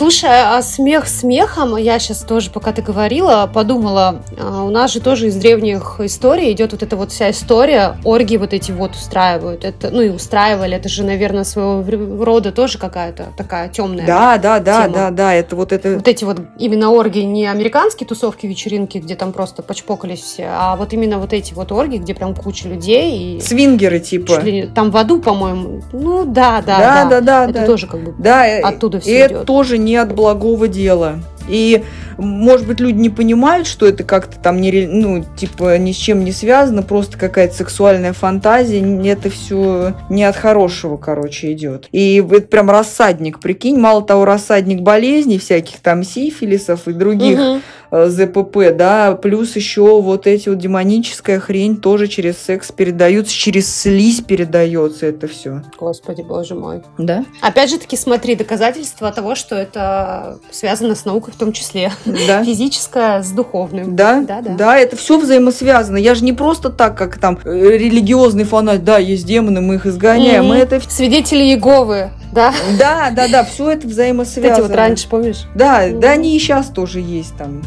[0.00, 5.00] Слушай, а смех смехом, я сейчас тоже, пока ты говорила, подумала, а, у нас же
[5.00, 9.62] тоже из древних историй идет вот эта вот вся история, оргии вот эти вот устраивают,
[9.62, 14.06] это, ну и устраивали, это же, наверное, своего рода тоже какая-то такая темная.
[14.06, 14.94] Да, да, да, тема.
[14.94, 15.96] да, да, это вот это...
[15.96, 20.76] Вот эти вот именно оргии, не американские тусовки, вечеринки, где там просто почпокались все, а
[20.76, 24.40] вот именно вот эти вот оргии, где прям куча людей и Свингеры типа.
[24.40, 27.66] ли там в аду, по-моему, ну да, да, Да, да, да, да, это да.
[27.66, 31.20] тоже как бы Да, Оттуда и всё это тоже не от благого дела.
[31.48, 31.82] И,
[32.16, 36.24] может быть, люди не понимают, что это как-то там не, ну, типа, ни с чем
[36.24, 38.80] не связано, просто какая-то сексуальная фантазия.
[39.10, 41.88] Это все не от хорошего, короче, идет.
[41.92, 47.62] И это прям рассадник, прикинь, мало того, рассадник болезней всяких там сифилисов и других Мгм.
[47.90, 53.74] Э, ЗПП, да, плюс еще вот эти вот демоническая хрень тоже через секс передаются, через
[53.74, 55.62] слизь передается это все.
[55.78, 56.82] Господи, боже мой.
[56.98, 57.24] Да?
[57.40, 61.92] Опять же таки, смотри, доказательства того, что это связано с наукой в том числе.
[62.04, 62.44] Да.
[62.50, 63.96] Физическое с духовным.
[63.96, 64.54] Да, Да, да.
[64.54, 65.96] да, это все взаимосвязано.
[65.96, 69.86] Я же не просто так, как там э, религиозный фанат, да, есть демоны, мы их
[69.86, 70.46] изгоняем.
[70.46, 70.80] Мы это...
[70.88, 72.54] Свидетели Иеговы, да?
[72.78, 74.52] Да, да, да, все это взаимосвязано.
[74.52, 75.46] эти вот раньше, помнишь?
[75.54, 77.62] Да, да, они и сейчас тоже есть там.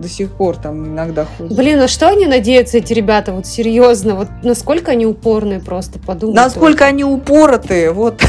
[0.00, 1.56] До сих пор там иногда ходят.
[1.56, 6.36] Блин, на что они надеются, эти ребята, вот серьезно, вот насколько они упорные просто, подумать.
[6.36, 6.84] Насколько только.
[6.86, 8.22] они упоротые, вот.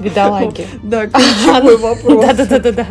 [0.00, 0.66] Бедолаги.
[0.82, 2.24] Да, ключевой вопрос.
[2.36, 2.86] Да-да-да-да.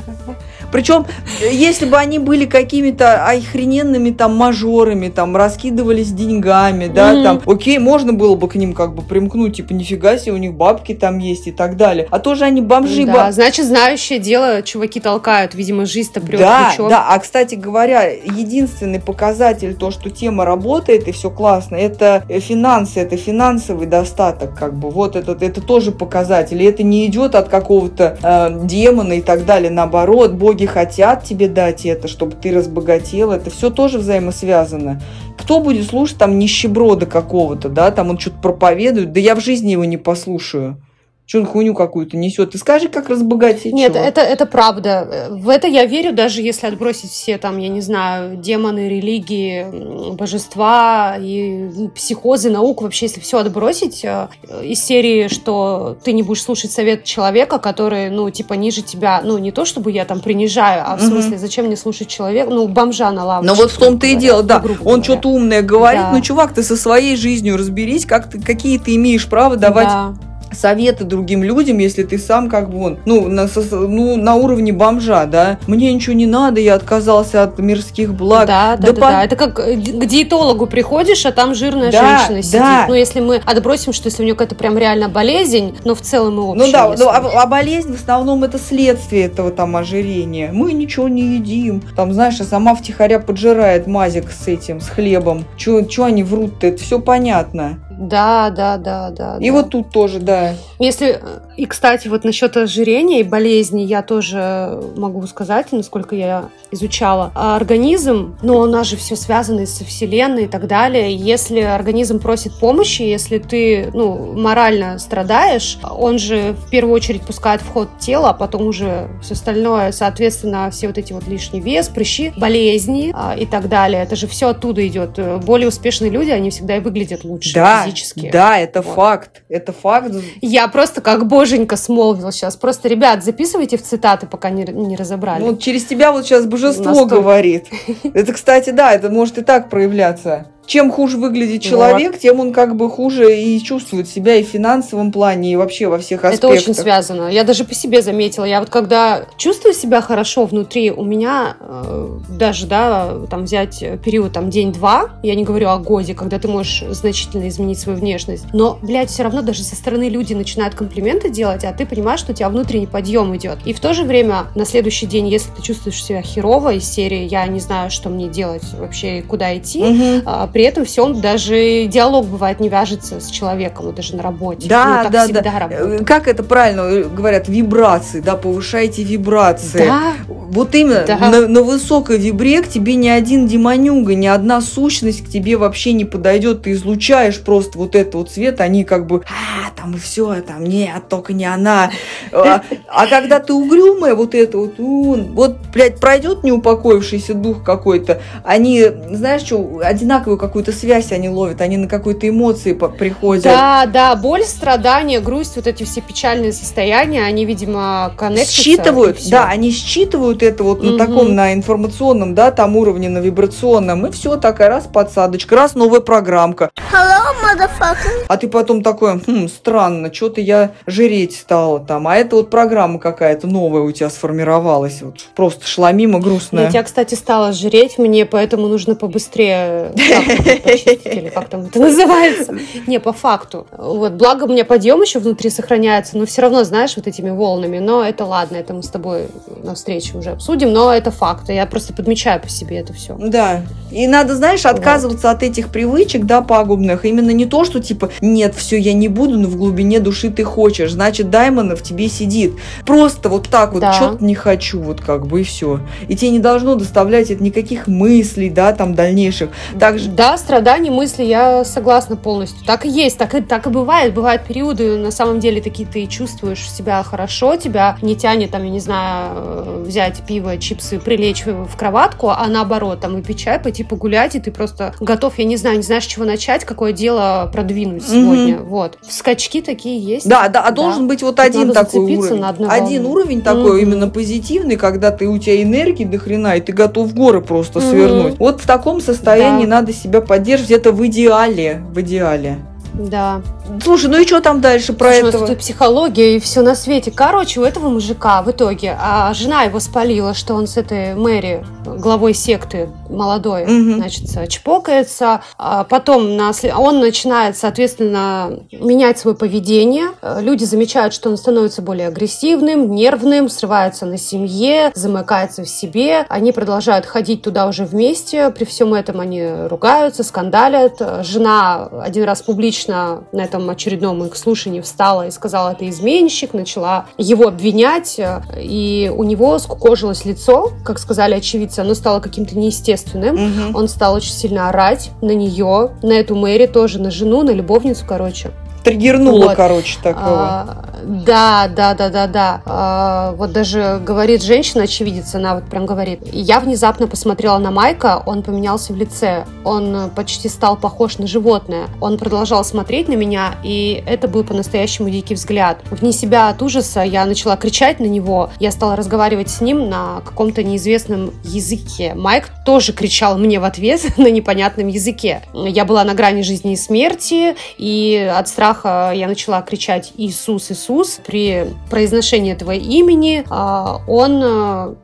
[0.78, 1.08] Причем,
[1.42, 7.24] если бы они были какими-то охрененными там мажорами, там, раскидывались деньгами, да, mm-hmm.
[7.24, 10.54] там, окей, можно было бы к ним как бы примкнуть, типа, нифига себе, у них
[10.54, 12.08] бабки там есть и так далее.
[12.12, 13.08] А тоже они бомжи.
[13.08, 13.34] Да, баб...
[13.34, 16.90] значит, знающее дело чуваки толкают, видимо, жизнь-то прет Да, ключом.
[16.90, 23.00] да, а, кстати говоря, единственный показатель, то, что тема работает и все классно, это финансы,
[23.00, 27.50] это финансовый достаток, как бы, вот этот, это тоже показатель, и это не идет от
[27.50, 33.32] какого-то э, демона и так далее, наоборот, боги хотят тебе дать это, чтобы ты разбогател.
[33.32, 35.02] Это все тоже взаимосвязано.
[35.38, 39.72] Кто будет слушать там нищеброда какого-то, да, там он что-то проповедует, да я в жизни
[39.72, 40.82] его не послушаю.
[41.28, 42.52] Что он хуйню какую-то несет?
[42.52, 43.74] Ты скажи, как разбогатеть.
[43.74, 45.28] Нет, это, это правда.
[45.30, 51.18] В это я верю, даже если отбросить все там, я не знаю, демоны, религии, божества
[51.20, 54.30] и психозы, науку, вообще, если все отбросить э,
[54.64, 59.38] из серии, что ты не будешь слушать совет человека, который, ну, типа, ниже тебя, ну,
[59.38, 61.10] не то чтобы я там принижаю, а в угу.
[61.10, 63.54] смысле, зачем мне слушать человека, ну, бомжа на лавочке.
[63.54, 64.64] Ну, вот в том-то и дело, да.
[64.86, 66.12] Он что-то умное говорит, да.
[66.14, 70.16] ну, чувак, ты со своей жизнью разберись, как ты, какие ты имеешь право давать да
[70.52, 75.26] советы другим людям, если ты сам как бы он, ну, на, ну, на уровне бомжа,
[75.26, 78.48] да, мне ничего не надо, я отказался от мирских благ.
[78.48, 79.08] Да, да, да, да, по...
[79.08, 79.24] да.
[79.24, 82.60] Это как э, к диетологу приходишь, а там жирная да, женщина сидит.
[82.60, 82.86] Да.
[82.88, 86.38] Ну, если мы отбросим, что если у нее какая-то прям реально болезнь, но в целом
[86.38, 86.66] и общее.
[86.66, 90.52] Ну да, ну, а, а болезнь в основном это следствие этого там ожирения.
[90.52, 91.82] Мы ничего не едим.
[91.96, 95.46] Там, знаешь, а сама втихаря поджирает мазик с этим, с хлебом.
[95.58, 96.68] Чего они врут-то?
[96.68, 97.80] Это все понятно.
[97.98, 99.38] Да, да, да, да.
[99.40, 99.54] И да.
[99.54, 100.54] вот тут тоже, да.
[100.80, 101.20] Если
[101.58, 107.32] и, кстати, вот насчет ожирения и болезни я тоже могу сказать, насколько я изучала.
[107.34, 111.16] А организм, ну, у нас же все связано со Вселенной и так далее.
[111.16, 117.62] Если организм просит помощи, если ты, ну, морально страдаешь, он же в первую очередь пускает
[117.62, 121.88] в ход тело, а потом уже все остальное, соответственно, все вот эти вот лишний вес,
[121.88, 124.04] прыщи, болезни а, и так далее.
[124.04, 125.18] Это же все оттуда идет.
[125.44, 128.30] Более успешные люди, они всегда и выглядят лучше да, физически.
[128.32, 128.96] Да, это вот.
[128.96, 129.44] факт.
[129.50, 130.12] Это факт.
[130.42, 132.56] Я просто как боже боженька смолвил сейчас.
[132.56, 135.44] Просто, ребят, записывайте в цитаты, пока не, не разобрали.
[135.44, 137.16] Ну, через тебя вот сейчас божество Настолько.
[137.16, 137.68] говорит.
[138.14, 142.22] Это, кстати, да, это может и так проявляться чем хуже выглядит человек, вот.
[142.22, 145.98] тем он как бы хуже и чувствует себя и в финансовом плане, и вообще во
[145.98, 146.52] всех аспектах.
[146.52, 147.30] Это очень связано.
[147.30, 148.44] Я даже по себе заметила.
[148.44, 154.34] Я вот когда чувствую себя хорошо внутри, у меня э, даже, да, там взять период
[154.34, 158.78] там день-два, я не говорю о годе, когда ты можешь значительно изменить свою внешность, но,
[158.82, 162.36] блядь, все равно даже со стороны люди начинают комплименты делать, а ты понимаешь, что у
[162.36, 163.60] тебя внутренний подъем идет.
[163.64, 167.26] И в то же время на следующий день, если ты чувствуешь себя херово из серии
[167.26, 172.26] «я не знаю, что мне делать вообще, куда идти», угу при этом всем даже диалог
[172.26, 174.68] бывает не вяжется с человеком, даже на работе.
[174.68, 175.60] Да, ну, да, да.
[175.60, 176.08] Работает.
[176.08, 179.86] Как это правильно говорят, вибрации, да, повышайте вибрации.
[179.86, 180.14] Да.
[180.28, 181.18] Вот именно да.
[181.20, 185.94] на, на высокой вибре к тебе ни один демонюга, ни одна сущность к тебе вообще
[185.94, 186.64] не подойдет.
[186.64, 190.64] Ты излучаешь просто вот этот вот цвет, они как бы, а, там и все, там,
[190.64, 191.92] нет, только не она.
[192.32, 198.84] А, а когда ты угрюмая, вот это вот, вот, блядь, пройдет неупокоившийся дух какой-то, они,
[199.12, 203.44] знаешь что, одинаковую какую-то связь они ловят, они на какой-то эмоции приходят.
[203.44, 208.62] Да, да, боль, страдания, грусть, вот эти все печальные состояния, они, видимо, коннектятся.
[208.62, 210.88] Считывают, да, они считывают это вот угу.
[210.88, 215.76] на таком, на информационном, да, там уровне, на вибрационном, и все, такая раз подсадочка, раз
[215.76, 216.70] новая программка.
[216.92, 218.26] Hello, motherfucker.
[218.28, 223.00] А ты потом такой, хм, странно, что-то я жреть стала там, а это вот программа
[223.00, 226.66] какая-то новая у тебя сформировалась, вот просто шла мимо грустная.
[226.66, 229.92] Я тебя, кстати, стала жреть мне, поэтому нужно побыстрее
[230.38, 232.56] или как там это называется.
[232.88, 233.68] Не, по факту.
[233.78, 237.80] Вот, благо у меня подъем еще внутри сохраняется, но все равно, знаешь, вот этими волнами.
[237.80, 239.28] Но это ладно, это мы с тобой
[239.64, 241.50] на встрече уже обсудим, но это факт.
[241.50, 243.16] Я просто подмечаю по себе это все.
[243.20, 243.64] Да.
[243.92, 245.38] И надо, знаешь, отказываться вот.
[245.38, 247.06] от этих привычек, да, пагубных.
[247.06, 250.44] Именно не то, что типа, нет, все, я не буду, но в глубине души ты
[250.44, 250.92] хочешь.
[250.92, 252.54] Значит, Даймона в тебе сидит.
[252.86, 253.94] Просто вот так вот, да.
[253.94, 255.80] что-то не хочу, вот как бы и все.
[256.08, 259.50] И тебе не должно доставлять это никаких мыслей, да, там дальнейших.
[259.80, 260.10] Также...
[260.10, 262.66] Да, Да, страдания, мысли, я согласна полностью.
[262.66, 264.14] Так и есть, так и, так и бывает.
[264.14, 268.70] Бывают периоды, на самом деле, такие ты чувствуешь себя хорошо, тебя не тянет, там, я
[268.70, 273.86] не знаю, э, взять пиво, чипсы, прилечь в кроватку, а наоборот, там, выпить чай, пойти
[273.86, 278.06] погулять, и ты просто готов, я не знаю, не знаешь, чего начать, какое дело продвинуть
[278.06, 278.56] сегодня.
[278.56, 278.64] Mm-hmm.
[278.66, 278.98] Вот.
[279.10, 280.28] Скачки такие есть.
[280.28, 280.76] Да, да, а да.
[280.76, 282.42] должен быть вот один Надо такой уровень.
[282.42, 283.82] На один уровень такой mm-hmm.
[283.82, 287.90] именно позитивный, когда ты у тебя энергии до хрена, и ты готов горы просто mm-hmm.
[287.90, 288.40] свернуть.
[288.40, 289.78] Вот в таком состоянии да.
[289.78, 290.72] надо себя поддерживать.
[290.72, 291.84] Это в идеале.
[291.94, 292.60] В идеале.
[292.94, 293.42] Да.
[293.84, 295.48] Слушай, ну и что там дальше про Слушай, этого?
[295.48, 297.12] Тут психология и все на свете.
[297.12, 301.64] Короче, у этого мужика в итоге а жена его спалила, что он с этой Мэри,
[301.86, 303.98] главой секты молодой, угу.
[303.98, 305.42] значит, чпокается.
[305.58, 306.40] А потом
[306.78, 310.10] он начинает, соответственно, менять свое поведение.
[310.40, 316.26] Люди замечают, что он становится более агрессивным, нервным, срывается на семье, замыкается в себе.
[316.30, 318.50] Они продолжают ходить туда уже вместе.
[318.50, 321.02] При всем этом они ругаются, скандалят.
[321.22, 327.06] Жена один раз публично на этом очередном их слушании встала и сказала, это изменщик, начала
[327.18, 328.20] его обвинять,
[328.56, 332.97] и у него скукожилось лицо, как сказали очевидцы, оно стало каким-то неестественным.
[333.34, 333.78] Угу.
[333.78, 338.06] Он стал очень сильно орать на нее, на эту Мэри тоже, на жену, на любовницу,
[338.08, 338.52] короче
[338.88, 339.56] триггернуло, вот.
[339.56, 340.40] короче, такого.
[340.40, 342.62] А, да, да, да, да, да.
[342.66, 346.22] А, вот даже говорит женщина, очевидец, она вот прям говорит.
[346.32, 349.46] Я внезапно посмотрела на Майка, он поменялся в лице.
[349.64, 351.88] Он почти стал похож на животное.
[352.02, 355.80] Он продолжал смотреть на меня, и это был по-настоящему дикий взгляд.
[355.92, 358.50] Вне себя от ужаса я начала кричать на него.
[358.60, 362.14] Я стала разговаривать с ним на каком-то неизвестном языке.
[362.16, 365.42] Майк тоже кричал мне в ответ на непонятном языке.
[365.54, 371.20] Я была на грани жизни и смерти, и от страха я начала кричать «Иисус, Иисус!»
[371.26, 374.96] При произношении этого имени, а, он, э,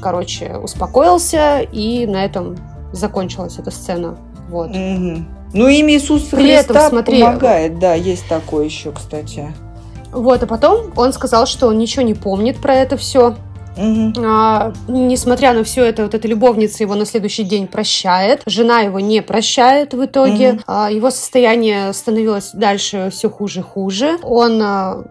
[0.00, 2.56] короче, успокоился, и на этом
[2.92, 4.18] закончилась эта сцена.
[4.48, 4.70] Вот.
[4.70, 5.24] Угу.
[5.54, 9.54] Ну, имя Иисуса При Христа этом, смотри, помогает, да, есть такое еще, кстати.
[10.12, 13.36] Вот, а потом он сказал, что он ничего не помнит про это все.
[13.76, 14.12] Угу.
[14.24, 19.00] А, несмотря на все это, вот эта любовница его на следующий день прощает, жена его
[19.00, 20.60] не прощает в итоге, угу.
[20.66, 24.18] а, его состояние становилось дальше все хуже и хуже.
[24.22, 25.04] Он, а,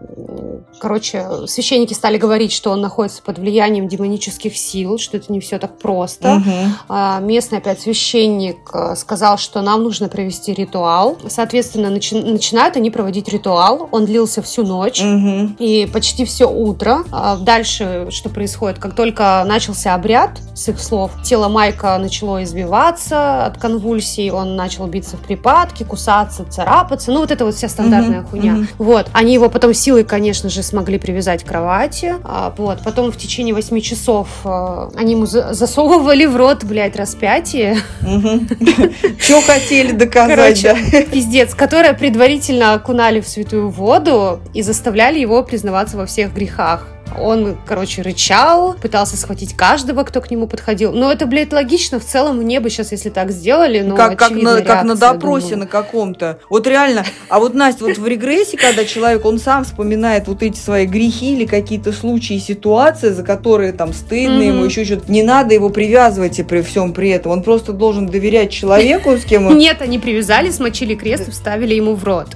[0.80, 5.58] короче, священники стали говорить, что он находится под влиянием демонических сил, что это не все
[5.58, 6.36] так просто.
[6.36, 6.50] Угу.
[6.88, 11.16] А, местный опять священник а, сказал, что нам нужно провести ритуал.
[11.28, 13.88] Соответственно, начи- начинают они проводить ритуал.
[13.92, 15.54] Он длился всю ночь угу.
[15.58, 17.04] и почти все утро.
[17.12, 18.55] А, дальше, что происходит?
[18.56, 18.78] Происходит.
[18.78, 24.86] Как только начался обряд, с их слов, тело Майка начало извиваться от конвульсий, он начал
[24.86, 27.12] биться в припадке, кусаться, царапаться.
[27.12, 28.30] Ну, вот это вот вся стандартная mm-hmm.
[28.30, 28.52] хуйня.
[28.52, 28.66] Mm-hmm.
[28.78, 29.08] Вот.
[29.12, 32.14] Они его потом силой, конечно же, смогли привязать к кровати.
[32.24, 32.80] А, вот.
[32.82, 37.78] Потом в течение восьми часов а, они ему засовывали в рот, блядь, распятие.
[39.20, 45.96] Что хотели доказать, Короче, пиздец, которое предварительно окунали в святую воду и заставляли его признаваться
[45.96, 46.95] во всех грехах.
[47.18, 50.92] Он, короче, рычал, пытался схватить каждого, кто к нему подходил.
[50.92, 51.98] Но это, блядь, логично.
[51.98, 55.56] В целом, мне бы сейчас, если так сделали, ну, как, как, на, как на допросе
[55.56, 56.38] на каком-то.
[56.50, 57.04] Вот реально.
[57.28, 61.34] А вот, Настя, вот в регрессе, когда человек, он сам вспоминает вот эти свои грехи
[61.34, 64.46] или какие-то случаи, ситуации, за которые там стыдно mm-hmm.
[64.48, 67.32] ему, еще что-то, не надо его привязывать и при всем при этом.
[67.32, 69.58] Он просто должен доверять человеку, с кем он...
[69.58, 72.28] Нет, они привязали, смочили крест и вставили ему в рот.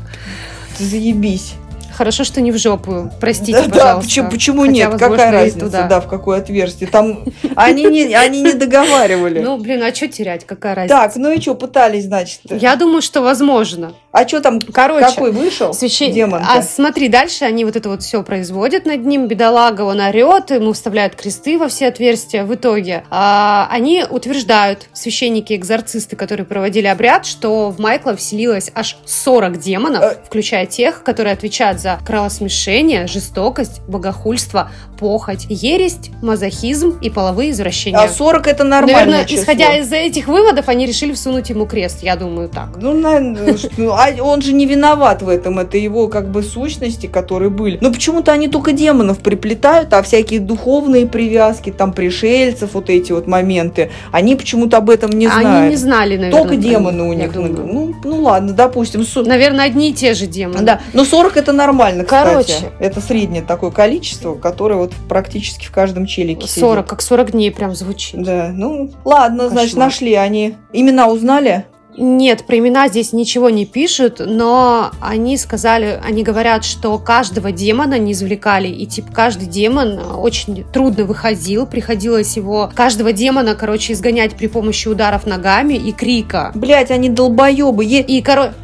[0.79, 1.55] Заебись.
[2.01, 3.11] Хорошо, что не в жопу.
[3.21, 3.95] Простите, да, пожалуйста.
[3.95, 4.91] Да, почему, почему Хотя, нет?
[4.93, 5.83] Возможно, Какая разница, туда.
[5.87, 6.89] да, в какое отверстие?
[6.89, 7.25] Там
[7.57, 9.41] они не, они не договаривали.
[9.41, 10.47] Ну, блин, а что терять?
[10.47, 10.97] Какая разница?
[10.97, 12.41] Так, ну и что, пытались, значит?
[12.49, 13.93] Я думаю, что возможно.
[14.13, 16.13] А что там, Короче, какой вышел священ...
[16.13, 20.51] демон А смотри, дальше они вот это вот все производят над ним, бедолага, он орет,
[20.51, 22.45] ему вставляют кресты во все отверстия.
[22.45, 29.59] В итоге а, они утверждают, священники-экзорцисты, которые проводили обряд, что в Майкла вселилось аж 40
[29.59, 30.17] демонов, а...
[30.25, 37.99] включая тех, которые отвечают за кровосмешение, жестокость, богохульство, похоть, ересть, мазохизм и половые извращения.
[37.99, 38.99] А 40 это нормально.
[38.99, 39.43] Наверное, число.
[39.43, 42.77] исходя из этих выводов, они решили всунуть ему крест, я думаю, так.
[42.77, 47.07] Ну, наверное, ну, а он же не виноват в этом, это его как бы сущности,
[47.07, 47.79] которые были.
[47.81, 53.27] Но почему-то они только демонов приплетают, а всякие духовные привязки, там пришельцев, вот эти вот
[53.27, 55.47] моменты, они почему-то об этом не знают.
[55.47, 56.43] Они не знали, наверное.
[56.43, 57.35] Только демоны у них.
[57.35, 59.05] Ну, ну ладно, допустим.
[59.27, 60.63] Наверное, одни и те же демоны.
[60.63, 61.70] Да, но 40 это нормально,
[62.05, 62.09] кстати.
[62.09, 62.73] Короче.
[62.79, 66.91] Это среднее такое количество, которое вот практически в каждом челике 40, сидит.
[66.91, 68.23] как 40 дней прям звучит.
[68.23, 69.53] Да, ну ладно, Кошмар.
[69.53, 70.57] значит, нашли они.
[70.73, 71.65] Имена узнали?
[71.97, 77.99] Нет, про имена здесь ничего не пишут, но они сказали, они говорят, что каждого демона
[77.99, 84.35] не извлекали, и типа каждый демон очень трудно выходил, приходилось его, каждого демона, короче, изгонять
[84.35, 86.53] при помощи ударов ногами и крика.
[86.55, 87.85] Блять, они долбоебы.
[87.85, 88.55] И, короче...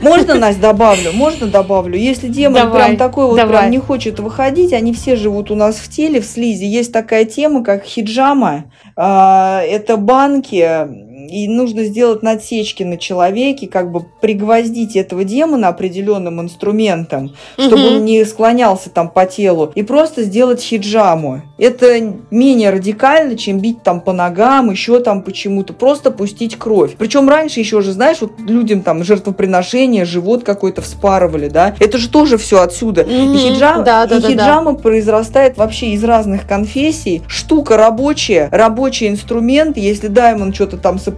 [0.00, 1.12] Можно, Настя, добавлю?
[1.12, 1.96] Можно добавлю?
[1.96, 3.58] Если демон давай, прям такой вот давай.
[3.58, 6.64] прям не хочет выходить, они все живут у нас в теле, в слизи.
[6.64, 8.64] Есть такая тема, как хиджама.
[8.96, 10.86] А, это банки,
[11.28, 17.94] и нужно сделать надсечки на человеке, как бы пригвоздить этого демона определенным инструментом, чтобы угу.
[17.96, 21.42] он не склонялся там по телу, и просто сделать хиджаму.
[21.58, 26.94] Это менее радикально, чем бить там по ногам, еще там почему-то, просто пустить кровь.
[26.98, 32.08] Причем раньше еще же, знаешь, вот людям там жертвоприношение, живот какой-то вспарывали, да, это же
[32.08, 33.02] тоже все отсюда.
[33.02, 33.34] Mm-hmm.
[33.34, 34.78] И, хиджам, да, да, и да, хиджама да.
[34.78, 37.22] произрастает вообще из разных конфессий.
[37.26, 41.13] Штука рабочая, рабочий инструмент, если даймон что-то там сопротивляется,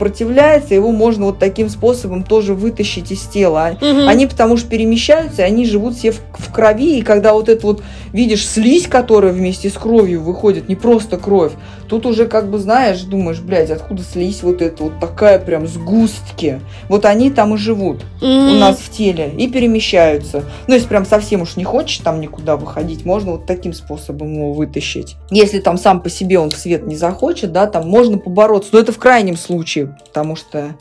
[0.74, 3.76] его можно вот таким способом тоже вытащить из тела.
[3.80, 4.06] Угу.
[4.06, 7.82] Они потому что перемещаются, они живут все в, в крови, и когда вот это вот
[8.12, 11.52] видишь слизь, которая вместе с кровью выходит, не просто кровь,
[11.88, 16.60] тут уже как бы знаешь, думаешь, блядь, откуда слизь вот эта вот такая прям сгустки.
[16.88, 20.44] Вот они там и живут mm у нас в теле и перемещаются.
[20.66, 24.52] Ну, если прям совсем уж не хочешь там никуда выходить, можно вот таким способом его
[24.52, 25.16] вытащить.
[25.30, 28.70] Если там сам по себе он в свет не захочет, да, там можно побороться.
[28.72, 30.76] Но это в крайнем случае, потому что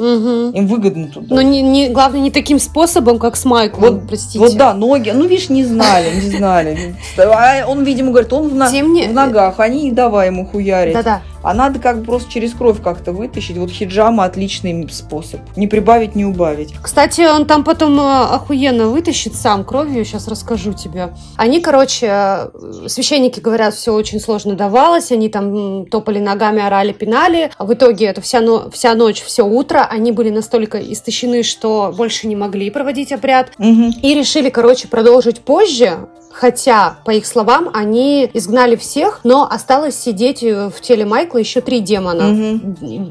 [0.00, 0.56] Угу.
[0.56, 1.34] Им выгодно туда.
[1.34, 4.38] Но не, не, главное, не таким способом, как с Майклом, вот, простите.
[4.38, 5.10] Вот да, ноги.
[5.10, 6.96] Ну, видишь, не знали, не знали.
[7.18, 10.94] А он, видимо, говорит, он в, на, в ногах, они и давай ему хуярить.
[10.94, 13.56] Да-да а надо как бы просто через кровь как-то вытащить.
[13.56, 15.40] Вот хиджама отличный способ.
[15.56, 16.74] Не прибавить, не убавить.
[16.82, 21.10] Кстати, он там потом э, охуенно вытащит сам кровью, сейчас расскажу тебе.
[21.36, 27.50] Они, короче, э, священники говорят, все очень сложно давалось, они там топали ногами, орали, пинали.
[27.56, 28.70] А в итоге это вся, но...
[28.70, 33.52] вся ночь, все утро, они были настолько истощены, что больше не могли проводить обряд.
[33.58, 33.92] Угу.
[34.02, 40.42] И решили, короче, продолжить позже, Хотя, по их словам, они изгнали всех, но осталось сидеть
[40.42, 42.30] в теле Майкла еще три демона.
[42.30, 42.60] Угу.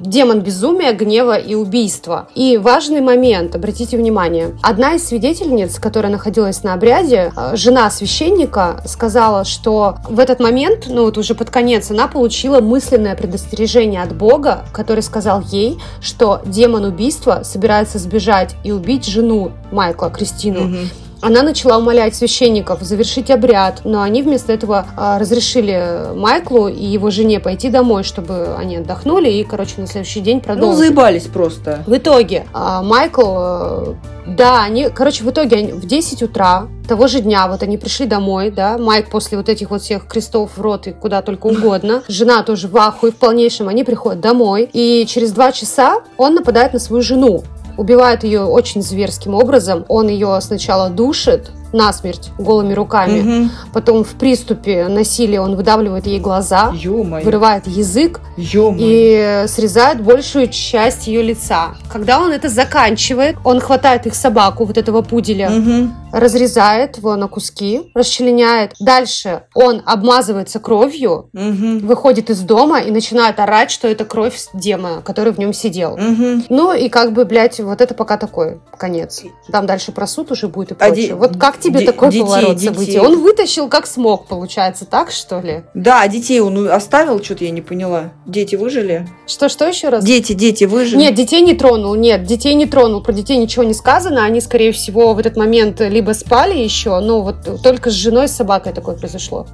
[0.01, 2.29] Демон безумия, гнева и убийства.
[2.33, 4.57] И важный момент, обратите внимание.
[4.63, 10.85] Одна из свидетельниц, которая находилась на обряде, э, жена священника, сказала, что в этот момент,
[10.87, 16.41] ну вот уже под конец, она получила мысленное предостережение от Бога, который сказал ей, что
[16.45, 20.65] демон убийства собирается сбежать и убить жену Майкла, Кристину.
[20.65, 20.77] Угу.
[21.21, 27.09] Она начала умолять священников завершить обряд, но они вместо этого а, разрешили Майклу и его
[27.09, 30.71] жене пойти домой, чтобы они отдохнули и, короче, на следующий день продолжили.
[30.71, 31.83] Ну, заебались просто.
[31.85, 33.93] В итоге а, Майкл, э,
[34.27, 38.05] да, они, короче, в итоге они в 10 утра того же дня, вот они пришли
[38.05, 42.01] домой, да, Майк после вот этих вот всех крестов в рот и куда только угодно,
[42.07, 46.73] жена тоже в ахуе в полнейшем, они приходят домой, и через два часа он нападает
[46.73, 47.43] на свою жену,
[47.80, 49.85] убивает ее очень зверским образом.
[49.88, 53.41] Он ее сначала душит, насмерть голыми руками.
[53.41, 53.49] Угу.
[53.73, 57.23] Потом в приступе насилия он выдавливает ей глаза, Ё-моё.
[57.23, 58.77] вырывает язык Ё-моё.
[58.79, 61.75] и срезает большую часть ее лица.
[61.91, 65.91] Когда он это заканчивает, он хватает их собаку, вот этого пуделя, угу.
[66.11, 68.73] разрезает его на куски, расчленяет.
[68.79, 71.79] Дальше он обмазывается кровью, угу.
[71.85, 75.93] выходит из дома и начинает орать, что это кровь демона, который в нем сидел.
[75.93, 76.43] Угу.
[76.49, 79.23] Ну и как бы, блядь, вот это пока такой конец.
[79.51, 81.13] Там дальше про суд уже будет и прочее.
[81.13, 82.73] А вот как тебе такой детей, поворот детей.
[82.73, 82.99] событий?
[82.99, 85.64] Он вытащил как смог, получается, так что ли?
[85.73, 88.11] Да, детей он оставил, что-то я не поняла.
[88.26, 89.07] Дети выжили?
[89.27, 90.03] Что, что еще раз?
[90.03, 90.99] Дети, дети выжили?
[90.99, 93.02] Нет, детей не тронул, нет, детей не тронул.
[93.02, 94.23] Про детей ничего не сказано.
[94.23, 98.36] Они, скорее всего, в этот момент либо спали еще, но вот только с женой, с
[98.36, 99.48] собакой такое произошло.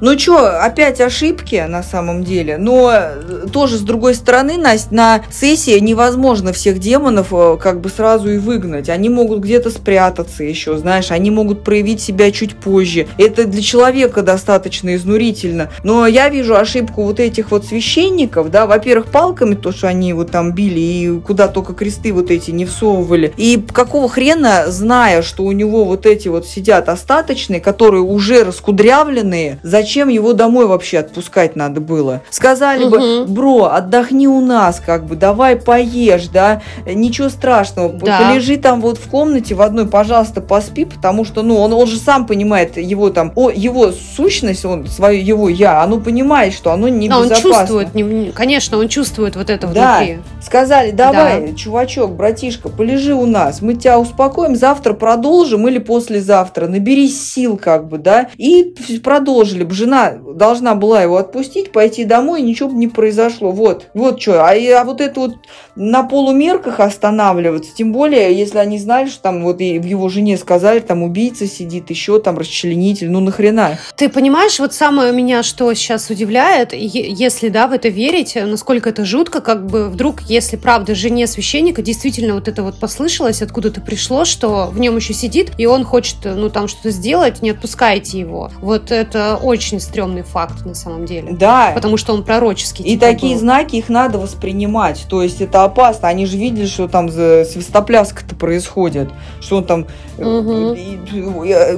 [0.00, 2.56] Ну что, опять ошибки на самом деле.
[2.56, 7.90] Но э, тоже с другой стороны, Настя, на сессии невозможно всех демонов э, как бы
[7.90, 8.88] сразу и выгнать.
[8.88, 13.06] Они могут где-то спрятаться еще, знаешь, они могут проявить себя чуть позже.
[13.18, 15.70] Это для человека достаточно изнурительно.
[15.84, 20.30] Но я вижу ошибку вот этих вот священников, да, во-первых, палками, то, что они вот
[20.30, 23.32] там били и куда только кресты вот эти не всовывали.
[23.36, 29.58] И какого хрена, зная, что у него вот эти вот сидят остаточные, которые уже раскудрявленные,
[29.62, 32.22] зачем зачем его домой вообще отпускать надо было?
[32.30, 32.90] Сказали угу.
[32.90, 38.18] бы, бро, отдохни у нас, как бы, давай поешь, да, ничего страшного, да.
[38.18, 41.86] полежи там вот в комнате в одной, пожалуйста, поспи, потому что что, ну, он, он
[41.86, 46.72] же сам понимает его там, о, его сущность, он, свое, его я, оно понимает, что
[46.72, 49.98] оно не он чувствует, не, конечно, он чувствует вот это да.
[49.98, 50.18] внутри.
[50.42, 51.54] Сказали, давай, да.
[51.54, 57.88] чувачок, братишка, полежи у нас, мы тебя успокоим, завтра продолжим или послезавтра, наберись сил, как
[57.88, 59.74] бы, да, и продолжили бы.
[59.74, 63.50] Жена должна была его отпустить, пойти домой, ничего бы не произошло.
[63.50, 64.44] Вот, вот что.
[64.44, 65.34] А, а вот это вот
[65.76, 70.36] на полумерках останавливаться, тем более, если они знали, что там вот и в его жене
[70.36, 73.78] сказали, там убийца сидит, еще там расчленитель, ну нахрена?
[73.96, 79.04] Ты понимаешь, вот самое меня, что сейчас удивляет, если, да, в это верить, насколько это
[79.04, 84.24] жутко, как бы вдруг, если правда жене священника действительно вот это вот послышалось, откуда-то пришло,
[84.24, 88.50] что в нем еще сидит, и он хочет, ну, там что-то сделать, не отпускайте его.
[88.60, 91.32] Вот это очень стрёмный факт на самом деле.
[91.32, 91.72] Да.
[91.74, 92.84] Потому что он пророческий.
[92.84, 93.40] И типа такие был.
[93.40, 95.06] знаки, их надо воспринимать.
[95.08, 96.08] То есть это опасно.
[96.08, 99.10] Они же видели, что там свистопляска-то происходит.
[99.40, 99.86] Что он там...
[100.18, 100.76] Угу.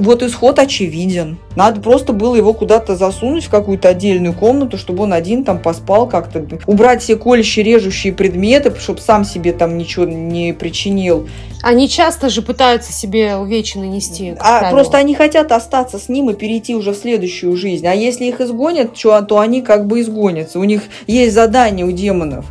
[0.01, 1.39] Вот исход очевиден.
[1.57, 6.09] Надо просто было его куда-то засунуть в какую-то отдельную комнату, чтобы он один там поспал
[6.09, 6.47] как-то.
[6.67, 11.29] Убрать все колющие, режущие предметы, чтобы сам себе там ничего не причинил.
[11.63, 14.35] Они часто же пытаются себе увечья нанести.
[14.41, 14.77] А правилу.
[14.77, 17.87] просто они хотят остаться с ним и перейти уже в следующую жизнь.
[17.87, 20.59] А если их изгонят, то они как бы изгонятся.
[20.59, 22.47] У них есть задание у демонов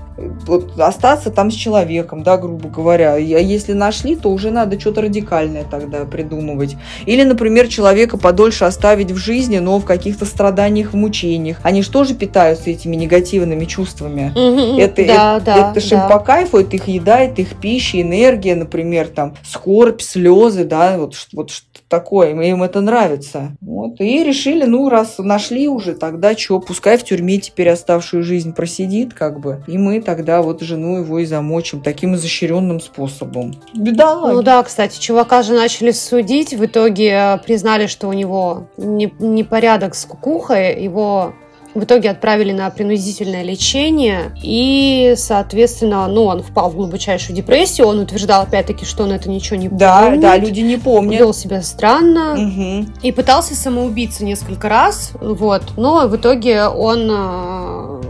[0.46, 3.14] вот остаться там с человеком, да, грубо говоря.
[3.14, 6.76] А если нашли, то уже надо что-то радикальное тогда придумывать.
[7.06, 11.58] Или, например, человека подольше оставить в жизни, но в каких-то страданиях, в мучениях.
[11.64, 14.32] Они же тоже питаются этими негативными чувствами.
[14.80, 16.08] Это, да, это, да, это же да.
[16.08, 21.16] по кайфу, это их еда, это их пища, энергия, например, там, скорбь, слезы, да, вот,
[21.34, 23.52] вот что такое, им это нравится.
[23.62, 28.54] Вот, и решили, ну, раз нашли уже, тогда что, пускай в тюрьме теперь оставшую жизнь
[28.54, 33.54] просидит, как бы, и мы тогда вот жену его и замочим таким изощренным способом.
[33.76, 34.16] Беда.
[34.16, 39.94] Ну да, кстати, чувака же начали судить, в итоге э, признали, что у него непорядок
[39.94, 41.34] с кукухой, его
[41.74, 47.88] в итоге отправили на принудительное лечение, и, соответственно, ну, он впал в глубочайшую депрессию.
[47.88, 50.22] Он утверждал, опять-таки, что он это ничего не да, помнит.
[50.22, 51.20] Да, люди не помнят.
[51.20, 52.34] Вел себя странно.
[52.34, 52.86] Угу.
[53.04, 55.64] И пытался самоубиться несколько раз, вот.
[55.78, 58.02] Но в итоге он э,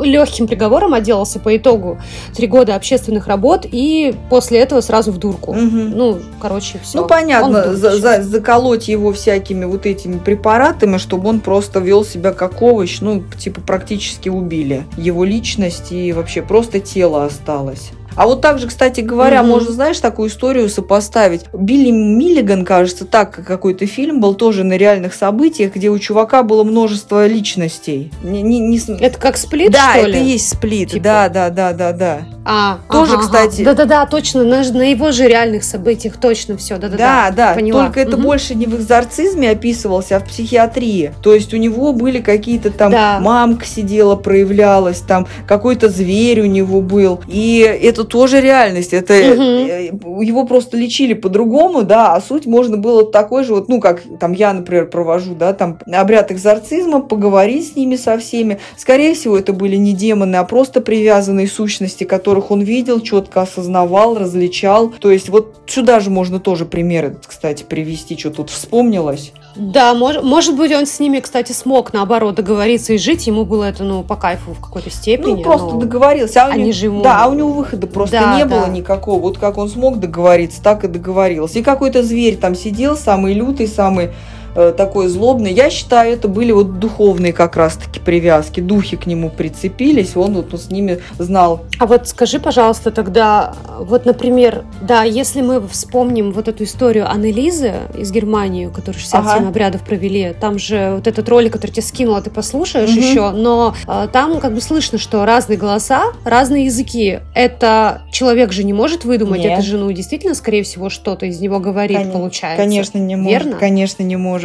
[0.00, 1.98] легким приговором отделался по итогу
[2.34, 5.52] три года общественных работ и после этого сразу в дурку.
[5.52, 5.58] Угу.
[5.60, 7.00] Ну, короче, все.
[7.00, 12.32] Ну, понятно, за, за, заколоть его всякими вот этими препаратами, чтобы он просто вел себя
[12.32, 17.90] как овощ, ну, типа практически убили его личность и вообще просто тело осталось.
[18.16, 19.46] А вот также, кстати говоря, mm-hmm.
[19.46, 21.44] можно, знаешь, такую историю сопоставить.
[21.52, 26.64] Билли Миллиган, кажется, так какой-то фильм был тоже на реальных событиях, где у чувака было
[26.64, 28.12] множество личностей.
[28.22, 28.78] Не, не, не...
[29.00, 30.12] Это как сплит, да, что ли?
[30.12, 30.90] Да, это есть сплит.
[30.90, 31.04] Типа?
[31.04, 32.22] Да, да, да, да, да.
[32.44, 33.62] А, тоже, ага, кстати.
[33.62, 36.76] Да-да-да, точно, на, на его же реальных событиях точно все.
[36.76, 37.30] Да-да-да.
[37.30, 37.54] Да, да.
[37.54, 37.84] Поняла.
[37.84, 38.24] Только это угу.
[38.24, 41.12] больше не в экзорцизме описывался, а в психиатрии.
[41.22, 43.20] То есть у него были какие-то там да.
[43.20, 47.20] мамка сидела, проявлялась, там какой-то зверь у него был.
[47.28, 48.92] И это тоже реальность.
[48.92, 50.22] Это угу.
[50.22, 54.32] его просто лечили по-другому, да, а суть можно было такой же, вот, ну, как там
[54.32, 58.58] я, например, провожу, да, там обряд экзорцизма, поговорить с ними со всеми.
[58.76, 64.18] Скорее всего, это были не демоны, а просто привязанные сущности, которых он видел, четко осознавал,
[64.18, 64.92] различал.
[65.00, 69.32] То есть вот сюда же можно тоже примеры, кстати, привести, что тут вспомнилось.
[69.56, 73.26] Да, мож, может быть, он с ними, кстати, смог, наоборот, договориться и жить.
[73.26, 75.34] Ему было это, ну, по кайфу в какой-то степени.
[75.34, 76.44] Ну, просто договорился.
[76.44, 77.02] А они него, же ему...
[77.02, 78.56] Да, а у него выхода просто да, не да.
[78.56, 79.20] было никакого.
[79.20, 81.58] Вот как он смог договориться, так и договорился.
[81.58, 84.10] И какой-то зверь там сидел, самый лютый, самый
[84.54, 85.52] такой злобный.
[85.52, 88.60] Я считаю, это были вот духовные как раз-таки привязки.
[88.60, 91.62] Духи к нему прицепились, он вот с ними знал.
[91.78, 97.74] А вот скажи, пожалуйста, тогда, вот, например, да, если мы вспомним вот эту историю Аннелизы
[97.96, 99.48] из Германии, которую 67 ага.
[99.48, 102.98] обрядов провели, там же вот этот ролик, который тебе скинула, ты послушаешь угу.
[102.98, 107.20] еще, но э, там как бы слышно, что разные голоса, разные языки.
[107.34, 109.52] Это человек же не может выдумать, Нет.
[109.52, 112.62] это же, ну, действительно, скорее всего, что-то из него говорит, Кон- получается.
[112.62, 113.44] Конечно, не может.
[113.44, 113.58] Верно?
[113.58, 114.41] Конечно, не может.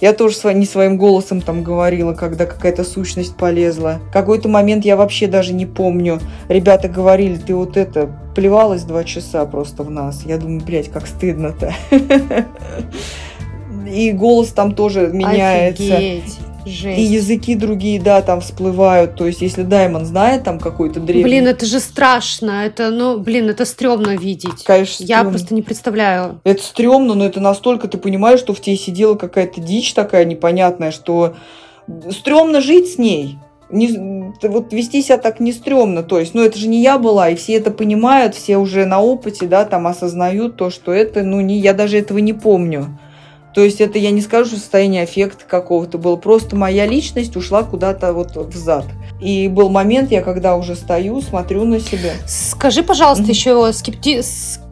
[0.00, 3.98] Я тоже не своим голосом там говорила, когда какая-то сущность полезла.
[4.12, 6.20] Какой-то момент я вообще даже не помню.
[6.48, 10.22] Ребята говорили, ты вот это, плевалась два часа просто в нас.
[10.24, 11.74] Я думаю, блядь, как стыдно-то.
[13.90, 15.82] И голос там тоже меняется.
[15.82, 16.38] Офигеть.
[16.68, 16.98] Жесть.
[16.98, 19.16] И языки другие, да, там всплывают.
[19.16, 21.24] То есть, если Даймон знает там какой-то древний...
[21.24, 22.64] Блин, это же страшно.
[22.64, 24.64] Это, ну, блин, это стрёмно видеть.
[24.64, 25.30] Конечно, Я стрёмно.
[25.30, 26.40] просто не представляю.
[26.44, 30.90] Это стрёмно, но это настолько ты понимаешь, что в тебе сидела какая-то дичь такая непонятная,
[30.90, 31.34] что
[32.10, 33.38] стрёмно жить с ней.
[33.70, 37.28] Не, вот вести себя так не стрёмно, то есть, ну это же не я была,
[37.28, 41.42] и все это понимают, все уже на опыте, да, там осознают то, что это, ну
[41.42, 42.98] не, я даже этого не помню.
[43.54, 46.16] То есть это я не скажу, что состояние аффекта какого-то было.
[46.16, 48.84] Просто моя личность ушла куда-то вот в зад.
[49.20, 52.12] И был момент, я когда уже стою, смотрю на себя.
[52.26, 53.30] Скажи, пожалуйста, mm-hmm.
[53.30, 54.22] еще скепти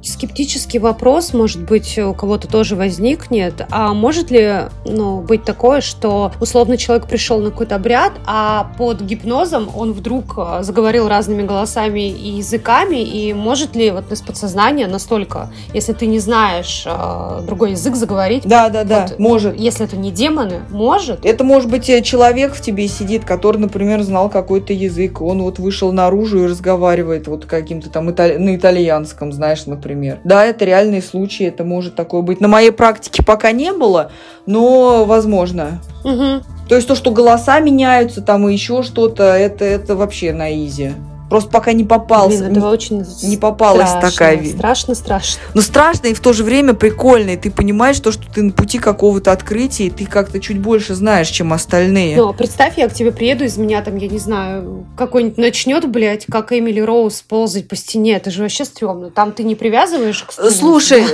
[0.06, 3.66] скептический вопрос, может быть, у кого-то тоже возникнет.
[3.70, 9.02] А может ли ну, быть такое, что условно человек пришел на какой-то обряд, а под
[9.02, 14.86] гипнозом он вдруг а, заговорил разными голосами и языками, и может ли вот из подсознания
[14.86, 18.44] настолько, если ты не знаешь э, другой язык, заговорить?
[18.46, 19.58] Да, да, да, вот, может.
[19.58, 21.24] Если это не демоны, может?
[21.24, 25.58] Это может быть э, человек в тебе сидит, который, например, знал какой-то язык, он вот
[25.58, 28.36] вышел наружу и разговаривает вот каким-то там итали...
[28.36, 30.18] на итальянском, знаешь, например например.
[30.24, 32.40] Да, это реальные случаи, это может такое быть.
[32.40, 34.12] На моей практике пока не было,
[34.46, 35.80] но возможно.
[36.04, 36.42] Угу.
[36.68, 40.92] То есть то, что голоса меняются там и еще что-то, это, это вообще на изи.
[41.28, 42.38] Просто пока не попался.
[42.38, 44.54] Блин, это не, очень не попалась страшно, такая вещь.
[44.54, 45.40] Страшно, страшно.
[45.54, 47.30] Но страшно и в то же время прикольно.
[47.30, 50.94] И ты понимаешь то, что ты на пути какого-то открытия, и ты как-то чуть больше
[50.94, 52.16] знаешь, чем остальные.
[52.16, 56.26] Но представь, я к тебе приеду, из меня там, я не знаю, какой-нибудь начнет, блядь,
[56.26, 58.16] как Эмили Роуз ползать по стене.
[58.16, 59.10] Это же вообще стрёмно.
[59.10, 60.50] Там ты не привязываешь к стене.
[60.50, 61.04] Слушай,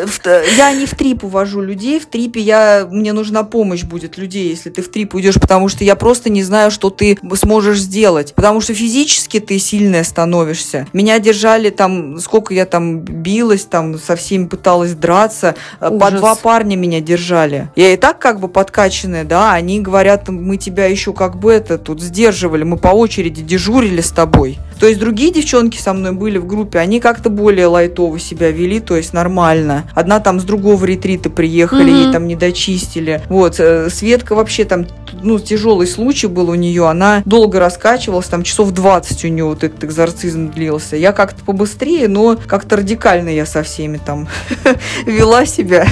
[0.56, 1.98] я не в трип увожу людей.
[1.98, 5.84] В трипе я, мне нужна помощь будет людей, если ты в трип уйдешь, потому что
[5.84, 8.34] я просто не знаю, что ты сможешь сделать.
[8.34, 10.86] Потому что физически ты сильная сильная становишься.
[10.92, 15.54] Меня держали там, сколько я там билась, там со всеми пыталась драться.
[15.80, 16.00] Э, Ужас.
[16.00, 17.68] По два парня меня держали.
[17.76, 21.78] Я и так как бы подкачанная, да, они говорят, мы тебя еще как бы это
[21.78, 24.58] тут сдерживали, мы по очереди дежурили с тобой.
[24.82, 28.80] То есть другие девчонки со мной были в группе, они как-то более лайтово себя вели,
[28.80, 29.84] то есть нормально.
[29.94, 32.04] Одна там с другого ретрита приехали, mm-hmm.
[32.06, 33.22] ей там не дочистили.
[33.28, 34.86] Вот, э, Светка вообще там,
[35.22, 39.62] ну, тяжелый случай был у нее, она долго раскачивалась, там часов 20 у нее вот
[39.62, 40.96] этот экзорцизм длился.
[40.96, 44.26] Я как-то побыстрее, но как-то радикально я со всеми там
[45.06, 45.86] вела себя.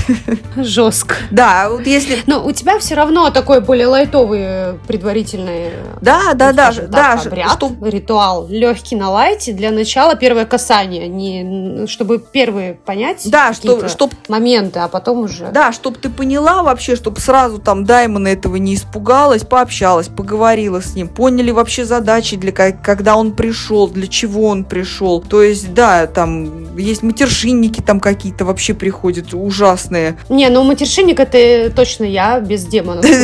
[0.56, 1.14] Жестко.
[1.30, 2.18] Да, вот если...
[2.26, 5.70] Но у тебя все равно такой более лайтовый э, предварительный
[6.00, 7.72] да, да, да, да, обряд, что...
[7.82, 14.12] ритуал легкий на лайте для начала первое касание, не чтобы первые понять да, что, чтоб,
[14.28, 15.50] моменты, а потом уже.
[15.52, 20.94] Да, чтобы ты поняла вообще, чтобы сразу там Даймона этого не испугалась, пообщалась, поговорила с
[20.94, 25.20] ним, поняли вообще задачи, для когда он пришел, для чего он пришел.
[25.20, 30.16] То есть, да, там есть матершинники там какие-то вообще приходят ужасные.
[30.28, 33.04] Не, ну матершинник это точно я без демонов.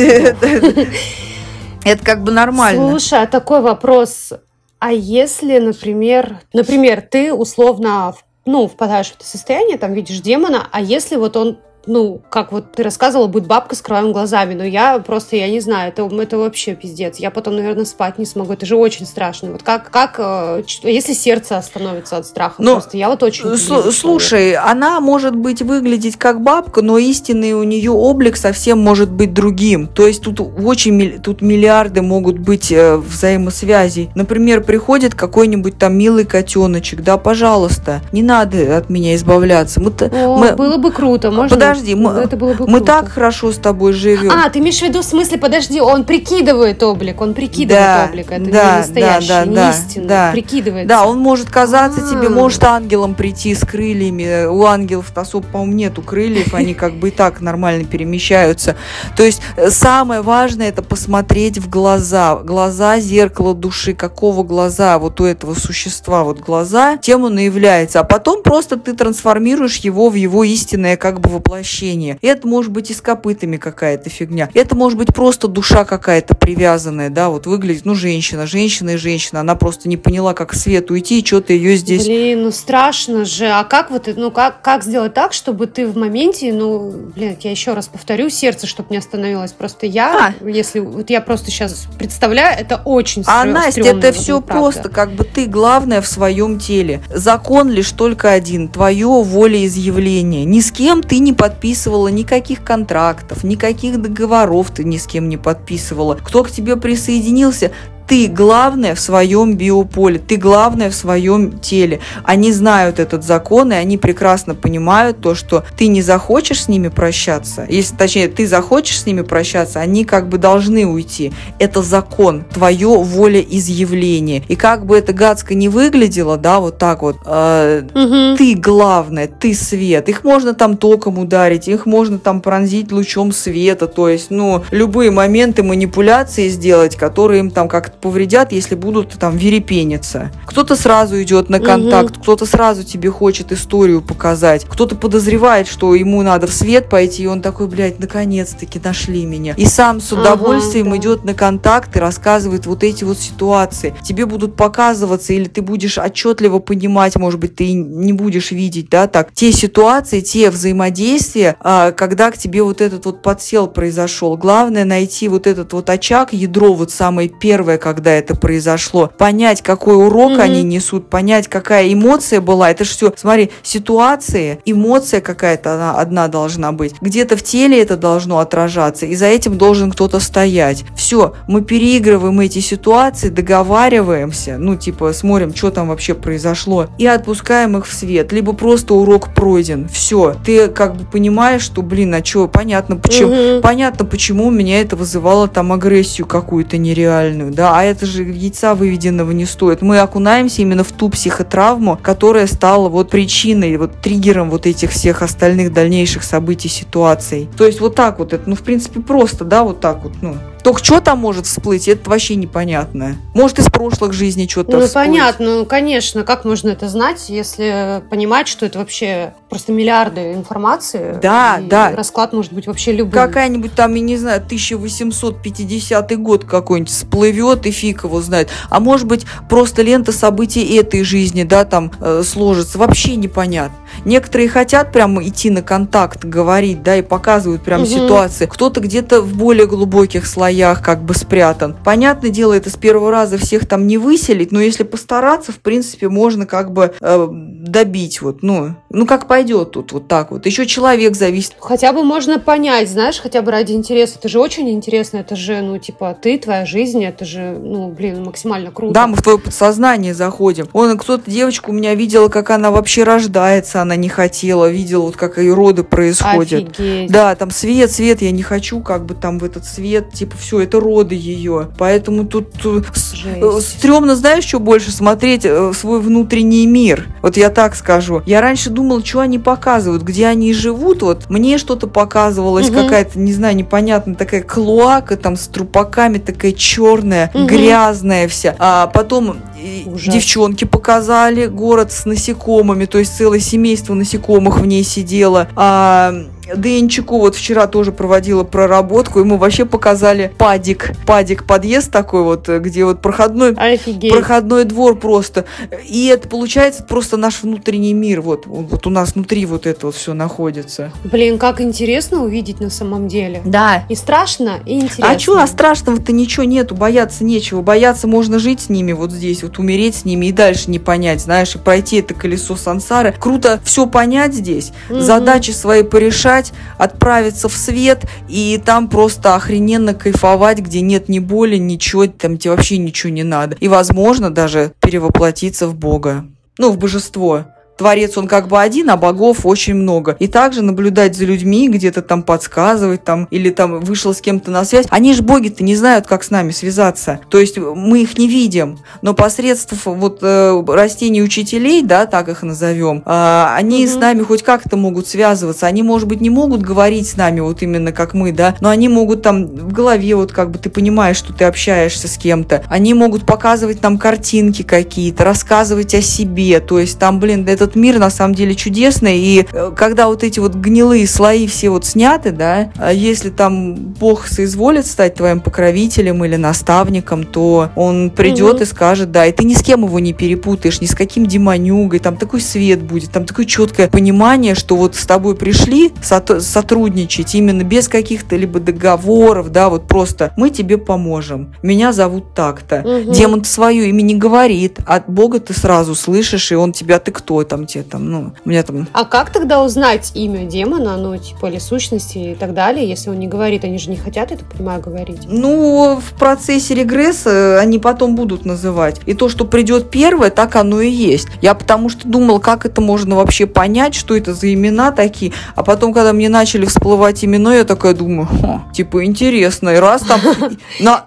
[1.83, 2.89] Это как бы нормально.
[2.89, 4.33] Слушай, а такой вопрос.
[4.79, 8.13] А если, например, например, ты условно
[8.47, 12.73] ну, впадаешь в это состояние, там видишь демона, а если вот он ну, как вот
[12.73, 16.37] ты рассказывала, будет бабка с кровавыми глазами, но я просто, я не знаю, это, это
[16.37, 17.17] вообще пиздец.
[17.17, 19.51] Я потом, наверное, спать не смогу, это же очень страшно.
[19.51, 22.55] Вот как, как э, если сердце остановится от страха?
[22.59, 23.45] Ну, просто я вот очень...
[23.57, 29.09] С- слушай, она может быть выглядеть как бабка, но истинный у нее облик совсем может
[29.09, 29.87] быть другим.
[29.87, 34.09] То есть тут очень, тут миллиарды могут быть э, взаимосвязей.
[34.15, 39.79] Например, приходит какой-нибудь там милый котеночек, да, пожалуйста, не надо от меня избавляться.
[39.79, 43.09] Мы, О, мы, было бы круто, можно Подожди, подожди, мы, это было бы мы так
[43.09, 44.31] хорошо с тобой живем.
[44.31, 48.31] А, ты имеешь в виду, в смысле, подожди, он прикидывает облик, он прикидывает да, облик,
[48.31, 50.31] это да, не настоящий, да, да, не да, истинный, да.
[50.31, 50.87] прикидывается.
[50.87, 52.09] Да, он может казаться А-а-а.
[52.09, 57.09] тебе, может ангелом прийти с крыльями, у ангелов особо, по-моему, нету крыльев, они как бы
[57.09, 58.75] и так нормально перемещаются.
[59.15, 65.19] То есть э, самое важное это посмотреть в глаза, глаза зеркало души, какого глаза вот
[65.21, 70.09] у этого существа, вот глаза, тем он и является, а потом просто ты трансформируешь его
[70.09, 72.17] в его истинное как бы воплощение воплощение.
[72.21, 74.49] Это может быть и с копытами какая-то фигня.
[74.53, 79.41] Это может быть просто душа какая-то привязанная, да, вот выглядит, ну, женщина, женщина и женщина.
[79.41, 82.05] Она просто не поняла, как свет уйти, и что-то ее здесь...
[82.05, 83.47] Блин, ну страшно же.
[83.47, 87.51] А как вот, ну, как, как сделать так, чтобы ты в моменте, ну, блин, я
[87.51, 89.51] еще раз повторю, сердце, чтобы не остановилось.
[89.51, 90.47] Просто я, а.
[90.47, 94.53] если, вот я просто сейчас представляю, это очень А, Настя, это все правда.
[94.53, 97.01] просто, как бы ты главное в своем теле.
[97.13, 100.45] Закон лишь только один, твое волеизъявление.
[100.45, 105.29] Ни с кем ты не подписываешь подписывала никаких контрактов, никаких договоров ты ни с кем
[105.29, 106.15] не подписывала.
[106.15, 107.71] Кто к тебе присоединился,
[108.07, 111.99] ты главное в своем биополе, ты главное в своем теле.
[112.23, 116.87] Они знают этот закон, и они прекрасно понимают то, что ты не захочешь с ними
[116.87, 121.33] прощаться, если, точнее, ты захочешь с ними прощаться, они как бы должны уйти.
[121.59, 124.43] Это закон, твое волеизъявление.
[124.47, 128.37] И как бы это гадско не выглядело, да, вот так вот, э, угу.
[128.37, 130.07] ты главное, ты свет.
[130.07, 135.11] Их можно там током ударить, их можно там пронзить лучом света, то есть, ну, любые
[135.11, 140.31] моменты манипуляции сделать, которые им там как повредят, если будут там верепениться.
[140.45, 142.21] Кто-то сразу идет на контакт, угу.
[142.23, 147.27] кто-то сразу тебе хочет историю показать, кто-то подозревает, что ему надо в свет пойти, и
[147.27, 149.53] он такой, блядь, наконец-таки нашли меня.
[149.57, 151.01] И сам с удовольствием ага, да.
[151.01, 153.95] идет на контакт и рассказывает вот эти вот ситуации.
[154.03, 159.07] Тебе будут показываться, или ты будешь отчетливо понимать, может быть, ты не будешь видеть, да,
[159.07, 164.37] так, те ситуации, те взаимодействия, а, когда к тебе вот этот вот подсел произошел.
[164.37, 169.95] Главное найти вот этот вот очаг, ядро вот самое первое, когда это произошло, понять, какой
[169.95, 170.41] урок mm-hmm.
[170.41, 172.69] они несут, понять, какая эмоция была.
[172.69, 176.95] Это же все, смотри, ситуации, эмоция какая-то она одна должна быть.
[176.99, 180.83] Где-то в теле это должно отражаться, и за этим должен кто-то стоять.
[180.97, 187.77] Все, мы переигрываем эти ситуации, договариваемся, ну, типа, смотрим, что там вообще произошло, и отпускаем
[187.77, 188.33] их в свет.
[188.33, 189.87] Либо просто урок пройден.
[189.87, 193.61] Все, ты как бы понимаешь, что, блин, а что, понятно, почему, угу.
[193.61, 198.73] понятно, почему у меня это вызывало там агрессию какую-то нереальную, да, а это же яйца
[198.73, 199.83] выведенного не стоит.
[199.83, 205.21] Мы окунаемся именно в ту психотравму, которая стала вот причиной, вот триггером вот этих всех
[205.21, 207.47] остальных дальнейших событий, ситуаций.
[207.55, 210.37] То есть вот так вот это, ну, в принципе, просто, да, вот так вот, ну.
[210.67, 213.15] Только что там может всплыть, это вообще непонятно.
[213.33, 214.93] Может, из прошлых жизней что-то Ну, всплыть.
[214.93, 216.23] понятно, ну, конечно.
[216.23, 221.17] Как можно это знать, если понимать, что это вообще просто миллиарды информации?
[221.21, 221.93] Да, да.
[221.95, 223.13] Расклад может быть вообще любым.
[223.13, 228.49] Какая-нибудь там, я не знаю, 1850 год какой-нибудь всплывет, и фиг его знает.
[228.69, 232.77] А может быть, просто лента событий этой жизни, да, там э, сложится.
[232.77, 233.77] Вообще непонятно.
[234.03, 237.89] Некоторые хотят прямо идти на контакт, говорить, да, и показывают прям угу.
[237.89, 238.47] ситуации.
[238.47, 241.75] Кто-то где-то в более глубоких слоях слоях как бы спрятан.
[241.83, 246.09] Понятное дело, это с первого раза всех там не выселить, но если постараться, в принципе,
[246.09, 250.45] можно как бы э, добить вот, ну, ну как пойдет тут вот так вот.
[250.45, 251.55] Еще человек зависит.
[251.59, 254.17] Хотя бы можно понять, знаешь, хотя бы ради интереса.
[254.17, 258.23] Это же очень интересно, это же, ну, типа, ты, твоя жизнь, это же, ну, блин,
[258.23, 258.93] максимально круто.
[258.93, 260.67] Да, мы в твое подсознание заходим.
[260.73, 265.17] Он, кто-то девочку у меня видела, как она вообще рождается, она не хотела, видела вот
[265.17, 266.69] как ее роды происходят.
[266.69, 267.11] Офигеть.
[267.11, 270.61] Да, там свет, свет, я не хочу как бы там в этот свет, типа, все,
[270.61, 271.69] это роды ее.
[271.77, 273.69] Поэтому тут э, Жесть.
[273.69, 277.07] стрёмно, знаешь, что больше смотреть э, свой внутренний мир.
[277.21, 278.21] Вот я так скажу.
[278.25, 281.01] Я раньше думала, что они показывают, где они живут.
[281.01, 282.79] Вот мне что-то показывалось, угу.
[282.79, 287.45] какая-то, не знаю, непонятная такая клоака там с трупаками, такая черная, угу.
[287.45, 288.55] грязная вся.
[288.59, 289.37] А потом
[289.85, 290.13] Ужас.
[290.13, 295.47] девчонки показали город с насекомыми, то есть целое семейство насекомых в ней сидело.
[295.55, 296.13] А
[296.55, 302.85] Денчику вот вчера тоже проводила проработку, ему вообще показали падик, падик подъезд такой вот, где
[302.85, 304.11] вот проходной, Офигеть.
[304.11, 305.45] проходной двор просто.
[305.85, 309.95] И это получается просто наш внутренний мир, вот, вот у нас внутри вот это вот
[309.95, 310.91] все находится.
[311.03, 313.41] Блин, как интересно увидеть на самом деле.
[313.45, 313.85] Да.
[313.89, 315.11] И страшно, и интересно.
[315.11, 317.61] А что, а страшного-то ничего нету, бояться нечего.
[317.61, 321.21] Бояться можно жить с ними вот здесь, вот умереть с ними и дальше не понять,
[321.21, 323.13] знаешь, и пройти это колесо сансары.
[323.17, 324.99] Круто все понять здесь, угу.
[324.99, 331.19] задачи свои порешать, убежать, отправиться в свет и там просто охрененно кайфовать, где нет ни
[331.19, 333.55] боли, ничего, там тебе вообще ничего не надо.
[333.59, 336.25] И, возможно, даже перевоплотиться в Бога.
[336.57, 337.45] Ну, в божество.
[337.77, 340.15] Творец, он как бы один, а богов очень много.
[340.19, 344.65] И также наблюдать за людьми, где-то там подсказывать, там, или там вышел с кем-то на
[344.65, 344.87] связь.
[344.89, 347.19] Они же боги-то не знают, как с нами связаться.
[347.29, 348.79] То есть мы их не видим.
[349.01, 353.93] Но посредством вот э, растений учителей, да, так их назовем, э, они угу.
[353.93, 355.67] с нами хоть как-то могут связываться.
[355.67, 358.89] Они, может быть, не могут говорить с нами вот именно как мы, да, но они
[358.89, 362.63] могут там в голове вот как бы ты понимаешь, что ты общаешься с кем-то.
[362.69, 366.59] Они могут показывать нам картинки какие-то, рассказывать о себе.
[366.59, 370.23] То есть там, блин, это этот мир на самом деле чудесный, и э, когда вот
[370.23, 375.41] эти вот гнилые слои все вот сняты, да, а если там Бог соизволит стать твоим
[375.41, 378.63] покровителем или наставником, то он придет угу.
[378.63, 381.99] и скажет, да, и ты ни с кем его не перепутаешь, ни с каким демонюгой,
[381.99, 387.63] там такой свет будет, там такое четкое понимание, что вот с тобой пришли сотрудничать именно
[387.63, 392.81] без каких-то либо договоров, да, вот просто мы тебе поможем, меня зовут так-то.
[392.85, 393.13] Угу.
[393.13, 397.43] Демон свое имя не говорит, от Бога ты сразу слышишь, и он тебя, ты кто
[397.43, 398.87] там, там тебе там, ну, у меня там...
[398.93, 403.17] А как тогда узнать имя демона, ну, типа, или сущности и так далее, если он
[403.17, 403.63] не говорит?
[403.63, 405.21] Они же не хотят, это понимаю, говорить.
[405.25, 409.01] Ну, в процессе регресса они потом будут называть.
[409.05, 411.27] И то, что придет первое, так оно и есть.
[411.41, 415.33] Я потому что думала, как это можно вообще понять, что это за имена такие.
[415.55, 418.27] А потом, когда мне начали всплывать имена, я такая думаю,
[418.73, 419.69] типа, интересно.
[419.69, 420.19] И раз там...
[420.79, 421.05] На...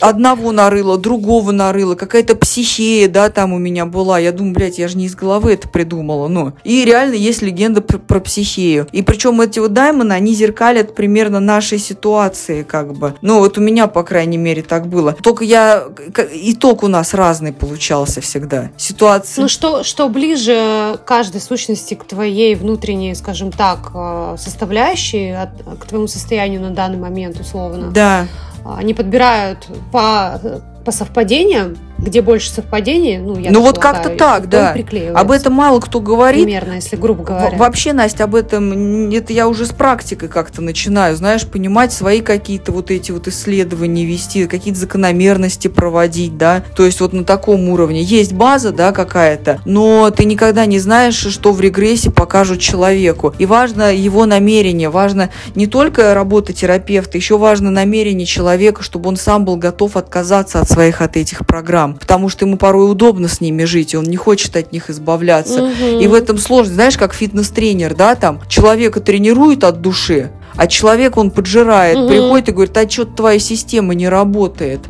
[0.00, 4.18] Одного нарыла, другого нарыла, какая-то психея, да, там у меня была.
[4.18, 6.52] Я думаю, блядь, я же не из головы это придумала, ну.
[6.64, 8.86] И реально есть легенда про, про психею.
[8.92, 13.14] И причем эти вот даймоны, они зеркалят примерно нашей ситуации, как бы.
[13.22, 15.12] Ну, вот у меня, по крайней мере, так было.
[15.12, 15.84] Только я...
[16.32, 18.70] Итог у нас разный получался всегда.
[18.76, 19.42] Ситуация...
[19.42, 25.34] Ну, что, что ближе каждой сущности к твоей внутренней, скажем так, э, составляющей,
[25.78, 27.90] к твоему состоянию на данный момент, условно.
[27.90, 28.26] Да.
[28.64, 30.40] Они подбирают по,
[30.84, 34.76] по совпадениям, где больше совпадений, ну, я Ну, вот как-то так, да.
[35.14, 36.44] Об этом мало кто говорит.
[36.44, 37.56] Примерно, если грубо говоря.
[37.56, 42.72] Вообще, Настя, об этом, это я уже с практикой как-то начинаю, знаешь, понимать свои какие-то
[42.72, 46.62] вот эти вот исследования вести, какие-то закономерности проводить, да.
[46.76, 48.02] То есть вот на таком уровне.
[48.02, 53.34] Есть база, да, какая-то, но ты никогда не знаешь, что в регрессе покажут человеку.
[53.38, 59.16] И важно его намерение, важно не только работа терапевта, еще важно намерение человека, чтобы он
[59.16, 63.40] сам был готов отказаться от своих, от этих программ потому что ему порой удобно с
[63.40, 65.64] ними жить, и он не хочет от них избавляться.
[65.64, 66.00] Угу.
[66.00, 71.16] И в этом сложность, знаешь, как фитнес-тренер, да, там человека тренирует от души, а человек
[71.16, 72.08] он поджирает, угу.
[72.08, 74.80] приходит и говорит, а что твоя система не работает?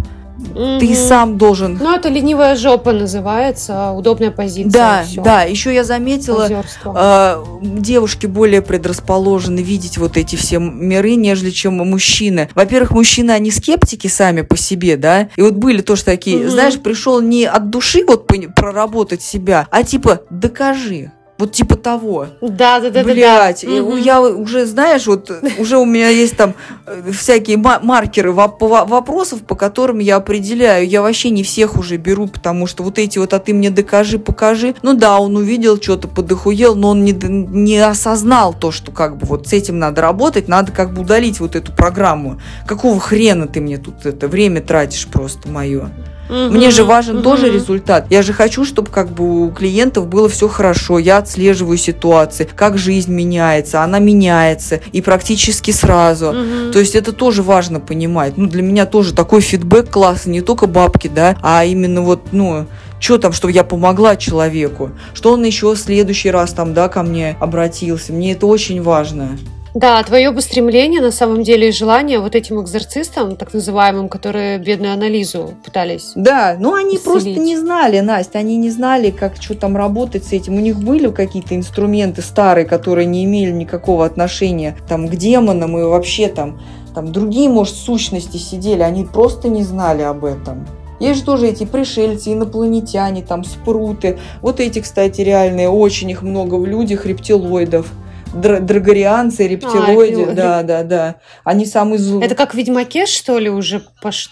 [0.54, 0.78] Угу.
[0.80, 1.78] Ты сам должен.
[1.80, 4.72] Ну, это ленивая жопа называется, удобная позиция.
[4.72, 5.42] Да, да.
[5.42, 6.48] Еще я заметила,
[6.84, 12.48] э, девушки более предрасположены видеть вот эти все миры, нежели чем мужчины.
[12.54, 15.28] Во-первых, мужчины, они скептики сами по себе, да.
[15.36, 16.50] И вот были тоже такие, угу.
[16.50, 21.12] знаешь, пришел не от души вот проработать себя, а типа докажи.
[21.44, 22.28] Вот типа того.
[22.40, 23.82] Да, да, да, Блять, да, да.
[23.82, 23.96] Угу.
[23.98, 26.54] я уже, знаешь, вот уже у меня есть там
[26.86, 30.88] э, всякие маркеры вопросов, по которым я определяю.
[30.88, 34.18] Я вообще не всех уже беру, потому что вот эти вот, а ты мне докажи,
[34.18, 34.74] покажи.
[34.80, 39.26] Ну да, он увидел что-то, подохуел, но он не, не осознал то, что как бы
[39.26, 42.40] вот с этим надо работать, надо как бы удалить вот эту программу.
[42.66, 45.90] Какого хрена ты мне тут это время тратишь просто мое?
[46.28, 47.24] Угу, Мне же важен угу.
[47.24, 48.06] тоже результат.
[48.10, 50.98] Я же хочу, чтобы как бы у клиентов было все хорошо.
[50.98, 56.28] Я отслеживаю ситуации, как жизнь меняется, она меняется и практически сразу.
[56.28, 56.72] Угу.
[56.72, 58.36] То есть это тоже важно понимать.
[58.36, 62.66] Ну для меня тоже такой фидбэк классный, не только бабки, да, а именно вот, ну,
[62.98, 67.02] что там, чтобы я помогла человеку, что он еще в следующий раз там, да, ко
[67.02, 68.12] мне обратился.
[68.12, 69.36] Мне это очень важно.
[69.74, 74.92] Да, твое устремление на самом деле и желание вот этим экзорцистам, так называемым, которые бедную
[74.92, 76.12] анализу пытались.
[76.14, 77.04] Да, ну они исцелить.
[77.04, 80.54] просто не знали, Настя, они не знали, как что там работать с этим.
[80.54, 85.82] У них были какие-то инструменты старые, которые не имели никакого отношения там к демонам и
[85.82, 86.60] вообще там,
[86.94, 90.68] там другие, может, сущности сидели, они просто не знали об этом.
[91.00, 94.20] Есть же тоже эти пришельцы, инопланетяне, там спруты.
[94.40, 97.90] Вот эти, кстати, реальные, очень их много в людях, рептилоидов
[98.34, 101.14] драгорианцы, рептилоиды, а, да, да, да.
[101.44, 102.26] Они самые злые.
[102.26, 103.82] Это как в Ведьмаке, что ли, уже?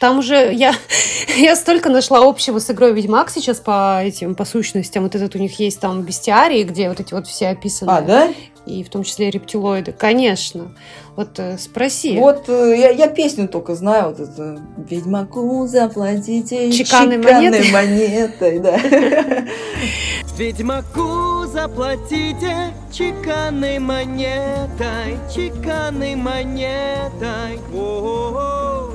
[0.00, 0.74] Там уже я,
[1.36, 5.04] я столько нашла общего с игрой Ведьмак сейчас по этим, по сущностям.
[5.04, 7.90] Вот этот у них есть там бестиарии, где вот эти вот все описаны.
[7.90, 8.28] А, да?
[8.66, 9.92] И в том числе рептилоиды.
[9.92, 10.74] Конечно.
[11.16, 12.16] Вот э, спроси.
[12.16, 17.70] Вот э, я, я песню только знаю, вот эту Ведьмаку заплатите чеканной, чеканной монетой.
[17.70, 18.78] монетой да.
[20.38, 21.21] Ведьмаку
[21.52, 27.60] заплатите чеканной монетой, чеканной монетой.
[27.74, 28.94] О-о-о.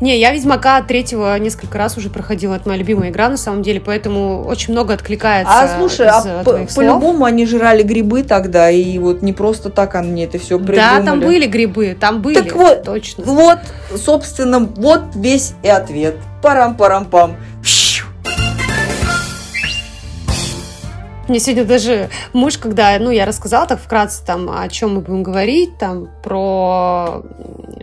[0.00, 2.54] Не, я Ведьмака третьего несколько раз уже проходила.
[2.56, 5.52] Это моя любимая игра, на самом деле, поэтому очень много откликается.
[5.52, 6.42] А слушай, а
[6.74, 10.76] по-любому они жрали грибы тогда, и вот не просто так они это все придумали.
[10.76, 12.40] Да, там были грибы, там были.
[12.40, 13.24] Так вот, точно.
[13.24, 13.58] Вот,
[13.96, 16.16] собственно, вот весь и ответ.
[16.42, 17.36] Парам-парам-пам.
[21.30, 25.22] Мне сегодня даже муж, когда, ну, я рассказала так вкратце, там, о чем мы будем
[25.22, 27.22] говорить, там, про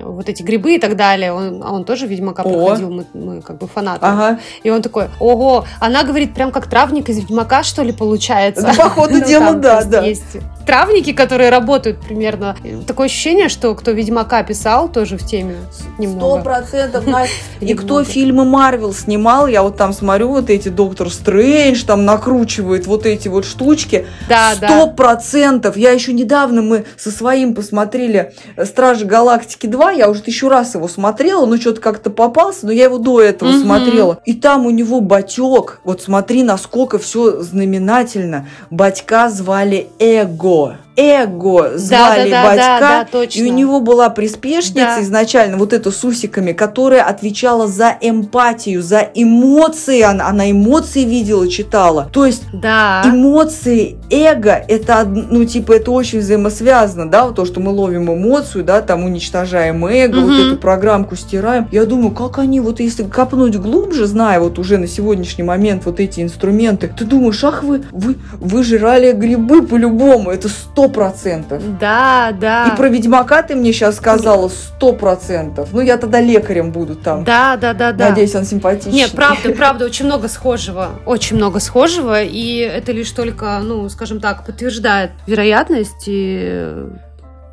[0.03, 2.49] вот эти грибы и так далее, он, а он тоже Ведьмака о.
[2.49, 4.05] проходил, мы, мы как бы фанаты.
[4.05, 4.39] Ага.
[4.63, 8.63] И он такой, ого, она говорит прям как травник из Ведьмака, что ли, получается?
[8.63, 10.01] Да, по ходу ну, дела, да, да.
[10.03, 12.55] Есть травники, которые работают примерно.
[12.85, 15.55] Такое ощущение, что кто Ведьмака писал, тоже в теме
[15.97, 16.41] немного.
[16.41, 17.05] Сто процентов,
[17.61, 22.85] И кто фильмы Марвел снимал, я вот там смотрю, вот эти Доктор Стрэндж там накручивает
[22.85, 24.05] вот эти вот штучки.
[24.27, 25.77] Да, Сто процентов.
[25.77, 28.33] Я еще недавно мы со своим посмотрели
[28.63, 32.85] Стражи Галактики 2, я уже тысячу раз его смотрела, но что-то как-то попался, но я
[32.85, 33.59] его до этого угу.
[33.59, 34.19] смотрела.
[34.25, 38.47] И там у него батек, вот смотри, насколько все знаменательно.
[38.69, 40.77] Батька звали Эго.
[40.99, 43.39] Эго звали да, да, батька, да, да, точно.
[43.39, 45.01] и у него была приспешница Да.
[45.01, 51.47] изначально, вот эта с усиками, которая отвечала за эмпатию, за эмоции, она, она эмоции видела,
[51.47, 52.09] читала.
[52.11, 53.03] То есть Да.
[53.05, 58.63] эмоции, эго, это, ну, типа, это очень взаимосвязано, да, вот то, что мы ловим эмоцию,
[58.63, 60.47] да, там уничтожаем эго, вот Мгм.
[60.47, 61.67] эту программку стираем.
[61.71, 65.99] Я думаю, как они, вот если копнуть глубже, зная вот уже на сегодняшний момент вот
[65.99, 71.61] эти инструменты, ты думаешь, ах вы, вы, вы жрали грибы по-любому, это сто процентов.
[71.79, 72.67] Да, да.
[72.67, 75.69] И про Ведьмака ты мне сейчас сказала сто процентов.
[75.71, 77.23] Ну, я тогда лекарем буду там.
[77.23, 78.09] Да, да, да, да.
[78.09, 78.93] Надеюсь, он симпатичный.
[78.93, 80.91] Нет, правда, правда, очень много схожего.
[81.05, 82.21] Очень много схожего.
[82.23, 86.85] И это лишь только, ну, скажем так, подтверждает вероятность и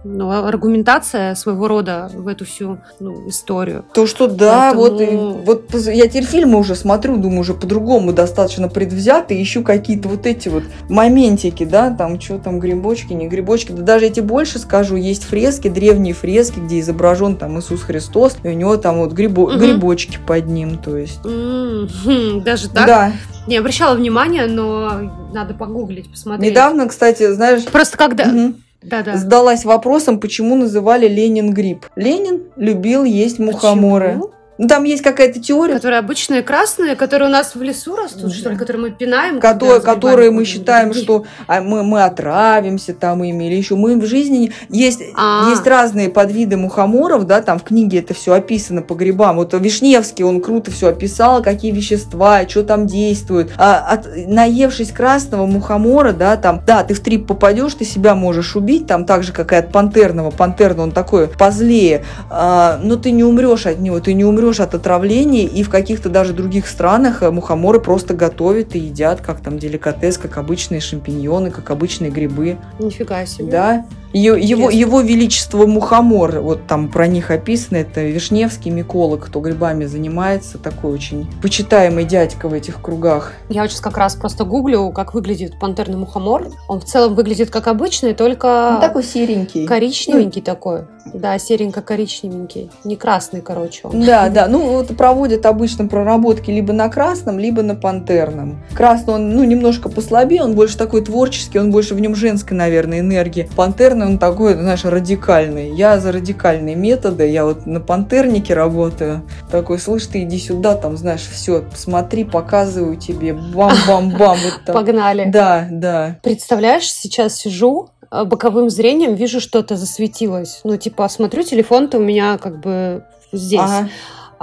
[0.05, 3.85] ну, аргументация своего рода в эту всю ну, историю.
[3.94, 7.55] То, что да, вот, и- Поэтому- вот поз- я теперь фильмы уже смотрю, думаю, уже
[7.55, 13.28] по-другому достаточно предвзято, ищу какие-то вот эти вот моментики, да, там, что там, грибочки, не
[13.28, 13.72] грибочки.
[13.72, 18.36] Да даже я тебе больше скажу, есть фрески, древние фрески, где изображен там Иисус Христос,
[18.43, 19.59] и у него там вот грибо- Мгм.
[19.59, 21.20] грибочки под ним, то есть.
[21.24, 22.86] М, хм, Даже так?
[22.86, 23.12] Да.
[23.47, 26.51] Не обращала внимания, но надо погуглить, посмотреть.
[26.51, 28.26] Недавно, кстати, знаешь, Просто когда...
[28.26, 29.16] мгм, Да-да.
[29.16, 31.86] задалась вопросом, почему называли Ленин гриб.
[31.97, 34.09] Ленин любил есть мухоморы.
[34.09, 34.31] Почему?
[34.56, 38.51] Ну, там есть какая-то теория, Которые обычные красные, которые у нас в лесу растут, что
[38.51, 39.40] ли, которые мы пинаем.
[39.40, 44.06] которые, которые мы считаем, что а, мы, мы отравимся там ими или еще мы в
[44.06, 45.48] жизни не- есть А.
[45.51, 49.36] есть разные подвиды мухоморов, да, там в книге это все описано по грибам.
[49.36, 53.51] Вот Вишневский он круто все описал, какие вещества, что там действует.
[53.59, 58.55] А, от- наевшись красного мухомора, да, там, да, ты в трип попадешь, ты себя можешь
[58.55, 60.31] убить, там так же как и от пантерного.
[60.31, 64.74] Пантерный он такой позлее, а, но ты не умрешь от него, ты не умрешь от
[64.74, 69.58] отравления, и в каких-то даже других странах э, мухоморы просто готовят и едят, как там
[69.58, 72.56] деликатес, как обычные шампиньоны, как обычные грибы.
[72.78, 73.50] Нифига себе.
[73.50, 73.86] Да.
[74.15, 79.86] Е- Его, его величество мухомор, вот там про них описано, это Вишневский миколог, кто грибами
[79.86, 83.32] занимается, такой очень почитаемый дядька в этих кругах.
[83.49, 86.49] Я вот сейчас как раз просто гуглю, как выглядит пантерный мухомор.
[86.69, 89.66] Он в целом выглядит как обычный, только серенький.
[89.66, 90.82] коричневенький такой.
[91.12, 92.70] Да, серенько-коричневенький.
[92.85, 93.81] Не красный, короче.
[93.85, 94.01] он.
[94.01, 98.62] Да, да, ну вот проводят обычно проработки либо на красном, либо на пантерном.
[98.74, 103.01] Красный он, ну, немножко послабее, он больше такой творческий, он больше в нем женской, наверное,
[103.01, 103.49] энергии.
[103.55, 105.74] Пантерный он такой, знаешь, радикальный.
[105.74, 109.22] Я за радикальные методы, я вот на пантернике работаю.
[109.51, 114.39] Такой, слышь, ты иди сюда, там, знаешь, все, смотри, показываю тебе, бам-бам-бам.
[114.39, 114.74] Вот.
[114.74, 115.31] Погнали.
[115.31, 116.18] Да, да.
[116.22, 120.60] Представляешь, сейчас сижу, э, боковым зрением вижу, что-то засветилось.
[120.64, 123.60] Ну, типа, смотрю, телефон-то у меня как бы здесь.
[123.60, 123.89] Ага.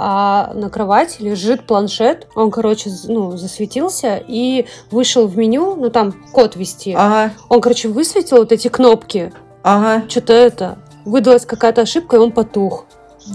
[0.04, 2.26] А на кровати лежит планшет.
[2.34, 6.94] Он, короче, ну, засветился и вышел в меню, ну, там код ввести.
[6.96, 9.32] Ага, Он, короче, высветил вот эти кнопки.
[9.62, 10.04] Ага.
[10.08, 10.78] Что-то это.
[11.04, 12.86] Выдалась какая-то ошибка, и он потух.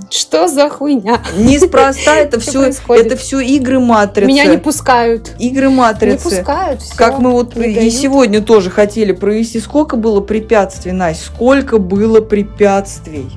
[0.09, 1.21] Что за хуйня?
[1.37, 3.05] Неспроста это все, происходит?
[3.05, 4.27] это все игры матрицы.
[4.27, 5.31] Меня не пускают.
[5.39, 6.23] Игры Не матрицы.
[6.23, 6.81] пускают.
[6.81, 7.93] всё, Как мы вот не и дают.
[7.93, 13.29] сегодня тоже хотели провести, сколько было препятствий, Настя, сколько было препятствий.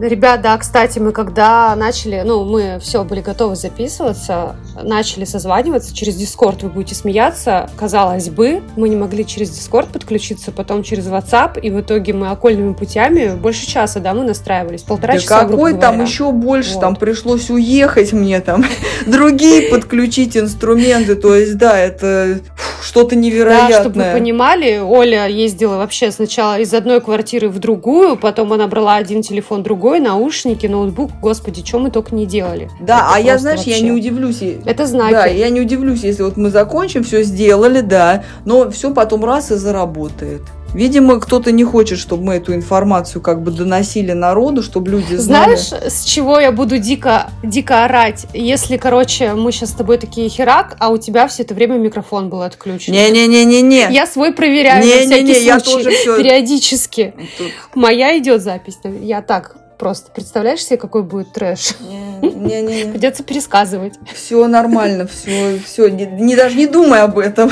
[0.00, 6.16] Ребят, да, кстати, мы когда начали, ну, мы все были готовы записываться, начали созваниваться через
[6.16, 11.58] Дискорд, вы будете смеяться, казалось бы, мы не могли через Дискорд подключиться, потом через WhatsApp,
[11.58, 15.72] и в итоге мы окольными путями больше часа, да, мы настраивались, полтора Да часа, какой
[15.74, 16.80] там еще больше, Вот.
[16.80, 18.64] там пришлось уехать мне там,
[19.06, 22.40] другие подключить инструменты, то есть да, это
[22.82, 23.80] что-то Да, невероятное.
[23.80, 28.96] чтобы вы понимали, Оля ездила вообще сначала из одной квартиры в другую, потом она брала
[28.96, 32.68] один телефон, другой, наушники, ноутбук, господи, что мы только не делали.
[32.80, 33.84] Да, Это а я, знаешь, я вообще.
[33.84, 34.42] не удивлюсь.
[34.64, 35.12] Это знаки.
[35.12, 39.52] Да, я не удивлюсь, если вот мы закончим, все сделали, да, но все потом раз
[39.52, 40.42] и заработает.
[40.74, 45.56] Видимо, кто-то не хочет, чтобы мы эту информацию как бы доносили народу, чтобы люди знали.
[45.56, 48.26] Знаешь, с чего я буду дико, дико орать?
[48.34, 52.28] Если, короче, мы сейчас с тобой такие херак, а у тебя все это время микрофон
[52.28, 52.92] был отключен.
[52.92, 53.88] Не-не-не-не-не.
[53.90, 56.16] Я свой проверяю на Не-не-не, всякий я случай, тоже все.
[56.16, 57.14] периодически.
[57.74, 58.78] Моя идет запись.
[59.02, 60.12] Я так просто.
[60.12, 61.74] Представляешь себе, какой будет трэш?
[62.20, 62.92] Не-не-не.
[62.92, 63.94] Придется пересказывать.
[64.14, 67.50] Все нормально, все, все, не, не- даже не думай об этом.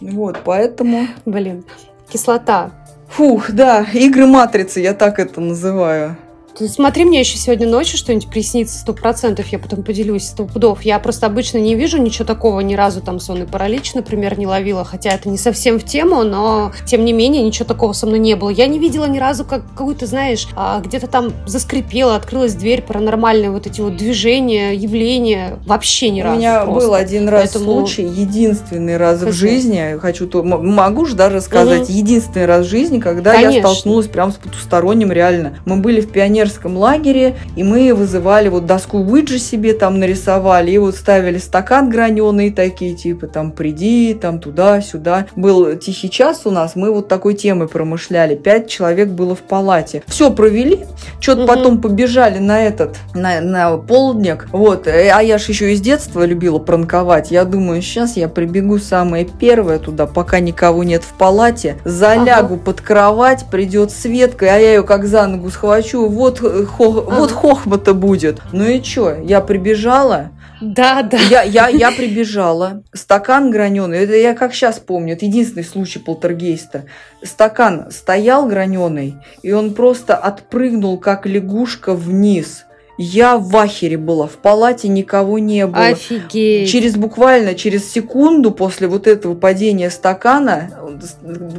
[0.00, 1.08] Вот, поэтому...
[1.26, 1.64] Блин,
[2.08, 2.70] кислота.
[3.08, 6.16] Фух, да, игры матрицы, я так это называю.
[6.56, 10.82] Смотри, мне еще сегодня ночью что-нибудь приснится сто процентов, я потом поделюсь сто пудов.
[10.82, 14.84] Я просто обычно не вижу ничего такого, ни разу там сонный паралич, например, не ловила,
[14.84, 18.34] хотя это не совсем в тему, но тем не менее ничего такого со мной не
[18.34, 18.48] было.
[18.48, 23.50] Я не видела ни разу как какую-то, знаешь, а, где-то там заскрипела, открылась дверь, паранормальные
[23.50, 26.36] вот эти вот движения, явления, вообще ни разу.
[26.36, 26.80] У меня просто.
[26.80, 27.72] был один раз Поэтому...
[27.72, 29.32] случай, единственный раз Хочу.
[29.32, 31.92] в жизни, хочу то, могу же даже сказать, угу.
[31.92, 33.54] единственный раз в жизни, когда Конечно.
[33.54, 35.58] я столкнулась прям с потусторонним реально.
[35.64, 40.70] Мы были в пионер пионерском лагере, и мы вызывали вот доску Уиджи себе там нарисовали,
[40.70, 45.26] и вот ставили стакан граненый такие, типа там приди, там туда-сюда.
[45.36, 48.34] Был тихий час у нас, мы вот такой темой промышляли.
[48.34, 50.02] Пять человек было в палате.
[50.06, 50.86] Все провели,
[51.20, 51.48] что-то угу.
[51.48, 56.24] потом побежали на этот, на, на полдник, вот, э, а я ж еще из детства
[56.24, 57.30] любила пранковать.
[57.30, 62.64] Я думаю, сейчас я прибегу самое первое туда, пока никого нет в палате, залягу ага.
[62.64, 67.20] под кровать, придет Светка, а я ее как за ногу схвачу, вот вот, хо, ага.
[67.20, 68.40] вот хохма-то будет.
[68.52, 70.30] Ну и что, я прибежала,
[70.60, 71.18] да, да.
[71.18, 72.82] Я, я, я прибежала.
[72.92, 73.98] Стакан граненый.
[73.98, 75.12] Это я как сейчас помню.
[75.12, 76.86] Это единственный случай полтергейста.
[77.22, 82.64] Стакан стоял граненый, и он просто отпрыгнул, как лягушка, вниз.
[82.98, 85.86] Я в ахере была, в палате никого не было.
[85.86, 86.68] Офигеть.
[86.68, 90.70] Через буквально, через секунду после вот этого падения стакана,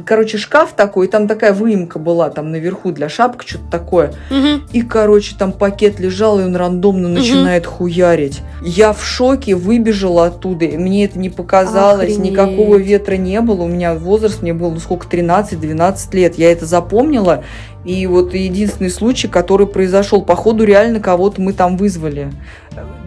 [0.04, 4.12] короче, шкаф такой, там такая выемка была там наверху для шапки, что-то такое.
[4.30, 4.64] Угу.
[4.72, 7.18] И, короче, там пакет лежал, и он рандомно угу.
[7.18, 8.40] начинает хуярить.
[8.62, 12.32] Я в шоке выбежала оттуда, мне это не показалось, Охренеть.
[12.32, 16.36] никакого ветра не было, у меня возраст, мне был, ну сколько, 13-12 лет.
[16.36, 17.44] Я это запомнила,
[17.84, 22.30] и вот единственный случай, который произошел, походу реально кого-то мы там вызвали.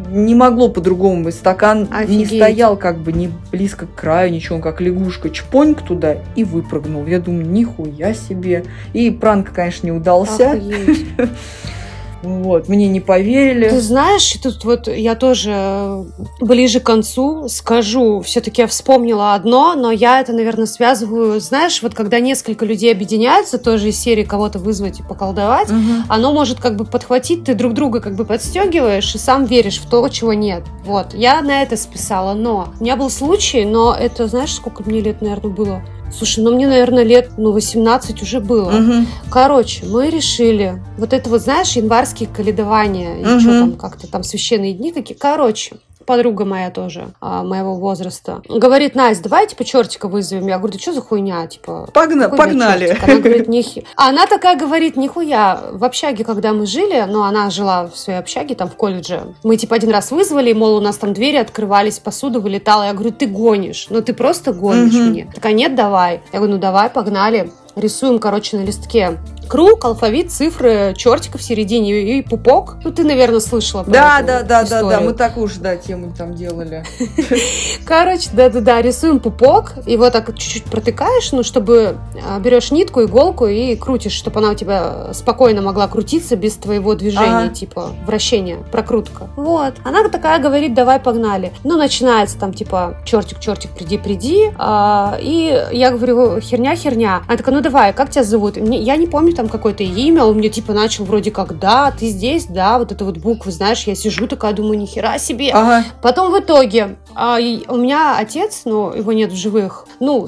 [0.10, 1.36] Не могло по-другому быть.
[1.36, 2.32] Стакан Офигеть.
[2.32, 5.30] не стоял как бы не близко к краю, ничего, как лягушка.
[5.30, 7.06] Чпоньк туда и выпрыгнул.
[7.06, 8.64] Я думаю, нихуя себе.
[8.94, 10.52] И пранк, конечно, не удался.
[10.52, 11.06] Охуеть.
[12.24, 13.70] Вот, мне не поверили.
[13.70, 16.06] Ты знаешь, тут вот я тоже
[16.40, 21.94] ближе к концу скажу, все-таки я вспомнила одно, но я это, наверное, связываю, знаешь, вот
[21.94, 26.04] когда несколько людей объединяются, тоже из серии кого-то вызвать и поколдовать, угу.
[26.08, 29.90] оно может как бы подхватить, ты друг друга как бы подстегиваешь и сам веришь в
[29.90, 30.64] то, чего нет.
[30.86, 35.02] Вот, я на это списала, но у меня был случай, но это, знаешь, сколько мне
[35.02, 35.82] лет, наверное, было?
[36.16, 38.70] Слушай, ну мне, наверное, лет ну, 18 уже было.
[38.70, 39.06] Угу.
[39.32, 43.38] Короче, мы решили, вот это вот, знаешь, январские каледования, угу.
[43.38, 45.18] и что там, как-то там священные дни какие.
[45.18, 50.48] Короче, подруга моя тоже, а, моего возраста, говорит, Настя, давай, типа, чертика вызовем.
[50.48, 51.90] Я говорю, да что за хуйня, типа?
[51.94, 52.98] Погна погнали.
[53.02, 53.86] Она говорит, нихи.
[53.96, 55.62] Она такая говорит, нихуя.
[55.72, 59.58] В общаге, когда мы жили, ну, она жила в своей общаге, там, в колледже, мы,
[59.58, 62.84] типа, один раз вызвали, мол, у нас там двери открывались, посуда вылетала.
[62.84, 65.04] Я говорю, ты гонишь, ну, ты просто гонишь угу.
[65.04, 65.32] мне.
[65.34, 66.22] Такая, нет, давай.
[66.32, 67.52] Я говорю, ну, давай, погнали.
[67.76, 69.18] Рисуем, короче, на листке
[69.54, 72.78] круг, алфавит, цифры, чертика в середине и пупок.
[72.84, 76.12] Ну, ты, наверное, слышала про Да, да, да, да, да, мы так уж, да, тему
[76.18, 76.84] там делали.
[77.86, 81.98] Короче, да-да-да, рисуем пупок, вот так чуть-чуть протыкаешь, ну, чтобы
[82.28, 86.96] а, берешь нитку, иголку и крутишь, чтобы она у тебя спокойно могла крутиться без твоего
[86.96, 89.28] движения, типа, вращения, прокрутка.
[89.36, 89.76] Вот.
[89.84, 91.54] Она такая говорит, давай, погнали.
[91.64, 94.52] Ну, начинается там, типа, чертик, чертик, приди, приди.
[94.58, 97.22] А, и я говорю, херня, херня.
[97.28, 98.58] Она такая, ну, давай, как тебя зовут?
[98.58, 102.08] Я не помню там там какое-то имя, он мне типа начал вроде как, да, ты
[102.08, 105.52] здесь, да, вот это вот буквы, знаешь, я сижу такая, думаю, нихера себе.
[105.52, 105.84] Ага.
[106.02, 107.38] Потом в итоге а,
[107.68, 110.28] у меня отец, но его нет в живых, ну,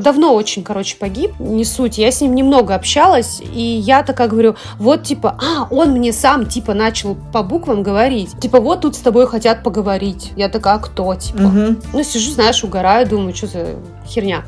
[0.00, 4.54] давно очень, короче, погиб, не суть, я с ним немного общалась, и я такая говорю,
[4.78, 8.98] вот типа, а, он мне сам типа начал по буквам говорить, типа, вот тут с
[8.98, 10.32] тобой хотят поговорить.
[10.36, 11.42] Я такая, а кто, типа?
[11.42, 11.76] Угу.
[11.92, 13.66] Ну, сижу, знаешь, угораю, думаю, что за
[14.06, 14.44] херня.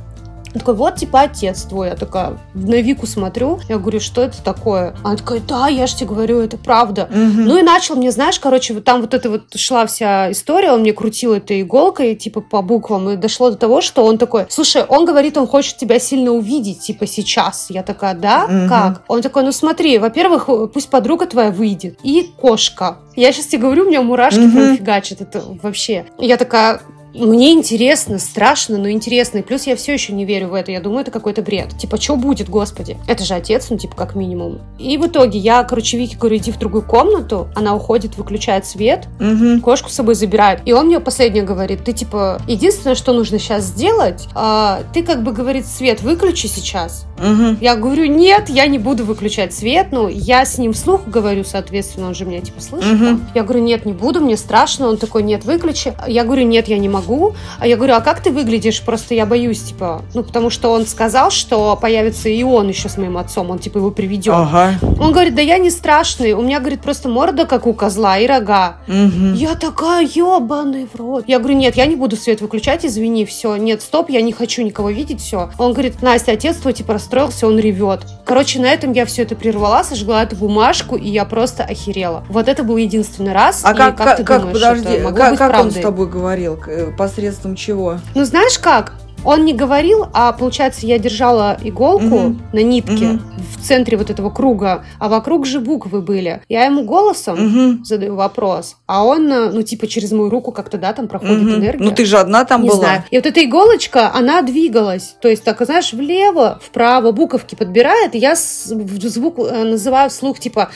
[0.54, 1.88] Он такой, вот, типа, отец твой.
[1.88, 4.94] Я такая на Вику смотрю, я говорю, что это такое?
[5.02, 7.08] Она такая, да, я же тебе говорю, это правда.
[7.10, 7.42] Угу.
[7.42, 10.80] Ну и начал мне, знаешь, короче, вот там вот эта вот шла вся история, он
[10.80, 14.84] мне крутил этой иголкой, типа, по буквам, и дошло до того, что он такой, слушай,
[14.84, 17.66] он говорит, он хочет тебя сильно увидеть, типа, сейчас.
[17.68, 18.44] Я такая, да?
[18.44, 18.68] Угу.
[18.68, 19.02] Как?
[19.08, 22.98] Он такой, ну смотри, во-первых, пусть подруга твоя выйдет, и кошка.
[23.16, 24.52] Я сейчас тебе говорю, у меня мурашки угу.
[24.52, 26.06] прям фигачат, это вообще.
[26.18, 26.80] Я такая,
[27.14, 29.38] мне интересно, страшно, но интересно.
[29.38, 30.72] И плюс я все еще не верю в это.
[30.72, 31.78] Я думаю, это какой-то бред.
[31.78, 32.96] Типа, что будет, господи?
[33.06, 34.60] Это же отец, ну, типа, как минимум.
[34.78, 37.48] И в итоге я, короче, Вике говорю, иди в другую комнату.
[37.54, 39.60] Она уходит, выключает свет, угу.
[39.60, 40.60] кошку с собой забирает.
[40.64, 45.22] И он мне последнее говорит, ты, типа, единственное, что нужно сейчас сделать, а, ты, как
[45.22, 47.06] бы, говорит, свет выключи сейчас.
[47.18, 47.58] Угу.
[47.60, 49.88] Я говорю, нет, я не буду выключать свет.
[49.92, 52.92] Ну, я с ним вслух говорю, соответственно, он же меня, типа, слышит.
[52.92, 53.20] Угу.
[53.36, 54.88] Я говорю, нет, не буду, мне страшно.
[54.88, 55.94] Он такой, нет, выключи.
[56.08, 57.34] Я говорю, нет, я не могу могу.
[57.58, 58.82] А я говорю, а как ты выглядишь?
[58.82, 62.96] Просто я боюсь, типа, ну, потому что он сказал, что появится и он еще с
[62.96, 64.34] моим отцом, он, типа, его приведет.
[64.34, 64.74] Ага.
[65.00, 68.26] Он говорит, да я не страшный, у меня, говорит, просто морда, как у козла, и
[68.26, 68.76] рога.
[68.86, 69.34] Мгм.
[69.34, 71.24] Я такая, ебаный в рот.
[71.26, 74.62] Я говорю, нет, я не буду свет выключать, извини, все, нет, стоп, я не хочу
[74.62, 75.50] никого видеть, все.
[75.58, 78.00] Он говорит, Настя, отец твой, типа, расстроился, он ревет.
[78.24, 82.24] Короче, на этом я все это прервала, сожгла эту бумажку, и я просто охерела.
[82.28, 83.62] Вот это был единственный раз.
[83.64, 85.74] А и как, как, ты как, думаешь, подожди, это могло как, быть как он с
[85.74, 86.58] тобой говорил?
[86.96, 87.98] Посредством чего?
[88.14, 88.94] Ну, знаешь как?
[89.26, 92.42] Он не говорил, а получается, я держала иголку Мгм.
[92.52, 93.22] на нитке Мгм.
[93.56, 96.42] в центре вот этого круга, а вокруг же буквы были.
[96.50, 97.84] Я ему голосом Мгм.
[97.86, 101.54] задаю вопрос, а он, э, ну, типа, через мою руку как-то, да, там проходит Мгм.
[101.54, 101.84] энергия.
[101.84, 102.80] Ну ты же одна там не была.
[102.80, 103.04] знаю.
[103.10, 105.16] И вот эта иголочка, она двигалась.
[105.22, 108.14] То есть, так, знаешь, влево, вправо, буковки подбирает.
[108.14, 110.68] И я звук э, называю вслух, типа,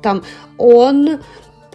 [0.00, 0.22] там,
[0.58, 1.18] он,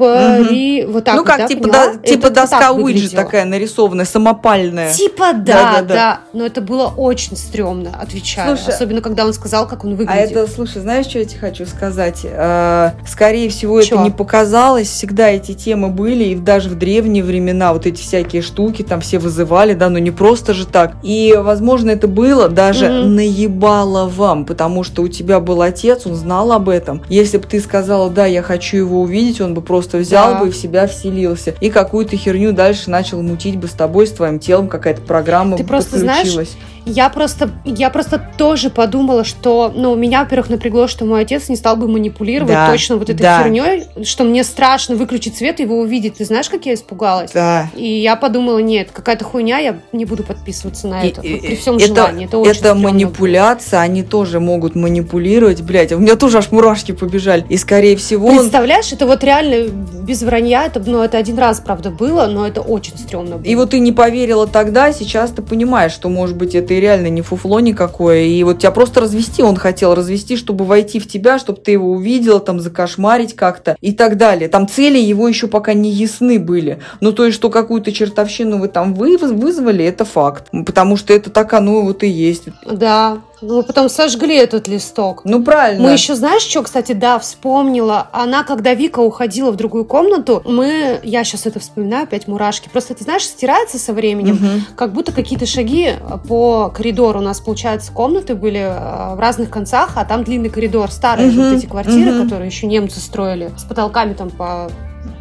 [0.05, 1.87] пари, вот так ну вот, как, да, типа, поняла?
[1.93, 4.91] да- типа вот доска так Уиджи такая нарисованная, самопальная.
[4.93, 5.93] Типа да, Да-да-да.
[5.93, 8.57] да, Но это было очень стрёмно, отвечаю.
[8.57, 10.31] Слушай, Особенно, когда он сказал, как он А выглядит.
[10.31, 12.19] это, слушай, знаешь, что я тебе хочу сказать?
[12.23, 13.95] Э, Скорее всего, Чё?
[13.95, 14.87] это не показалось.
[14.89, 19.19] Всегда эти темы были, и даже в древние времена вот эти всякие штуки там все
[19.19, 20.93] вызывали, да, но не просто же так.
[21.03, 23.15] И, возможно, это было даже Мгм.
[23.15, 27.01] наебало вам, потому что у тебя был отец, он знал об этом.
[27.09, 30.39] Если бы ты сказала, да, я хочу его увидеть, он бы просто взял Да.
[30.39, 31.53] бы и в себя вселился.
[31.59, 35.63] И какую-то херню дальше начал мутить бы с тобой, с твоим телом, какая-то программа Ты
[35.63, 36.57] бы просто знаешь, подключилась.
[36.85, 41.55] Я просто, я просто тоже подумала, что, ну, меня, во-первых, напрягло, что мой отец не
[41.55, 43.43] стал бы манипулировать Да, точно вот этой да.
[43.43, 46.15] херней, что мне страшно выключить свет и его увидеть.
[46.15, 47.31] Ты знаешь, как я испугалась?
[47.33, 47.69] Да.
[47.75, 51.21] И я подумала, нет, какая-то хуйня, я не буду подписываться на И- это.
[51.21, 52.25] и- при всем это, желании.
[52.25, 52.91] Это очень это стрёмно было.
[52.91, 55.91] манипуляция, они тоже могут манипулировать, блядь.
[55.91, 57.45] У меня тоже аж мурашки побежали.
[57.47, 58.37] И скорее всего он...
[58.39, 62.61] Представляешь, это вот реально без вранья, это, ну, это один раз, правда, было, но это
[62.61, 63.45] очень стрёмно было.
[63.45, 67.07] И вот ты не поверила тогда, сейчас ты понимаешь, что, может быть, это и реально
[67.07, 68.23] не фуфло никакое.
[68.23, 71.91] И вот тебя просто развести он хотел, развести, чтобы войти в тебя, чтобы ты его
[71.91, 74.49] увидела, там, закошмарить как-то и так далее.
[74.49, 76.79] Там цели его еще пока не ясны были.
[76.99, 80.49] Ну, то есть, что какую-то чертовщину вы там вы- вызвали, это факт.
[80.65, 82.43] Потому что это так оно вот и есть.
[82.65, 85.21] Да, ну, мы потом сожгли этот листок.
[85.23, 85.83] Ну, правильно.
[85.83, 88.07] Мы еще, знаешь, что, кстати, да, вспомнила.
[88.11, 92.69] Она, когда Вика уходила в другую комнату, мы, я сейчас это вспоминаю, опять мурашки.
[92.69, 94.65] Просто, ты знаешь, стирается со временем, Мгм.
[94.75, 95.93] как будто какие-то шаги
[96.27, 97.19] по коридору.
[97.19, 100.91] У нас, получается, комнаты были э, в разных концах, а там длинный коридор.
[100.91, 102.23] Старые Мгм, вот эти квартиры, мгм.
[102.23, 104.69] которые еще немцы строили, с потолками там по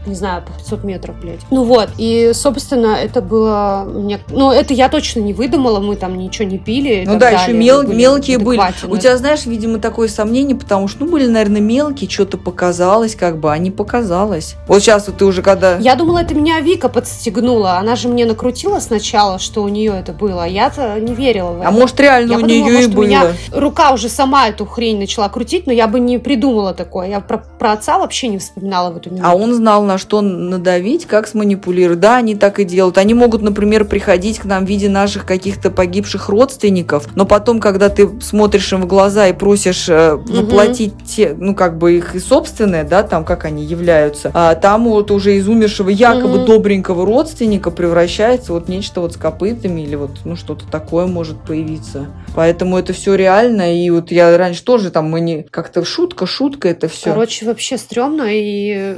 [0.07, 1.41] не знаю, по 500 метров, блядь.
[1.51, 3.85] Ну вот, и, собственно, это было...
[3.87, 4.21] Мне...
[4.31, 7.03] Ну, это я точно не выдумала, мы там ничего не пили.
[7.03, 8.61] и Ну да, далее, еще мел- были мелкие были.
[8.89, 13.39] У тебя, знаешь, видимо, такое сомнение, потому что, ну, были, наверное, мелкие, что-то показалось, как
[13.39, 14.57] бы, а не показалось.
[14.67, 15.77] Вот сейчас вот ты уже когда...
[15.77, 17.77] Я думала, это меня Вика подстегнула.
[17.79, 20.45] Она же мне накрутила сначала, что у нее это было.
[20.45, 21.69] а Я-то не верила в это.
[21.69, 23.05] А может, реально Я у подумала, нее и может, у было.
[23.05, 27.09] меня рука уже сама эту хрень начала крутить, но я бы не придумала такое.
[27.09, 29.29] Я про, про отца вообще не вспоминала в эту минуту.
[29.29, 32.01] А он знал, на что надавить, как сманипулировать.
[32.01, 32.99] Да, они так и делают.
[32.99, 37.89] Они могут, например, приходить к нам в виде наших каких-то погибших родственников, но потом, когда
[37.89, 42.19] ты смотришь им в глаза и просишь э, воплотить те, ну, как бы их и
[42.19, 46.47] собственное, да, там, как они являются, а там вот уже из умершего якобы Мгм.
[46.47, 52.07] добренького родственника превращается вот нечто вот с копытами или вот, ну, что-то такое может появиться.
[52.35, 56.69] Поэтому это все реально, и вот я раньше тоже там, мы не, как-то шутка, шутка
[56.69, 57.11] это все.
[57.11, 58.97] Короче, вообще стрёмно, и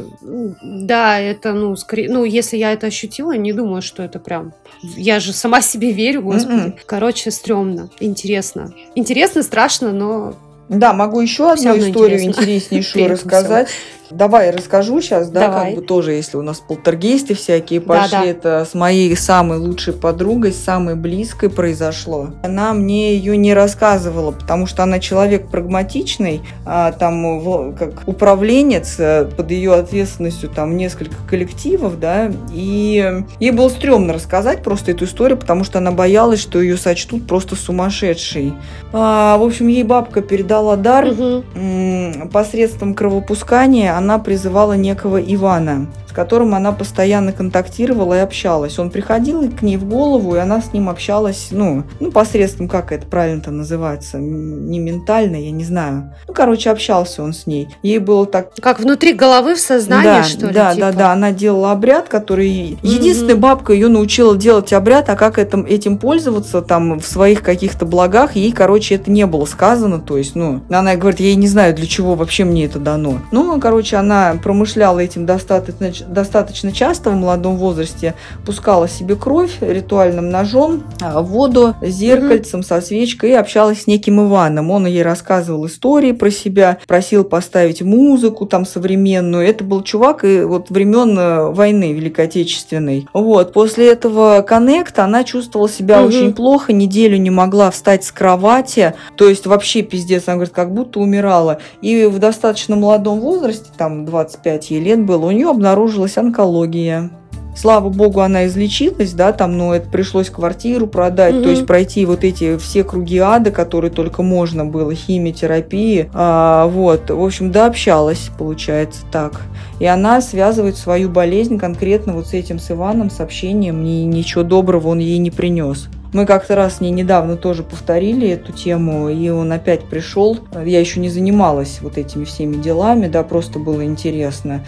[0.62, 4.52] да, это, ну, скорее, ну, если я это ощутила, не думаю, что это прям...
[4.82, 6.55] Я же сама себе верю, господи.
[6.55, 6.74] Мгм.
[6.86, 8.72] Короче, стрёмно, интересно.
[8.94, 10.34] Интересно, страшно, но
[10.73, 12.43] Да, могу еще одну историю интересно.
[12.43, 13.69] интереснейшую рассказать.
[14.12, 15.66] Давай расскажу сейчас, да, Давай.
[15.73, 18.24] как бы тоже, если у нас полтергейсты всякие Да, пошли, да.
[18.27, 22.28] это с моей самой лучшей подругой, с самой близкой произошло.
[22.43, 29.24] Она мне ее не рассказывала, потому что она человек прагматичный, а, там как управленец, э,
[29.35, 35.39] под ее ответственностью там несколько коллективов, да, и ей было стрёмно рассказать просто эту историю,
[35.39, 38.53] потому что она боялась, что ее сочтут просто сумасшедшей.
[38.93, 41.44] А, в общем, ей бабка передала дар, Мгм.
[41.55, 48.78] М, посредством кровопускания она призывала некого Ивана, с которым она постоянно контактировала и общалась.
[48.78, 52.93] Он приходил к ней в голову, и она с ним общалась, ну, ну посредством, как
[52.93, 56.12] это правильно-то называется, не ментально, я не знаю.
[56.28, 57.68] Ну, короче, общался он с ней.
[57.82, 60.52] Ей было так Как внутри головы в сознании, да, что ли?
[60.52, 60.93] да, типа?
[60.93, 61.12] да, да.
[61.12, 66.60] Она делала обряд, который единственная бабка ее научила делать обряд, а как этим, этим пользоваться
[66.60, 69.98] там в своих каких-то благах, ей, короче, это не было сказано.
[69.98, 73.20] То есть, ну, она говорит, я не знаю, для чего вообще мне это дано.
[73.30, 78.15] Ну, короче, она промышляла этим достаточно, достаточно часто в молодом возрасте
[78.45, 82.66] пускала себе кровь ритуальным ножом а, воду, зеркальцем, mm-hmm.
[82.66, 84.70] со свечкой и общалась с неким Иваном.
[84.70, 89.47] Он ей рассказывал истории про себя, просил поставить музыку там современную.
[89.47, 93.09] Это был чувак и вот времен э, войны Великой Отечественной.
[93.12, 93.53] Вот.
[93.53, 96.07] После этого коннекта она чувствовала себя mm-hmm.
[96.07, 100.73] очень плохо, неделю не могла встать с кровати, то есть вообще пиздец, она говорит, как
[100.73, 101.59] будто умирала.
[101.81, 105.47] И в достаточно молодом возрасте, там 25 ей лет было, у нее
[105.93, 107.10] обнаружилась онкология.
[107.55, 111.43] Слава богу, она излечилась, да, там, но это пришлось квартиру продать, угу.
[111.43, 117.10] то есть пройти вот эти все круги ада, которые только можно было, химиотерапии, а, вот,
[117.10, 119.43] в общем, да, общалась, получается, так.
[119.81, 124.89] И она связывает свою болезнь конкретно вот с этим, с Иваном, сообщением, и ничего доброго
[124.89, 125.89] он ей не принес.
[126.12, 130.39] Мы как-то раз с ней недавно тоже повторили эту тему, и он опять пришел.
[130.62, 134.62] Я еще не занималась вот этими всеми делами, да, просто было интересно.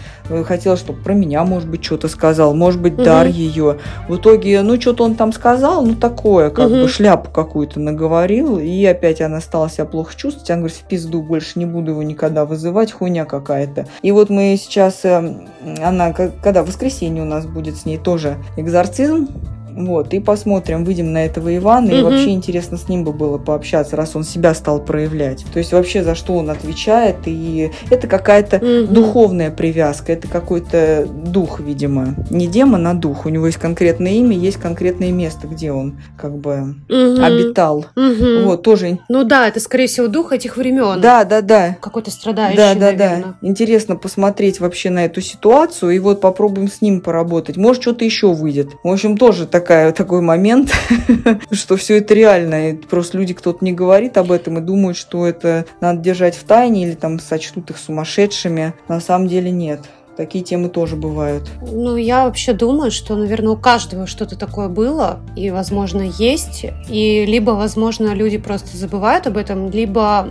[0.45, 3.03] Хотела, чтобы про меня, может быть, что-то сказал, может быть, угу.
[3.03, 3.77] дар ее.
[4.09, 6.81] В итоге, ну, что-то он там сказал, ну, такое, как угу.
[6.81, 10.49] бы шляпу какую-то наговорил, и опять она стала себя плохо чувствовать.
[10.49, 13.85] Она говорит, в пизду, больше не буду его никогда вызывать, хуйня какая-то.
[14.01, 15.45] И вот мы сейчас, э,
[15.83, 19.29] она, когда в воскресенье у нас будет с ней тоже экзорцизм,
[19.75, 21.95] вот, и посмотрим, выйдем на этого Ивана, угу.
[21.95, 25.45] и вообще интересно с ним бы было пообщаться, раз он себя стал проявлять.
[25.51, 28.93] То есть вообще за что он отвечает, и это какая-то угу.
[28.93, 32.15] духовная привязка, это какой-то дух, видимо.
[32.29, 33.25] Не демон, а дух.
[33.25, 37.21] У него есть конкретное имя, есть конкретное место, где он как бы угу.
[37.21, 37.85] обитал.
[37.95, 38.43] Угу.
[38.45, 38.99] Вот, тоже.
[39.09, 41.01] Ну да, это скорее всего дух этих времен.
[41.01, 41.77] Да, да, да.
[41.81, 43.21] Какой-то страдающий, Да, да, наверное.
[43.41, 43.47] да.
[43.47, 47.57] Интересно посмотреть вообще на эту ситуацию, и вот попробуем с ним поработать.
[47.57, 48.69] Может, что-то еще выйдет.
[48.83, 50.71] В общем, тоже так такая, такой момент,
[51.51, 52.69] что все это реально.
[52.69, 56.43] И просто люди, кто-то не говорит об этом и думают, что это надо держать в
[56.43, 58.75] тайне или там сочтут их сумасшедшими.
[58.87, 59.81] На самом деле нет.
[60.17, 61.49] Такие темы тоже бывают.
[61.61, 66.65] Ну, я вообще думаю, что, наверное, у каждого что-то такое было, и, возможно, есть.
[66.87, 70.29] И либо, возможно, люди просто забывают об этом, либо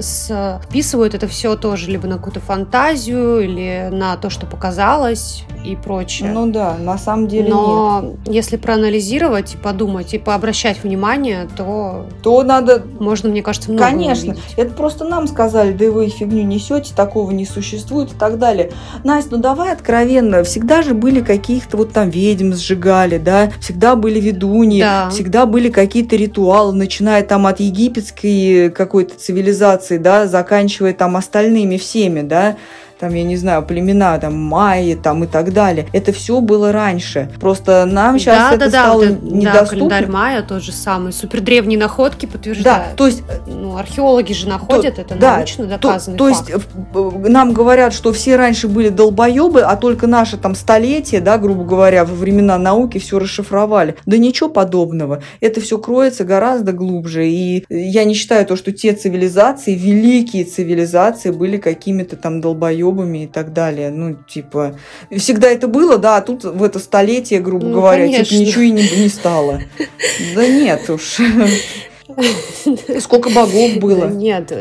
[0.00, 6.30] списывают это все тоже либо на какую-то фантазию, или на то, что показалось и прочее.
[6.30, 8.34] Ну да, на самом деле Но нет.
[8.34, 12.06] если проанализировать и подумать, и пообращать внимание, то...
[12.22, 12.84] То надо...
[13.00, 14.32] Можно, мне кажется, много Конечно.
[14.32, 14.54] увидеть.
[14.56, 18.70] Это просто нам сказали, да вы фигню несете, такого не существует и так далее.
[19.08, 24.20] Настя, ну давай откровенно, всегда же были каких-то вот там ведьм сжигали, да, всегда были
[24.20, 25.08] ведуньи, да.
[25.08, 32.20] всегда были какие-то ритуалы, начиная там от египетской какой-то цивилизации, да, заканчивая там остальными всеми,
[32.20, 32.58] да,
[32.98, 35.86] там, я не знаю, племена, там, майи, там, и так далее.
[35.92, 37.30] Это все было раньше.
[37.40, 39.52] Просто нам сейчас да, это да, стало да, недоступно.
[39.52, 41.12] Да, календарь майя тот же самый.
[41.12, 42.90] Супер древние находки подтверждают.
[42.90, 43.22] Да, то есть...
[43.46, 48.12] Ну, археологи же находят, то, это да, научно доказанный то, то есть нам говорят, что
[48.12, 52.98] все раньше были долбоебы, а только наше там столетие, да, грубо говоря, во времена науки
[52.98, 53.96] все расшифровали.
[54.06, 55.22] Да ничего подобного.
[55.40, 57.28] Это все кроется гораздо глубже.
[57.28, 63.24] И я не считаю то, что те цивилизации, великие цивилизации были какими-то там долбоебами долбоебами
[63.24, 63.90] и так далее.
[63.90, 64.76] Ну, типа,
[65.16, 68.36] всегда это было, да, а тут в это столетие, грубо ну, говоря, типа, конечно.
[68.36, 69.60] типа ничего и не, не стало.
[70.34, 71.18] Да нет уж.
[73.00, 74.08] Сколько богов было.
[74.08, 74.52] Нет,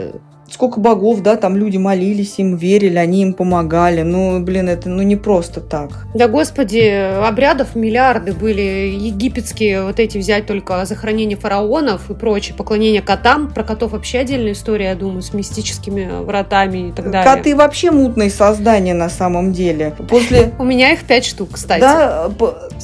[0.50, 4.02] сколько богов, да, там люди молились им, верили, они им помогали.
[4.02, 5.90] Ну, блин, это ну не просто так.
[6.14, 8.88] Да, господи, обрядов миллиарды были.
[8.98, 13.50] Египетские вот эти взять только захоронение фараонов и прочее, поклонение котам.
[13.50, 17.36] Про котов вообще отдельная история, я думаю, с мистическими вратами и так далее.
[17.36, 19.94] Коты вообще мутные создания на самом деле.
[20.10, 20.54] После...
[20.60, 21.82] У меня их пять штук, кстати.
[21.82, 22.30] Да,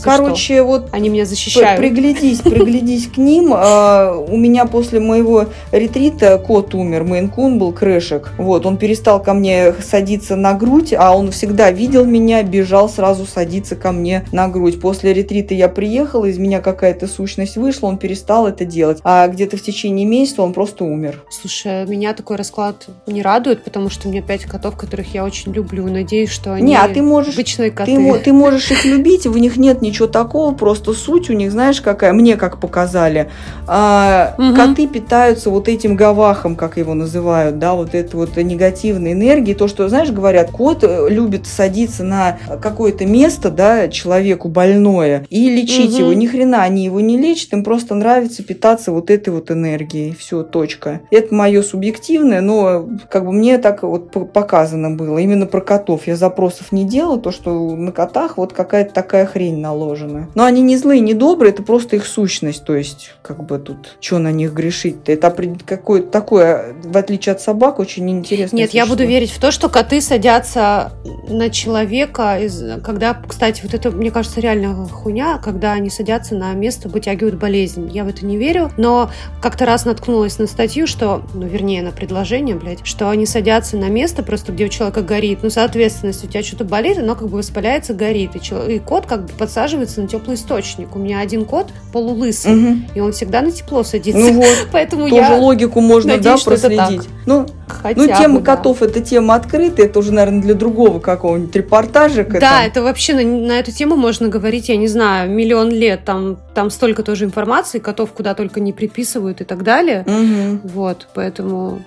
[0.04, 0.90] короче, вот...
[0.92, 1.80] Они меня защищают.
[1.80, 3.54] Приглядись, приглядись к ним.
[3.56, 8.32] А, у меня после моего ретрита кот умер, Мейн-кун был крышек.
[8.38, 13.26] Вот, он перестал ко мне садиться на грудь, а он всегда видел меня, бежал сразу
[13.26, 14.80] садиться ко мне на грудь.
[14.80, 19.00] После ретрита я приехала, из меня какая-то сущность вышла, он перестал это делать.
[19.04, 21.24] А где-то в течение месяца он просто умер.
[21.30, 25.54] Слушай, меня такой расклад не радует, потому что у меня пять котов, которых я очень
[25.54, 25.88] люблю.
[25.88, 27.96] Надеюсь, что они не, а ты можешь, обычные коты.
[27.96, 31.82] Ты, ты можешь их любить, в них нет ничего такого, просто суть у них, знаешь,
[31.82, 33.30] какая, мне как показали.
[33.68, 34.56] А, угу.
[34.56, 39.54] Коты питаются вот этим гавахом, как его называют называют, да, вот это вот негативной энергии,
[39.54, 45.50] то, что, знаешь, говорят, кот э, любит садиться на какое-то место, да, человеку больное и
[45.50, 46.00] лечить угу.
[46.00, 46.14] его.
[46.14, 50.16] Ни хрена они его не лечат, им просто нравится питаться вот этой вот энергией.
[50.18, 51.02] Все, точка.
[51.12, 55.18] Это мое субъективное, но как бы мне так вот показано было.
[55.18, 56.08] Именно про котов.
[56.08, 60.30] Я запросов не делала, то, что на котах вот какая-то такая хрень наложена.
[60.36, 62.66] Но они не злые, не добрые, это просто их сущность.
[62.66, 65.12] То есть, как бы тут, что на них грешить-то?
[65.12, 65.34] Это
[65.66, 68.56] какое-то такое, в отличие от собак, очень интересно.
[68.56, 68.94] Нет, я что.
[68.94, 70.94] буду верить в то, что коты садятся
[71.28, 72.40] на человека,
[72.84, 77.90] когда, кстати, вот это, мне кажется, реально хуйня, когда они садятся на место, вытягивают болезнь.
[77.92, 79.12] Я в это не верю, но
[79.42, 83.90] как-то раз наткнулась на статью, что, ну, вернее, на предложение, блядь, что они садятся на
[83.90, 85.40] место просто, где у человека горит.
[85.44, 88.36] Ну, соответственно, если у тебя что-то болит, оно как бы воспаляется, горит.
[88.36, 90.96] И, человек, и кот как бы подсаживается на теплый источник.
[90.96, 92.78] У меня один кот полулысый, угу.
[92.96, 94.20] и он всегда на тепло садится.
[94.20, 97.10] Ну вот, Поэтому тоже я логику можно, надеюсь, да, проследить.
[97.26, 98.86] Ну, Хотя ну, тема бы, котов да.
[98.88, 102.34] это тема открытая, это уже, наверное, для другого какого-нибудь репортажика.
[102.34, 102.66] Да, там.
[102.66, 106.04] это вообще на, на эту тему можно говорить, я не знаю, миллион лет.
[106.06, 110.06] Там, там столько тоже информации, котов куда только не приписывают и так далее.
[110.06, 110.70] Угу.
[110.74, 111.82] Вот, поэтому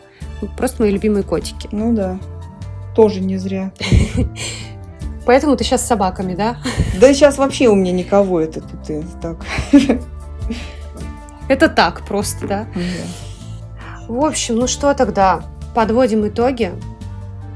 [0.57, 1.69] просто мои любимые котики.
[1.73, 2.19] Ну да,
[2.95, 3.73] тоже не зря.
[5.27, 6.59] Поэтому ты сейчас с собаками, да?
[7.01, 9.37] Да сейчас вообще у меня никого это тут так.
[11.49, 12.67] Это так просто, да?
[14.09, 15.43] В общем, ну что тогда?
[15.75, 16.73] Подводим итоги.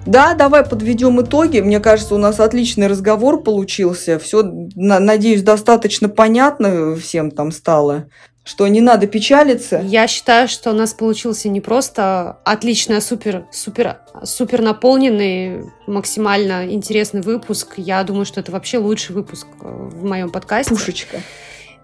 [0.07, 1.61] Да, давай подведем итоги.
[1.61, 4.19] Мне кажется, у нас отличный разговор получился.
[4.19, 8.07] Все, надеюсь, достаточно понятно всем там стало
[8.43, 9.81] что не надо печалиться.
[9.85, 16.67] Я считаю, что у нас получился не просто отличный, а супер, супер, супер наполненный, максимально
[16.69, 17.75] интересный выпуск.
[17.77, 20.75] Я думаю, что это вообще лучший выпуск э, в моем подкасте.
[20.75, 21.21] Пушечка.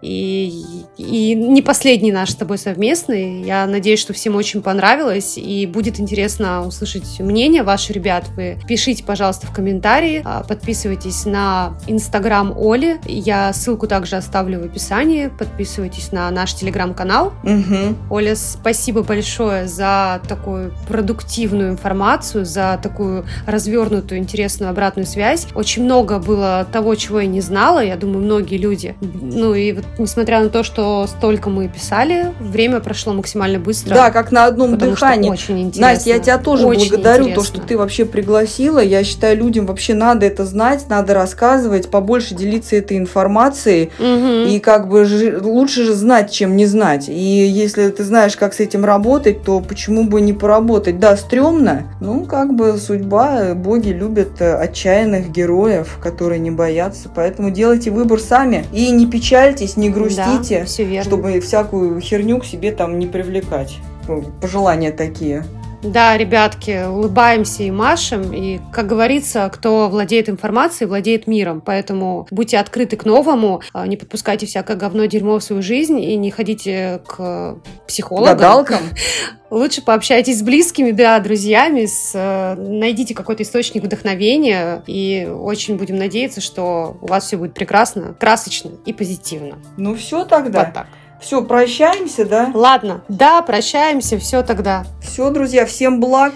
[0.03, 0.63] И,
[0.99, 3.43] и не последний наш с тобой совместный.
[3.43, 5.39] Я надеюсь, что всем очень понравилось.
[5.39, 8.29] И будет интересно услышать мнение ваше, ребят.
[8.37, 10.23] Вы пишите, пожалуйста, в комментарии.
[10.25, 13.01] А, подписывайтесь на инстаграм Оли.
[13.07, 15.29] Я ссылку также оставлю в описании.
[15.29, 17.33] Подписывайтесь на наш телеграм-канал.
[17.43, 17.97] Угу.
[18.11, 25.47] Оля, спасибо большое за такую продуктивную информацию, за такую развернутую, интересную обратную связь.
[25.55, 27.83] Очень много было того, чего я не знала.
[27.83, 28.95] Я думаю, многие люди.
[29.01, 33.95] Ну и вот несмотря на то, что столько мы писали, время прошло максимально быстро.
[33.95, 35.31] Да, как на одном дыхании.
[35.31, 35.93] очень интересно.
[35.93, 37.43] Настя, я тебя тоже очень благодарю, интересно.
[37.43, 38.79] то, что ты вообще пригласила.
[38.79, 43.91] Я считаю, людям вообще надо это знать, надо рассказывать, побольше делиться этой информацией.
[43.99, 44.51] Угу.
[44.51, 45.07] И как бы
[45.43, 47.09] лучше же знать, чем не знать.
[47.09, 50.99] И если ты знаешь, как с этим работать, то почему бы не поработать?
[50.99, 57.09] Да, стрёмно, ну как бы судьба, боги любят э, отчаянных героев, которые не боятся.
[57.15, 62.73] Поэтому делайте выбор сами и не печальтесь, не грустите, да, чтобы всякую херню к себе
[62.73, 63.79] там не привлекать.
[64.09, 65.45] Ну, пожелания такие.
[65.83, 68.33] Да, ребятки, улыбаемся и машем.
[68.33, 71.61] И, как говорится, кто владеет информацией, владеет миром.
[71.65, 76.17] Поэтому будьте открыты к новому, а, не подпускайте всякое говно, дерьмо в свою жизнь и
[76.17, 78.37] не ходите к психологам.
[78.37, 78.81] Гадалкам.
[79.51, 85.97] Лучше пообщайтесь с близкими, да, друзьями, с, э, найдите какой-то источник вдохновения, и очень будем
[85.99, 89.59] надеяться, что у вас все будет прекрасно, красочно и позитивно.
[89.77, 90.65] Ну все тогда.
[90.65, 90.87] Вот так.
[91.21, 92.51] Все, прощаемся, да?
[92.55, 94.85] Ладно, да, прощаемся, все тогда.
[95.03, 96.35] Все, друзья, всем благ.